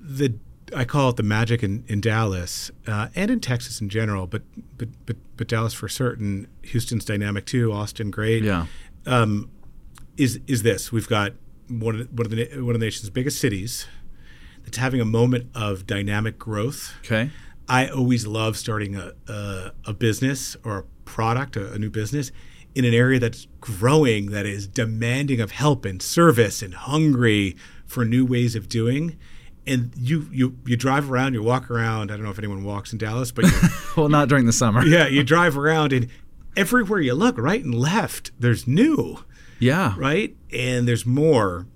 the 0.00 0.34
I 0.76 0.84
call 0.84 1.08
it 1.10 1.16
the 1.16 1.24
magic 1.24 1.64
in, 1.64 1.82
in 1.88 2.00
Dallas 2.00 2.70
uh, 2.86 3.08
and 3.16 3.28
in 3.30 3.40
Texas 3.40 3.80
in 3.80 3.88
general, 3.88 4.28
but, 4.28 4.42
but 4.78 4.88
but 5.04 5.16
but 5.36 5.48
Dallas 5.48 5.74
for 5.74 5.88
certain. 5.88 6.46
Houston's 6.62 7.04
dynamic 7.04 7.44
too. 7.46 7.72
Austin, 7.72 8.10
great. 8.12 8.44
Yeah. 8.44 8.66
um, 9.06 9.50
is 10.16 10.38
is 10.46 10.62
this? 10.62 10.92
We've 10.92 11.08
got 11.08 11.32
one 11.68 11.96
of 11.96 12.00
the, 12.00 12.14
one 12.14 12.26
of 12.26 12.30
the 12.30 12.62
one 12.62 12.74
of 12.76 12.80
the 12.80 12.86
nation's 12.86 13.10
biggest 13.10 13.40
cities 13.40 13.86
that's 14.62 14.76
having 14.78 15.00
a 15.00 15.04
moment 15.04 15.50
of 15.56 15.86
dynamic 15.88 16.38
growth. 16.38 16.94
Okay. 17.04 17.30
I 17.68 17.88
always 17.88 18.26
love 18.26 18.56
starting 18.56 18.94
a 18.94 19.12
a, 19.28 19.72
a 19.86 19.92
business 19.92 20.56
or 20.62 20.78
a 20.78 20.84
product, 21.14 21.56
a, 21.56 21.72
a 21.72 21.78
new 21.78 21.90
business, 21.90 22.30
in 22.74 22.84
an 22.84 22.94
area 22.94 23.18
that's 23.18 23.48
growing, 23.60 24.30
that 24.30 24.46
is 24.46 24.66
demanding 24.68 25.40
of 25.40 25.50
help 25.50 25.84
and 25.84 26.00
service 26.00 26.62
and 26.62 26.72
hungry 26.74 27.56
for 27.84 28.04
new 28.04 28.24
ways 28.24 28.54
of 28.54 28.68
doing. 28.68 29.16
And 29.66 29.92
you 29.96 30.28
you 30.32 30.56
you 30.64 30.76
drive 30.76 31.10
around, 31.10 31.34
you 31.34 31.42
walk 31.42 31.70
around. 31.70 32.10
I 32.10 32.14
don't 32.16 32.24
know 32.24 32.30
if 32.30 32.38
anyone 32.38 32.62
walks 32.64 32.92
in 32.92 32.98
Dallas, 32.98 33.30
but 33.32 33.44
you, 33.44 33.52
Well, 33.96 34.08
not 34.08 34.28
during 34.28 34.46
the 34.46 34.52
summer. 34.52 34.84
yeah, 34.86 35.06
you 35.08 35.22
drive 35.24 35.58
around 35.58 35.92
and 35.92 36.08
everywhere 36.56 37.00
you 37.00 37.14
look, 37.14 37.36
right 37.38 37.62
and 37.64 37.74
left, 37.74 38.30
there's 38.38 38.66
new 38.66 39.24
Yeah. 39.58 39.94
right? 39.98 40.34
And 40.52 40.86
there's 40.88 41.04
more. 41.04 41.66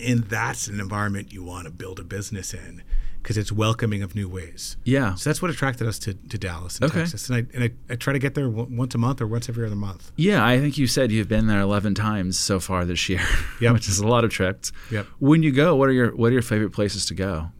And 0.00 0.24
that's 0.24 0.68
an 0.68 0.80
environment 0.80 1.32
you 1.32 1.42
want 1.42 1.64
to 1.64 1.70
build 1.70 1.98
a 1.98 2.04
business 2.04 2.54
in 2.54 2.82
because 3.22 3.36
it's 3.38 3.52
welcoming 3.52 4.02
of 4.02 4.14
new 4.14 4.28
ways. 4.28 4.76
Yeah. 4.84 5.14
So 5.14 5.30
that's 5.30 5.40
what 5.42 5.50
attracted 5.50 5.86
us 5.86 5.98
to, 6.00 6.14
to 6.14 6.38
Dallas 6.38 6.78
and 6.78 6.90
Okay. 6.90 7.00
Texas. 7.00 7.28
And, 7.28 7.36
I, 7.36 7.54
and 7.56 7.64
I, 7.64 7.92
I 7.92 7.96
try 7.96 8.12
to 8.12 8.18
get 8.18 8.34
there 8.34 8.46
w- 8.48 8.68
once 8.76 8.94
a 8.94 8.98
month 8.98 9.20
or 9.20 9.26
once 9.26 9.48
every 9.48 9.66
other 9.66 9.76
month. 9.76 10.10
Yeah, 10.16 10.44
I 10.44 10.58
think 10.58 10.78
you 10.78 10.86
said 10.86 11.12
you've 11.12 11.28
been 11.28 11.46
there 11.46 11.60
11 11.60 11.94
times 11.94 12.38
so 12.38 12.60
far 12.60 12.84
this 12.84 13.08
year, 13.08 13.20
Yep. 13.60 13.72
which 13.74 13.88
is 13.88 13.98
a 13.98 14.06
lot 14.06 14.24
of 14.24 14.30
trips. 14.30 14.72
Yep. 14.90 15.06
When 15.18 15.42
you 15.42 15.52
go, 15.52 15.76
what 15.76 15.88
are 15.88 15.92
your 15.92 16.14
what 16.16 16.30
are 16.30 16.32
your 16.32 16.42
favorite 16.42 16.70
places 16.70 17.04
to 17.06 17.14
go? 17.14 17.50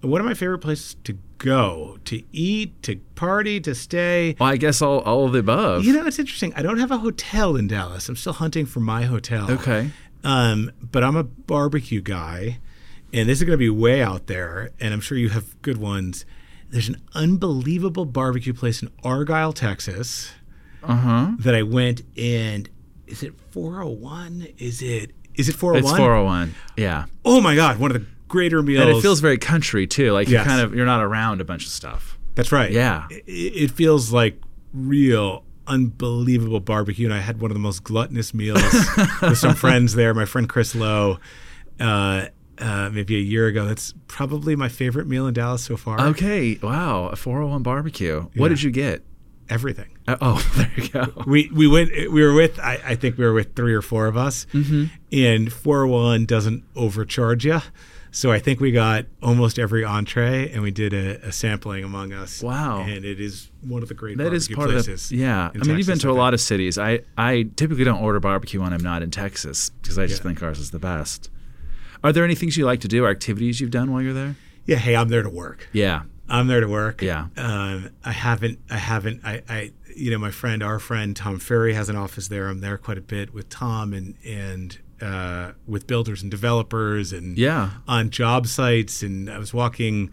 One 0.00 0.20
of 0.20 0.26
my 0.26 0.34
favorite 0.34 0.58
places 0.58 0.96
to 1.04 1.18
go, 1.38 1.96
to 2.04 2.22
eat, 2.30 2.82
to 2.82 2.96
party, 3.14 3.58
to 3.60 3.74
stay. 3.74 4.36
Well, 4.38 4.50
I 4.50 4.56
guess 4.58 4.82
all, 4.82 5.00
all 5.00 5.24
of 5.26 5.32
the 5.32 5.38
above. 5.38 5.84
You 5.84 5.94
know, 5.94 6.06
it's 6.06 6.18
interesting. 6.18 6.52
I 6.54 6.60
don't 6.62 6.76
have 6.78 6.90
a 6.90 6.98
hotel 6.98 7.56
in 7.56 7.68
Dallas. 7.68 8.08
I'm 8.10 8.16
still 8.16 8.34
hunting 8.34 8.66
for 8.66 8.80
my 8.80 9.04
hotel. 9.04 9.50
okay. 9.50 9.90
Um, 10.22 10.70
but 10.80 11.02
I'm 11.04 11.16
a 11.16 11.24
barbecue 11.24 12.00
guy, 12.02 12.58
and 13.14 13.28
this 13.28 13.38
is 13.38 13.44
going 13.44 13.54
to 13.54 13.58
be 13.58 13.70
way 13.70 14.02
out 14.02 14.26
there, 14.26 14.70
and 14.80 14.92
I'm 14.92 15.00
sure 15.00 15.16
you 15.16 15.28
have 15.30 15.60
good 15.62 15.78
ones. 15.78 16.26
There's 16.68 16.88
an 16.88 17.00
unbelievable 17.14 18.04
barbecue 18.04 18.52
place 18.52 18.82
in 18.82 18.90
Argyle, 19.04 19.52
Texas, 19.52 20.32
Uh 20.82 20.96
huh. 20.96 21.30
that 21.38 21.54
I 21.54 21.62
went, 21.62 22.02
and 22.18 22.68
is 23.06 23.22
it 23.22 23.34
401? 23.52 24.48
Is 24.58 24.82
it 24.82 25.12
is 25.34 25.48
it 25.48 25.54
401? 25.56 25.78
It's 25.92 25.98
401. 25.98 26.54
Yeah. 26.76 27.06
Oh 27.24 27.40
my 27.40 27.54
god, 27.54 27.78
one 27.78 27.90
of 27.94 28.00
the 28.00 28.06
greater 28.28 28.62
meals. 28.62 28.86
And 28.86 28.96
it 28.96 29.00
feels 29.02 29.20
very 29.20 29.38
country 29.38 29.86
too. 29.86 30.12
Like 30.12 30.28
you're 30.28 30.42
kind 30.44 30.60
of 30.60 30.74
you're 30.74 30.86
not 30.86 31.02
around 31.02 31.40
a 31.40 31.44
bunch 31.44 31.64
of 31.66 31.70
stuff. 31.70 32.18
That's 32.34 32.50
right. 32.52 32.70
Yeah. 32.72 33.06
It, 33.10 33.24
it 33.28 33.70
feels 33.70 34.12
like 34.12 34.40
real 34.72 35.44
unbelievable 35.66 36.60
barbecue 36.60 37.06
and 37.06 37.14
I 37.14 37.20
had 37.20 37.40
one 37.40 37.50
of 37.50 37.54
the 37.54 37.60
most 37.60 37.84
gluttonous 37.84 38.34
meals 38.34 38.60
with 39.22 39.38
some 39.38 39.54
friends 39.54 39.94
there. 39.94 40.12
My 40.14 40.24
friend 40.24 40.48
Chris 40.48 40.74
Lowe 40.74 41.18
uh, 41.80 42.26
uh, 42.58 42.90
maybe 42.92 43.16
a 43.16 43.20
year 43.20 43.46
ago. 43.46 43.64
That's 43.66 43.94
probably 44.08 44.56
my 44.56 44.68
favorite 44.68 45.06
meal 45.06 45.26
in 45.26 45.34
Dallas 45.34 45.62
so 45.62 45.76
far. 45.76 46.00
Okay. 46.00 46.58
Wow. 46.62 47.06
A 47.08 47.16
401 47.16 47.62
barbecue. 47.62 48.28
What 48.36 48.48
did 48.48 48.62
you 48.62 48.70
get? 48.70 49.02
Everything. 49.48 49.96
Uh, 50.08 50.16
oh, 50.22 50.50
there 50.56 50.70
you 50.76 50.88
go. 50.88 51.22
we 51.26 51.50
we 51.54 51.66
went 51.68 51.90
we 52.10 52.22
were 52.22 52.32
with 52.32 52.58
I, 52.58 52.80
I 52.84 52.94
think 52.94 53.18
we 53.18 53.24
were 53.24 53.32
with 53.34 53.54
three 53.54 53.74
or 53.74 53.82
four 53.82 54.06
of 54.06 54.16
us 54.16 54.46
Mm-hmm. 54.54 54.84
and 55.12 55.52
401 55.52 56.24
doesn't 56.26 56.64
overcharge 56.76 57.44
you 57.46 57.60
so 58.10 58.30
i 58.30 58.38
think 58.38 58.60
we 58.60 58.70
got 58.70 59.06
almost 59.22 59.58
every 59.58 59.82
entree 59.84 60.50
and 60.52 60.62
we 60.62 60.70
did 60.70 60.92
a, 60.94 61.26
a 61.26 61.32
sampling 61.32 61.82
among 61.84 62.12
us 62.12 62.42
Wow. 62.42 62.80
and 62.82 63.04
it 63.04 63.18
is 63.20 63.50
one 63.62 63.82
of 63.82 63.88
the 63.88 63.94
great 63.94 64.16
That 64.18 64.32
is 64.32 64.46
part 64.48 64.70
of 64.70 64.84
the 64.86 65.08
yeah. 65.10 65.48
I 65.54 65.58
mean, 65.58 65.76
you've 65.78 65.86
been 65.86 65.94
Texas, 65.96 66.02
to 66.02 66.10
a 66.10 66.12
lot 66.12 66.32
of 66.34 66.40
cities. 66.40 66.78
I 66.78 67.00
I 67.18 67.48
typically 67.56 67.84
don't 67.84 68.02
order 68.02 68.20
barbecue 68.20 68.60
when 68.62 68.72
I'm 68.72 68.82
not 68.82 69.02
in 69.02 69.10
Texas 69.10 69.70
because 69.70 69.98
I 69.98 70.06
just 70.06 70.20
Yeah. 70.22 70.28
think 70.28 70.42
ours 70.42 70.58
is 70.58 70.70
the 70.70 70.78
best. 70.78 71.30
Are 72.04 72.12
there 72.12 72.22
any 72.24 72.34
things 72.36 72.56
you 72.56 72.64
like 72.66 72.80
to 72.80 72.88
do 72.88 73.04
or 73.04 73.08
activities 73.10 73.60
you've 73.60 73.70
done 73.72 73.90
while 73.92 74.02
you're 74.02 74.12
there? 74.14 74.36
yeah 74.66 74.76
hey 74.76 74.96
i'm 74.96 75.08
there 75.10 75.22
to 75.22 75.28
work 75.28 75.68
Yeah. 75.72 76.04
i'm 76.28 76.46
there 76.46 76.60
to 76.60 76.68
work 76.68 77.02
Yeah. 77.02 77.26
um, 77.36 77.90
i 78.04 78.12
haven't 78.12 78.58
i 78.70 78.78
haven't 78.78 79.20
I, 79.24 79.42
I 79.48 79.72
you 79.94 80.10
know 80.10 80.16
my 80.18 80.30
friend 80.30 80.62
our 80.62 80.78
friend 80.78 81.14
tom 81.14 81.38
ferry 81.38 81.74
has 81.74 81.88
an 81.90 81.96
office 81.96 82.28
there 82.28 82.48
i'm 82.48 82.60
there 82.60 82.78
quite 82.78 82.96
a 82.96 83.02
bit 83.02 83.34
with 83.34 83.48
tom 83.50 83.92
and 83.92 84.14
and 84.24 84.78
uh, 85.02 85.52
with 85.66 85.86
builders 85.86 86.22
and 86.22 86.30
developers 86.30 87.12
and 87.12 87.36
Yeah. 87.36 87.70
on 87.86 88.08
job 88.08 88.46
sites 88.46 89.02
and 89.02 89.28
I 89.28 89.38
was 89.38 89.52
walking 89.52 90.10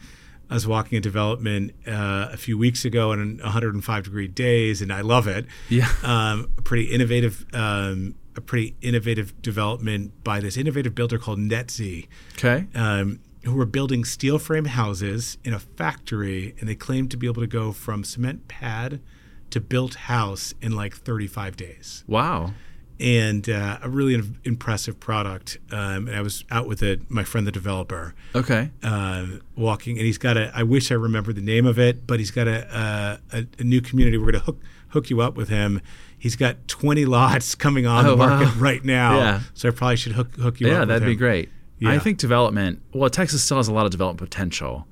I 0.50 0.54
was 0.56 0.68
walking 0.68 0.98
a 0.98 1.02
development 1.02 1.72
uh, 1.88 2.28
a 2.34 2.36
few 2.36 2.58
weeks 2.58 2.84
ago 2.84 3.14
in 3.14 3.38
105 3.38 4.04
degree 4.04 4.28
days 4.28 4.82
and 4.82 4.92
I 4.92 5.00
love 5.00 5.28
it. 5.30 5.46
Yeah. 5.70 5.88
Um, 6.04 6.50
pretty 6.66 6.86
innovative 6.92 7.46
um, 7.54 8.16
a 8.36 8.41
pretty 8.41 8.75
innovative 8.82 9.39
development 9.41 10.23
by 10.23 10.39
this 10.39 10.57
innovative 10.57 10.95
builder 10.95 11.17
called 11.17 11.39
NetZ 11.39 12.07
Okay. 12.38 12.67
um, 12.75 13.19
who 13.43 13.53
were 13.55 13.65
building 13.65 14.05
steel 14.05 14.38
frame 14.39 14.65
houses 14.65 15.38
in 15.43 15.53
a 15.53 15.59
factory 15.59 16.55
and 16.59 16.69
they 16.69 16.75
claimed 16.75 17.09
to 17.11 17.17
be 17.17 17.27
able 17.27 17.41
to 17.41 17.47
go 17.47 17.71
from 17.71 18.03
cement 18.03 18.47
pad 18.47 19.01
to 19.49 19.59
built 19.59 19.95
house 19.95 20.53
in 20.61 20.71
like 20.73 20.95
35 20.95 21.57
days 21.57 22.03
Wow. 22.07 22.53
and 22.99 23.49
uh, 23.49 23.79
a 23.82 23.89
really 23.89 24.13
im- 24.13 24.39
impressive 24.45 24.99
product. 24.99 25.57
Um, 25.71 26.07
and 26.07 26.15
I 26.15 26.21
was 26.21 26.45
out 26.51 26.67
with 26.67 26.82
it, 26.84 27.09
my 27.09 27.23
friend, 27.23 27.45
the 27.47 27.51
developer, 27.51 28.13
Okay. 28.36 28.69
uh, 28.84 29.25
walking, 29.55 29.97
and 29.97 30.05
he's 30.05 30.19
got 30.19 30.38
a. 30.38 30.51
I 30.55 30.63
wish 30.63 30.91
I 30.91 30.95
remember 30.95 31.34
the 31.34 31.41
name 31.41 31.65
of 31.65 31.79
it, 31.79 32.05
but 32.07 32.19
he's 32.19 32.32
got 32.32 32.47
a 32.47 33.19
a, 33.34 33.45
a 33.59 33.63
new 33.63 33.82
community. 33.82 34.17
We're 34.17 34.32
going 34.32 34.39
to 34.39 34.45
hook 34.45 34.59
hook 34.89 35.09
you 35.09 35.19
up 35.21 35.36
with 35.36 35.49
him. 35.49 35.82
He's 36.22 36.36
got 36.36 36.67
20 36.67 37.05
lots 37.05 37.55
coming 37.65 37.88
on 37.88 38.05
Oh, 38.05 38.11
the 38.11 38.17
market 38.17 38.45
wow. 38.45 38.53
right 38.61 38.86
now. 38.86 39.17
Yeah. 39.17 39.41
So 39.55 39.69
I 39.69 39.72
probably 39.72 39.95
should 39.97 40.11
hook 40.13 40.36
hook 40.36 40.59
you 40.61 40.67
up. 40.67 40.72
Yeah, 40.74 40.86
that'd 40.86 41.05
be 41.05 41.15
great. 41.15 41.49
I 41.84 41.97
think 41.97 42.19
development, 42.19 42.80
well, 42.93 43.09
Texas 43.09 43.43
still 43.43 43.57
has 43.57 43.67
a 43.67 43.74
lot 43.74 43.86
of 43.86 43.91
development 43.91 44.30
potential. 44.30 44.86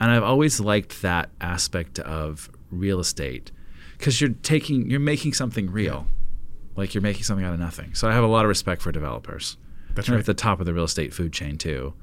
And 0.00 0.08
I've 0.12 0.22
always 0.22 0.60
liked 0.60 1.02
that 1.02 1.30
aspect 1.40 1.98
of 1.98 2.48
real 2.70 3.00
estate 3.00 3.50
because 3.98 4.20
you're 4.20 4.30
taking, 4.44 4.88
you're 4.88 5.00
making 5.00 5.32
something 5.32 5.68
real. 5.68 6.06
Like 6.76 6.94
you're 6.94 7.02
making 7.02 7.24
something 7.24 7.44
out 7.44 7.54
of 7.54 7.58
nothing. 7.58 7.92
So 7.94 8.08
I 8.08 8.12
have 8.12 8.22
a 8.22 8.28
lot 8.28 8.44
of 8.44 8.48
respect 8.48 8.82
for 8.82 8.92
developers. 8.92 9.56
That's 9.96 10.06
They're 10.06 10.14
right. 10.14 10.20
at 10.20 10.26
the 10.26 10.34
top 10.34 10.60
of 10.60 10.66
the 10.66 10.72
real 10.72 10.84
estate 10.84 11.12
food 11.12 11.32
chain 11.32 11.58
too, 11.58 11.94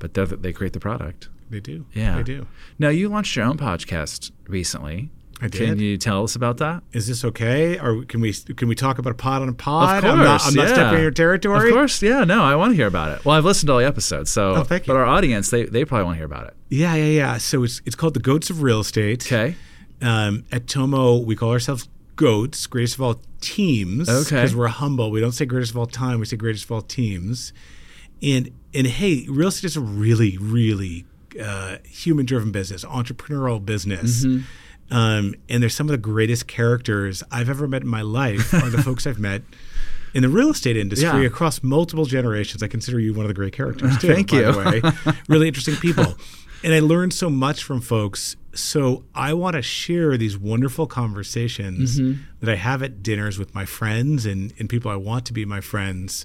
but 0.00 0.12
they 0.14 0.52
create 0.52 0.72
the 0.72 0.80
product. 0.80 1.28
They 1.50 1.60
do. 1.60 1.86
Yeah. 1.92 2.16
They 2.16 2.24
do. 2.24 2.48
Now 2.80 2.88
you 2.88 3.08
launched 3.08 3.36
your 3.36 3.44
own 3.44 3.58
podcast 3.58 4.32
recently. 4.48 5.10
I 5.44 5.48
Can 5.48 5.78
you 5.78 5.96
tell 5.96 6.24
us 6.24 6.34
about 6.36 6.56
that? 6.58 6.82
Is 6.92 7.06
this 7.06 7.24
okay? 7.24 7.78
Or 7.78 8.04
can 8.04 8.20
we 8.20 8.32
can 8.32 8.68
we 8.68 8.74
talk 8.74 8.98
about 8.98 9.10
a 9.10 9.14
pod 9.16 9.42
on 9.42 9.48
a 9.48 9.52
pod? 9.52 9.98
Of 10.02 10.10
I'm 10.10 10.18
not, 10.18 10.40
course, 10.40 10.48
I'm 10.48 10.54
not 10.54 10.68
yeah. 10.68 10.74
stepping 10.74 10.96
in 10.96 11.02
your 11.02 11.10
territory. 11.10 11.68
Of 11.68 11.74
course, 11.74 12.02
yeah. 12.02 12.24
No, 12.24 12.42
I 12.42 12.54
want 12.56 12.72
to 12.72 12.76
hear 12.76 12.86
about 12.86 13.16
it. 13.16 13.24
Well, 13.24 13.36
I've 13.36 13.44
listened 13.44 13.68
to 13.68 13.74
all 13.74 13.78
the 13.78 13.86
episodes, 13.86 14.30
so 14.30 14.54
Oh, 14.56 14.64
thank 14.64 14.86
you. 14.86 14.92
but 14.92 14.98
our 14.98 15.04
audience, 15.06 15.50
they, 15.50 15.64
they 15.64 15.84
probably 15.84 16.04
want 16.04 16.14
to 16.14 16.18
hear 16.18 16.26
about 16.26 16.46
it. 16.46 16.54
Yeah, 16.70 16.94
yeah, 16.94 17.04
yeah. 17.04 17.36
So 17.38 17.62
it's 17.64 17.82
it's 17.84 17.94
called 17.96 18.14
the 18.14 18.20
Goats 18.20 18.48
of 18.50 18.62
Real 18.62 18.80
Estate. 18.80 19.24
Okay. 19.26 19.56
Um, 20.02 20.44
at 20.50 20.66
Tomo, 20.66 21.18
we 21.18 21.36
call 21.36 21.50
ourselves 21.50 21.88
goats, 22.16 22.66
greatest 22.66 22.94
of 22.94 23.00
all 23.02 23.20
teams. 23.40 24.08
Okay. 24.08 24.36
Because 24.36 24.54
we're 24.56 24.68
humble. 24.68 25.10
We 25.10 25.20
don't 25.20 25.32
say 25.32 25.44
greatest 25.44 25.72
of 25.72 25.78
all 25.78 25.86
time. 25.86 26.20
We 26.20 26.26
say 26.26 26.36
greatest 26.36 26.64
of 26.64 26.72
all 26.72 26.82
teams. 26.82 27.52
And 28.22 28.50
and 28.72 28.86
hey, 28.86 29.26
real 29.28 29.48
estate 29.48 29.64
is 29.66 29.76
a 29.76 29.80
really, 29.80 30.38
really 30.38 31.04
uh, 31.42 31.76
human-driven 31.84 32.52
business, 32.52 32.84
entrepreneurial 32.84 33.64
business. 33.64 34.24
Mm-hmm. 34.24 34.44
Um, 34.94 35.34
and 35.48 35.62
there's 35.62 35.74
some 35.74 35.86
of 35.88 35.90
the 35.92 35.98
greatest 35.98 36.46
characters 36.46 37.22
I've 37.30 37.50
ever 37.50 37.66
met 37.66 37.82
in 37.82 37.88
my 37.88 38.02
life 38.02 38.54
are 38.54 38.70
the 38.70 38.82
folks 38.88 39.06
I've 39.06 39.18
met 39.18 39.42
in 40.14 40.22
the 40.22 40.28
real 40.28 40.50
estate 40.50 40.76
industry 40.76 41.08
Yeah. 41.22 41.26
across 41.26 41.62
multiple 41.62 42.04
generations. 42.04 42.62
I 42.62 42.68
consider 42.68 43.00
you 43.00 43.12
one 43.14 43.24
of 43.24 43.28
the 43.28 43.34
great 43.34 43.52
characters 43.52 43.98
too. 43.98 44.14
Thank 44.14 44.32
you. 44.32 44.44
really 45.28 45.48
interesting 45.48 45.74
people. 45.76 46.14
And 46.62 46.72
I 46.72 46.78
learned 46.80 47.12
so 47.12 47.28
much 47.28 47.64
from 47.64 47.80
folks. 47.80 48.36
So 48.54 49.04
I 49.14 49.32
want 49.34 49.56
to 49.56 49.62
share 49.62 50.16
these 50.16 50.38
wonderful 50.38 50.86
conversations 50.86 51.98
Mm-hmm. 51.98 52.22
that 52.40 52.50
I 52.52 52.56
have 52.56 52.82
at 52.82 53.02
dinners 53.02 53.38
with 53.38 53.54
my 53.54 53.64
friends 53.64 54.24
and, 54.26 54.52
and 54.60 54.68
people 54.68 54.90
I 54.90 54.96
want 54.96 55.26
to 55.26 55.32
be 55.32 55.44
my 55.44 55.60
friends 55.60 56.24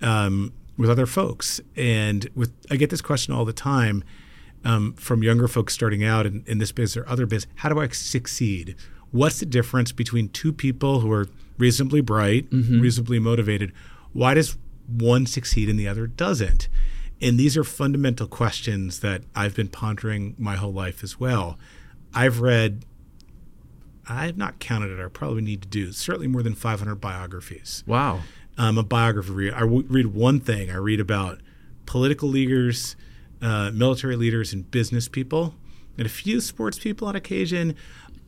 um, 0.00 0.52
with 0.78 0.88
other 0.88 1.06
folks. 1.06 1.60
And 1.76 2.28
with 2.34 2.52
I 2.70 2.76
get 2.76 2.88
this 2.90 3.02
question 3.02 3.34
all 3.34 3.44
the 3.44 3.52
time 3.52 4.02
um, 4.64 4.92
from 4.94 5.22
younger 5.22 5.48
folks 5.48 5.72
starting 5.74 6.04
out 6.04 6.26
in, 6.26 6.44
in 6.46 6.58
this 6.58 6.72
business 6.72 7.02
or 7.04 7.08
other 7.08 7.26
business. 7.26 7.52
How 7.56 7.68
do 7.68 7.80
I 7.80 7.88
succeed? 7.88 8.76
What's 9.10 9.40
the 9.40 9.46
difference 9.46 9.92
between 9.92 10.28
two 10.28 10.52
people 10.52 11.00
who 11.00 11.10
are 11.12 11.26
reasonably 11.58 12.00
bright, 12.00 12.46
reasonably 12.50 13.18
motivated? 13.18 13.72
Why 14.12 14.34
does 14.34 14.56
one 14.88 15.26
succeed 15.26 15.68
and 15.68 15.78
the 15.78 15.88
other 15.88 16.06
doesn't? 16.06 16.68
And 17.20 17.38
these 17.38 17.56
are 17.56 17.64
fundamental 17.64 18.26
questions 18.26 19.00
that 19.00 19.22
I've 19.34 19.54
been 19.54 19.68
pondering 19.68 20.34
my 20.38 20.56
whole 20.56 20.72
life 20.72 21.02
as 21.04 21.18
well. 21.20 21.58
I've 22.14 22.40
read, 22.40 22.84
I've 24.08 24.36
not 24.36 24.58
counted 24.58 24.90
it, 24.98 25.04
I 25.04 25.08
probably 25.08 25.42
need 25.42 25.62
to 25.62 25.68
do 25.68 25.92
certainly 25.92 26.26
more 26.28 26.42
than 26.42 26.54
500 26.54 26.96
biographies 26.96 27.84
Wow. 27.86 28.20
um, 28.58 28.78
a 28.78 28.82
biography 28.82 29.30
read. 29.32 29.52
I 29.54 29.60
w- 29.60 29.84
read 29.88 30.06
one 30.08 30.40
thing. 30.40 30.70
I 30.70 30.76
read 30.76 30.98
about 31.00 31.40
political 31.86 32.28
leaders, 32.28 32.96
uh, 33.42 33.70
military 33.72 34.16
leaders, 34.16 34.52
and 34.52 34.70
business 34.70 35.08
people, 35.08 35.54
and 35.96 36.06
a 36.06 36.10
few 36.10 36.40
sports 36.40 36.78
people 36.78 37.08
on 37.08 37.16
occasion. 37.16 37.74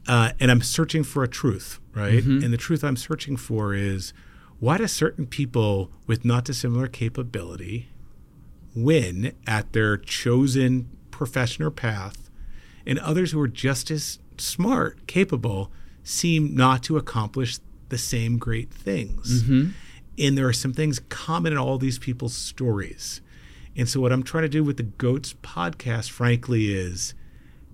Uh, 0.08 0.32
and 0.40 0.50
I'm 0.50 0.62
searching 0.62 1.04
for 1.04 1.22
a 1.22 1.28
truth, 1.28 1.78
right? 1.94 2.22
And 2.42 2.52
the 2.52 2.56
truth 2.56 2.82
I'm 2.82 2.96
searching 2.96 3.36
for 3.36 3.72
is 3.74 4.12
why 4.58 4.76
do 4.78 4.86
certain 4.88 5.26
people 5.26 5.90
with 6.06 6.24
not 6.24 6.44
dissimilar 6.44 6.88
capability 6.88 7.88
win 8.74 9.32
at 9.46 9.72
their 9.72 9.96
chosen 9.96 10.88
profession 11.10 11.62
or 11.64 11.70
path, 11.70 12.30
and 12.86 12.98
others 12.98 13.32
who 13.32 13.40
are 13.40 13.48
just 13.48 13.90
as 13.90 14.18
smart, 14.38 15.06
capable, 15.06 15.70
seem 16.02 16.54
not 16.54 16.82
to 16.84 16.96
accomplish 16.96 17.58
the 17.90 17.98
same 17.98 18.38
great 18.38 18.72
things. 18.72 19.42
And 20.18 20.36
there 20.36 20.48
are 20.48 20.52
some 20.52 20.72
things 20.72 21.00
common 21.08 21.52
in 21.52 21.58
all 21.58 21.78
these 21.78 21.98
people's 21.98 22.34
stories. 22.34 23.20
And 23.76 23.88
so, 23.88 24.00
what 24.00 24.12
I'm 24.12 24.22
trying 24.22 24.42
to 24.42 24.48
do 24.48 24.64
with 24.64 24.76
the 24.76 24.82
Goats 24.82 25.34
podcast, 25.42 26.10
frankly, 26.10 26.74
is 26.74 27.14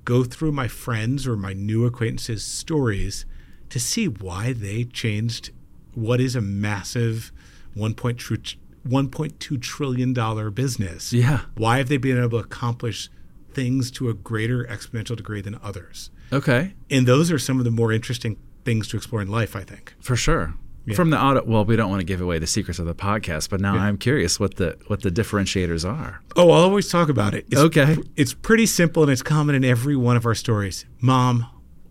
go 0.05 0.25
through 0.25 0.53
my 0.53 0.69
friends 0.69 1.27
or 1.27 1.37
my 1.37 1.53
new 1.53 1.85
acquaintances' 1.85 2.45
stories 2.45 3.27
to 3.71 3.81
see 3.81 4.07
why 4.07 4.53
they 4.53 4.85
changed 4.85 5.51
what 5.95 6.21
is 6.21 6.37
a 6.37 6.41
massive 6.41 7.33
1.2 7.77 8.57
1.2 8.87 9.61
trillion 9.61 10.13
dollar 10.13 10.51
business. 10.51 11.13
Yeah. 11.13 11.43
Why 11.57 11.79
have 11.79 11.89
they 11.89 11.97
been 11.97 12.17
able 12.17 12.31
to 12.31 12.45
accomplish 12.45 13.11
things 13.53 13.91
to 13.93 14.09
a 14.09 14.15
greater 14.15 14.65
exponential 14.65 15.17
degree 15.17 15.41
than 15.41 15.59
others? 15.63 16.11
Okay. 16.33 16.75
And 16.91 17.07
those 17.07 17.31
are 17.31 17.39
some 17.39 17.59
of 17.59 17.65
the 17.65 17.71
more 17.71 17.93
interesting 17.93 18.39
things 18.65 18.89
to 18.89 18.97
explore 18.97 19.21
in 19.21 19.29
life, 19.29 19.57
I 19.57 19.63
think. 19.63 19.95
For 20.01 20.17
sure. 20.17 20.55
From 20.95 21.11
the 21.11 21.21
audit, 21.23 21.47
well, 21.47 21.65
we 21.65 21.77
don't 21.77 21.91
want 21.91 22.01
to 22.01 22.05
give 22.07 22.21
away 22.21 22.39
the 22.39 22.47
secrets 22.47 22.79
of 22.79 22.87
the 22.87 22.95
podcast, 22.95 23.51
but 23.51 23.61
now 23.61 23.75
I'm 23.75 23.99
curious 23.99 24.39
what 24.41 24.57
the 24.57 24.77
what 24.87 25.03
the 25.03 25.11
differentiators 25.11 25.89
are. 25.89 26.21
Oh, 26.37 26.51
I'll 26.51 26.63
always 26.63 26.89
talk 26.89 27.09
about 27.09 27.35
it. 27.35 27.47
It's, 27.51 27.61
Okay. 27.61 27.97
It's 28.17 28.35
pretty 28.35 28.67
simple 28.67 29.03
and 29.03 29.13
it's 29.13 29.23
common 29.23 29.55
in 29.55 29.65
every 29.65 29.97
one 29.97 30.17
of 30.17 30.25
our 30.27 30.35
stories 30.35 30.85
mom 31.01 31.47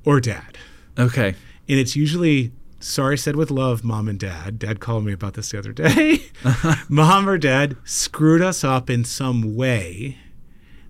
or 0.05 0.19
dad. 0.19 0.57
Okay. 0.97 1.35
And 1.69 1.79
it's 1.79 1.95
usually, 1.95 2.51
sorry 2.79 3.17
said 3.17 3.35
with 3.35 3.51
love, 3.51 3.83
mom 3.83 4.07
and 4.07 4.19
dad. 4.19 4.57
Dad 4.57 4.79
called 4.79 5.03
me 5.05 5.11
about 5.13 5.33
this 5.33 5.51
the 5.51 5.59
other 5.59 5.73
day. 5.73 6.21
mom 6.89 7.27
or 7.29 7.37
dad 7.37 7.75
screwed 7.83 8.41
us 8.41 8.63
up 8.63 8.89
in 8.89 9.03
some 9.03 9.55
way 9.55 10.17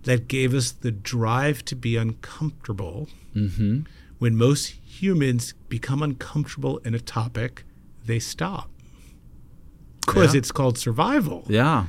that 0.04 0.28
gave 0.28 0.54
us 0.54 0.72
the 0.72 0.92
drive 0.92 1.66
to 1.66 1.76
be 1.76 1.98
uncomfortable. 1.98 3.10
Mm-hmm. 3.36 3.82
When 4.20 4.36
most 4.36 4.68
humans 4.86 5.54
become 5.70 6.02
uncomfortable 6.02 6.78
in 6.80 6.94
a 6.96 7.00
topic, 7.00 7.64
they 8.08 8.20
stop. 8.20 8.70
because 10.06 10.34
Yeah. 10.34 10.38
it's 10.40 10.52
called 10.54 10.78
survival. 10.78 11.44
Yeah. 11.50 11.88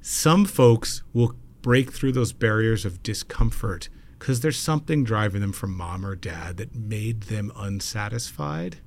Some 0.00 0.44
folks 0.44 1.02
will 1.12 1.36
break 1.62 1.92
through 1.92 2.10
those 2.10 2.32
barriers 2.32 2.84
of 2.84 3.04
discomfort 3.04 3.88
because 4.18 4.40
there's 4.40 4.58
something 4.58 5.04
driving 5.04 5.40
them 5.42 5.52
from 5.52 5.76
mom 5.76 6.04
or 6.04 6.16
dad 6.16 6.56
that 6.56 6.74
made 6.74 7.22
them 7.24 7.52
unsatisfied 7.56 8.78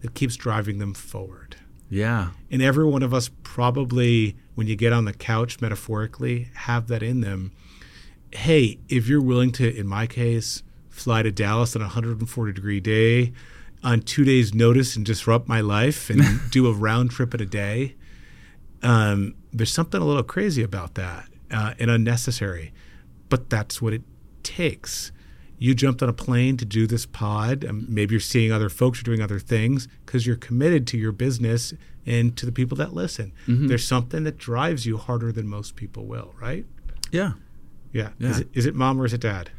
that 0.00 0.14
keeps 0.14 0.34
driving 0.36 0.78
them 0.78 0.94
forward. 0.94 1.56
Yeah. 1.90 2.30
And 2.50 2.62
every 2.62 2.86
one 2.86 3.02
of 3.02 3.12
us 3.12 3.30
probably, 3.42 4.36
when 4.54 4.66
you 4.66 4.76
get 4.76 4.94
on 4.94 5.04
the 5.04 5.12
couch 5.12 5.60
metaphorically, 5.60 6.48
have 6.54 6.86
that 6.88 7.02
in 7.02 7.20
them. 7.20 7.52
Hey, 8.32 8.78
if 8.88 9.06
you're 9.08 9.20
willing 9.22 9.52
to, 9.52 9.76
in 9.76 9.86
my 9.86 10.06
case, 10.06 10.62
fly 10.88 11.22
to 11.22 11.30
Dallas 11.30 11.76
on 11.76 11.82
a 11.82 11.86
140 11.86 12.52
degree 12.54 12.80
day 12.80 13.32
on 13.82 14.00
two 14.00 14.24
days' 14.24 14.54
notice 14.54 14.96
and 14.96 15.04
disrupt 15.04 15.48
my 15.48 15.60
life 15.60 16.10
and 16.10 16.22
do 16.50 16.66
a 16.66 16.72
round 16.72 17.10
trip 17.10 17.34
in 17.34 17.40
a 17.40 17.46
day, 17.46 17.94
um, 18.82 19.34
there's 19.52 19.72
something 19.72 20.00
a 20.00 20.04
little 20.04 20.22
crazy 20.22 20.62
about 20.62 20.94
that 20.94 21.28
uh, 21.50 21.74
and 21.78 21.90
unnecessary. 21.90 22.72
But 23.28 23.50
that's 23.50 23.80
what 23.82 23.92
it 23.92 24.02
takes. 24.42 25.12
You 25.58 25.74
jumped 25.74 26.02
on 26.02 26.08
a 26.08 26.12
plane 26.12 26.56
to 26.58 26.64
do 26.64 26.86
this 26.86 27.06
pod. 27.06 27.64
Um, 27.64 27.86
maybe 27.88 28.12
you're 28.12 28.20
seeing 28.20 28.52
other 28.52 28.68
folks 28.68 29.00
are 29.00 29.04
doing 29.04 29.22
other 29.22 29.38
things 29.38 29.88
because 30.04 30.26
you're 30.26 30.36
committed 30.36 30.86
to 30.88 30.98
your 30.98 31.12
business 31.12 31.72
and 32.04 32.36
to 32.36 32.46
the 32.46 32.52
people 32.52 32.76
that 32.76 32.92
listen. 32.92 33.32
There's 33.68 33.86
something 33.86 34.24
that 34.24 34.36
drives 34.36 34.86
you 34.86 34.96
harder 34.98 35.32
than 35.32 35.48
most 35.48 35.74
people 35.74 36.04
will, 36.06 36.34
right? 36.40 36.66
Yeah. 37.10 37.32
Yeah. 37.92 38.10
Yeah. 38.18 38.30
Is, 38.30 38.38
it, 38.40 38.48
is 38.52 38.66
it 38.66 38.74
mom 38.74 39.00
or 39.00 39.06
is 39.06 39.14
it 39.14 39.22
dad? 39.22 39.50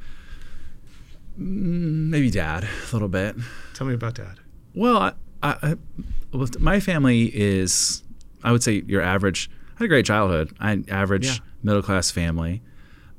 Maybe 1.38 2.30
dad 2.32 2.64
a 2.64 2.94
little 2.96 3.08
bit. 3.08 3.36
Tell 3.74 3.86
me 3.88 3.94
about 3.94 4.16
dad. 4.16 4.40
Well, 4.74 4.98
I, 4.98 5.14
I, 5.44 5.76
I, 6.34 6.46
my 6.60 6.80
family 6.80 7.32
is, 7.36 8.04
I 8.44 8.52
would 8.52 8.64
say, 8.64 8.84
your 8.88 9.02
average. 9.02 9.50
I 9.76 9.80
had 9.80 9.86
a 9.86 9.88
great 9.88 10.06
childhood. 10.06 10.56
I 10.60 10.70
had 10.70 10.90
average 10.90 11.28
Yeah. 11.28 11.36
middle 11.64 11.82
class 11.84 12.10
family. 12.12 12.62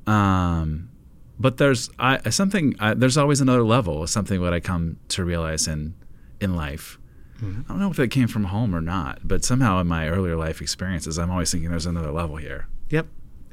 Um, 0.07 0.91
but 1.39 1.59
there's 1.59 1.91
I, 1.99 2.29
something. 2.31 2.75
I, 2.81 2.95
there's 2.95 3.17
always 3.17 3.41
another 3.41 3.63
level. 3.63 4.07
Something 4.07 4.43
that 4.43 4.53
I 4.53 4.61
come 4.61 4.99
to 5.09 5.25
realize 5.25 5.69
in 5.69 5.95
in 6.41 6.57
life. 6.57 6.99
Mm-hmm. 7.41 7.61
I 7.67 7.69
don't 7.69 7.79
know 7.79 7.91
if 7.91 7.99
it 8.01 8.09
came 8.11 8.27
from 8.27 8.45
home 8.45 8.75
or 8.75 8.81
not, 8.81 9.21
but 9.23 9.45
somehow 9.45 9.81
in 9.81 9.87
my 9.87 10.09
earlier 10.09 10.35
life 10.37 10.61
experiences, 10.61 11.19
I'm 11.19 11.31
always 11.31 11.53
thinking 11.53 11.71
there's 11.71 11.87
another 11.87 12.11
level 12.11 12.37
here. 12.37 12.67
Yep. 12.91 13.07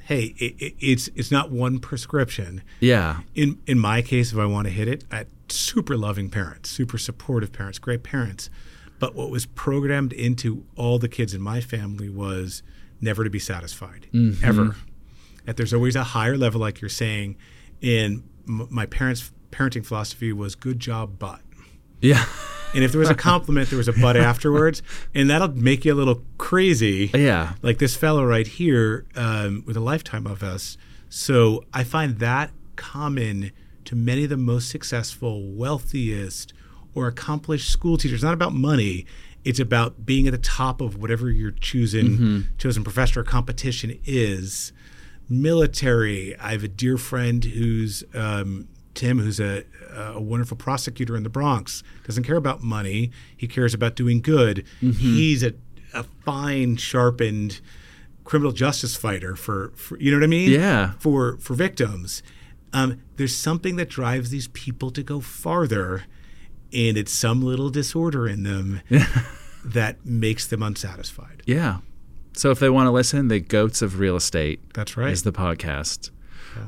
Hey, 0.06 0.36
it, 0.38 0.56
it, 0.60 0.76
it's 0.80 1.08
it's 1.16 1.32
not 1.32 1.52
one 1.52 1.80
prescription. 1.80 2.62
Yeah. 2.80 3.22
in 3.34 3.60
in 3.66 3.80
my 3.80 4.02
case, 4.02 4.32
if 4.32 4.38
I 4.38 4.46
want 4.46 4.68
to 4.68 4.74
hit 4.74 4.88
it, 4.88 5.04
I 5.12 5.26
super 5.50 5.98
loving 5.98 6.30
parents, 6.30 6.70
super 6.70 6.98
supportive 6.98 7.52
parents, 7.52 7.80
great 7.80 8.04
parents. 8.04 8.50
But 9.00 9.16
what 9.16 9.30
was 9.30 9.46
programmed 9.46 10.14
into 10.14 10.64
all 10.76 11.00
the 11.00 11.10
kids 11.10 11.34
in 11.34 11.42
my 11.42 11.60
family 11.60 12.10
was 12.10 12.64
never 13.02 13.24
to 13.24 13.30
be 13.30 13.40
satisfied, 13.40 14.08
mm-hmm. 14.14 14.44
ever. 14.46 14.76
That 15.46 15.58
there's 15.58 15.74
always 15.74 15.96
a 15.96 16.04
higher 16.04 16.38
level, 16.38 16.62
like 16.62 16.82
you're 16.82 16.90
saying. 16.90 17.36
And 17.82 18.24
m- 18.48 18.68
my 18.70 18.86
parents' 18.86 19.32
parenting 19.52 19.86
philosophy 19.86 20.32
was 20.32 20.56
good 20.56 20.80
job, 20.80 21.18
but. 21.20 21.42
Yeah. 22.02 22.26
And 22.74 22.84
if 22.84 22.92
there 22.92 23.00
was 23.00 23.10
a 23.10 23.16
compliment, 23.16 23.70
there 23.70 23.78
was 23.78 23.88
a 23.88 23.94
but 23.94 24.18
afterwards, 24.32 24.82
and 25.14 25.30
that'll 25.30 25.48
make 25.56 25.86
you 25.86 25.94
a 25.94 25.96
little 25.96 26.22
crazy 26.38 27.10
Yeah. 27.14 27.54
like 27.62 27.78
this 27.78 27.96
fellow 27.96 28.26
right 28.26 28.46
here 28.46 29.06
um, 29.16 29.64
with 29.66 29.78
a 29.78 29.80
lifetime 29.80 30.28
of 30.28 30.44
us. 30.44 30.78
So 31.10 31.64
I 31.74 31.86
find 31.86 32.20
that 32.20 32.52
common 32.76 33.52
to 33.86 33.96
many 33.96 34.24
of 34.26 34.30
the 34.30 34.36
most 34.38 34.70
successful, 34.70 35.42
wealthiest, 35.54 36.54
or 36.94 37.08
accomplished 37.08 37.70
school 37.72 37.98
teachers. 37.98 38.16
It's 38.16 38.24
not 38.24 38.34
about 38.34 38.54
money. 38.54 39.06
It's 39.46 39.60
about 39.60 40.06
being 40.06 40.28
at 40.28 40.32
the 40.32 40.38
top 40.40 40.82
of 40.82 40.98
whatever 40.98 41.30
your 41.30 41.52
choosing 41.52 42.48
chosen 42.58 42.84
profession 42.84 43.22
or 43.22 43.24
competition 43.24 44.00
is. 44.06 44.74
Military. 45.30 46.36
I 46.40 46.52
have 46.52 46.64
a 46.64 46.68
dear 46.68 46.98
friend 46.98 47.44
who's 47.44 48.04
um, 48.14 48.68
Tim, 48.96 49.20
who's 49.20 49.40
a, 49.40 49.64
a 49.94 50.22
wonderful 50.22 50.58
prosecutor 50.58 51.16
in 51.16 51.24
the 51.24 51.30
Bronx. 51.30 51.84
Doesn't 52.06 52.24
care 52.24 52.38
about 52.38 52.64
money. 52.64 53.12
He 53.36 53.48
cares 53.48 53.74
about 53.74 53.96
doing 53.96 54.22
good. 54.22 54.66
He's 54.80 55.44
a, 55.44 55.54
a 55.94 56.04
fine, 56.24 56.78
sharpened 56.78 57.62
criminal 58.24 58.52
justice 58.52 58.96
fighter 58.96 59.36
for, 59.36 59.72
for 59.76 59.98
you 60.00 60.12
know 60.12 60.18
what 60.18 60.24
I 60.24 60.28
mean? 60.28 60.52
Yeah. 60.52 60.94
For 61.00 61.38
for 61.38 61.54
victims. 61.54 62.24
Um, 62.74 63.02
there's 63.16 63.36
something 63.36 63.78
that 63.78 63.90
drives 63.90 64.32
these 64.32 64.50
people 64.50 64.92
to 64.92 65.02
go 65.04 65.22
farther, 65.22 66.04
and 66.74 66.98
it's 66.98 67.14
some 67.14 67.42
little 67.42 67.70
disorder 67.70 68.28
in 68.28 68.44
them 68.44 68.82
that 69.64 70.06
makes 70.06 70.46
them 70.48 70.62
unsatisfied. 70.62 71.42
Yeah. 71.46 71.78
So 72.34 72.52
if 72.52 72.60
they 72.60 72.70
want 72.70 72.88
to 72.88 72.92
listen, 72.92 73.30
the 73.30 73.40
Goats 73.40 73.82
of 73.82 74.00
Real 74.00 74.18
Estate 74.18 74.74
That's 74.74 74.98
right. 74.98 75.10
is 75.12 75.24
the 75.24 75.32
podcast. 75.32 76.10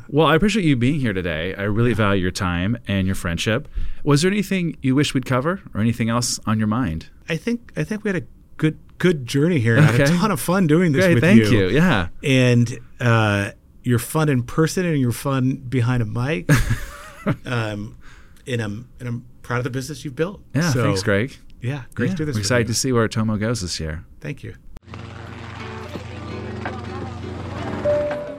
Well, 0.10 0.28
I 0.28 0.36
appreciate 0.36 0.66
you 0.66 0.76
being 0.76 1.00
here 1.00 1.14
today. 1.14 1.54
I 1.56 1.64
really 1.64 1.94
value 1.94 2.22
your 2.22 2.32
time 2.32 2.78
and 2.88 3.06
your 3.08 3.16
friendship. 3.16 3.68
Was 4.04 4.22
there 4.22 4.32
anything 4.32 4.78
you 4.82 4.96
wish 4.96 5.14
we'd 5.14 5.26
cover 5.26 5.62
or 5.74 5.82
anything 5.82 6.10
else 6.10 6.40
on 6.46 6.58
your 6.60 6.68
mind? 6.68 7.10
I 7.30 7.36
think 7.38 7.72
I 7.76 7.84
think 7.84 8.04
we 8.04 8.10
had 8.10 8.24
a 8.24 8.26
good 8.58 8.78
good 8.98 9.26
journey 9.26 9.60
here. 9.60 9.76
and 9.78 9.86
I 9.86 9.92
had 9.92 10.02
a 10.02 10.04
Okay. 10.06 10.18
ton 10.18 10.32
of 10.32 10.40
fun 10.40 10.66
doing 10.68 10.92
this 10.92 11.06
Great, 11.06 11.14
with 11.16 11.24
thank 11.24 11.44
you. 11.52 11.68
Yeah. 11.70 12.08
and 12.24 12.80
uh, 13.00 13.52
you're 13.84 14.00
fun 14.00 14.30
in 14.30 14.44
person 14.44 14.86
and 14.86 15.00
you're 15.00 15.12
fun 15.12 15.56
behind 15.58 16.02
a 16.02 16.06
mic. 16.06 16.50
um, 17.46 17.98
and 18.48 18.62
I'm 18.62 18.90
and 19.00 19.08
I'm 19.10 19.26
proud 19.42 19.58
of 19.60 19.64
the 19.66 19.70
business 19.70 20.04
you've 20.06 20.16
built. 20.16 20.42
Yeah. 20.56 20.72
So, 20.72 20.84
thanks, 20.84 21.04
Greg. 21.04 21.36
Yeah, 21.62 21.84
great 21.96 22.08
Yeah, 22.08 22.12
to 22.14 22.18
do 22.18 22.26
this. 22.26 22.36
We're 22.36 22.40
excited 22.42 22.68
you. 22.68 22.74
to 22.74 22.80
see 22.80 22.92
where 22.92 23.08
Tomo 23.08 23.38
goes 23.38 23.62
this 23.62 23.80
year. 23.80 24.06
Thank 24.22 24.44
you. 24.44 24.56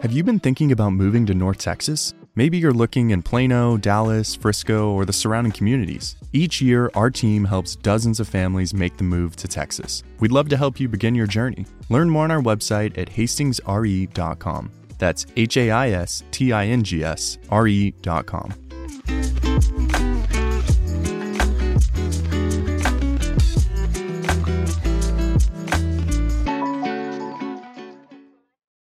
Have 0.02 0.12
you 0.12 0.22
been 0.22 0.38
thinking 0.38 0.70
about 0.70 0.90
moving 0.90 1.26
to 1.26 1.34
North 1.34 1.58
Texas? 1.58 2.14
Maybe 2.36 2.56
you're 2.56 2.72
looking 2.72 3.10
in 3.10 3.20
Plano, 3.20 3.76
Dallas, 3.76 4.36
Frisco, 4.36 4.92
or 4.92 5.04
the 5.04 5.12
surrounding 5.12 5.52
communities. 5.52 6.14
Each 6.32 6.60
year, 6.62 6.88
our 6.94 7.10
team 7.10 7.44
helps 7.44 7.74
dozens 7.74 8.20
of 8.20 8.28
families 8.28 8.72
make 8.72 8.96
the 8.96 9.02
move 9.02 9.34
to 9.34 9.48
Texas. 9.48 10.04
We'd 10.20 10.30
love 10.30 10.48
to 10.50 10.56
help 10.56 10.78
you 10.78 10.88
begin 10.88 11.16
your 11.16 11.26
journey. 11.26 11.66
Learn 11.88 12.08
more 12.08 12.22
on 12.22 12.30
our 12.30 12.40
website 12.40 12.96
at 12.96 13.10
hastingsre.com. 13.10 14.70
That's 14.98 15.26
H 15.34 15.56
A 15.56 15.70
I 15.72 15.90
S 15.90 16.22
T 16.30 16.52
I 16.52 16.66
N 16.66 16.84
G 16.84 17.02
S 17.02 17.38
R 17.50 17.66
E.com. 17.66 18.54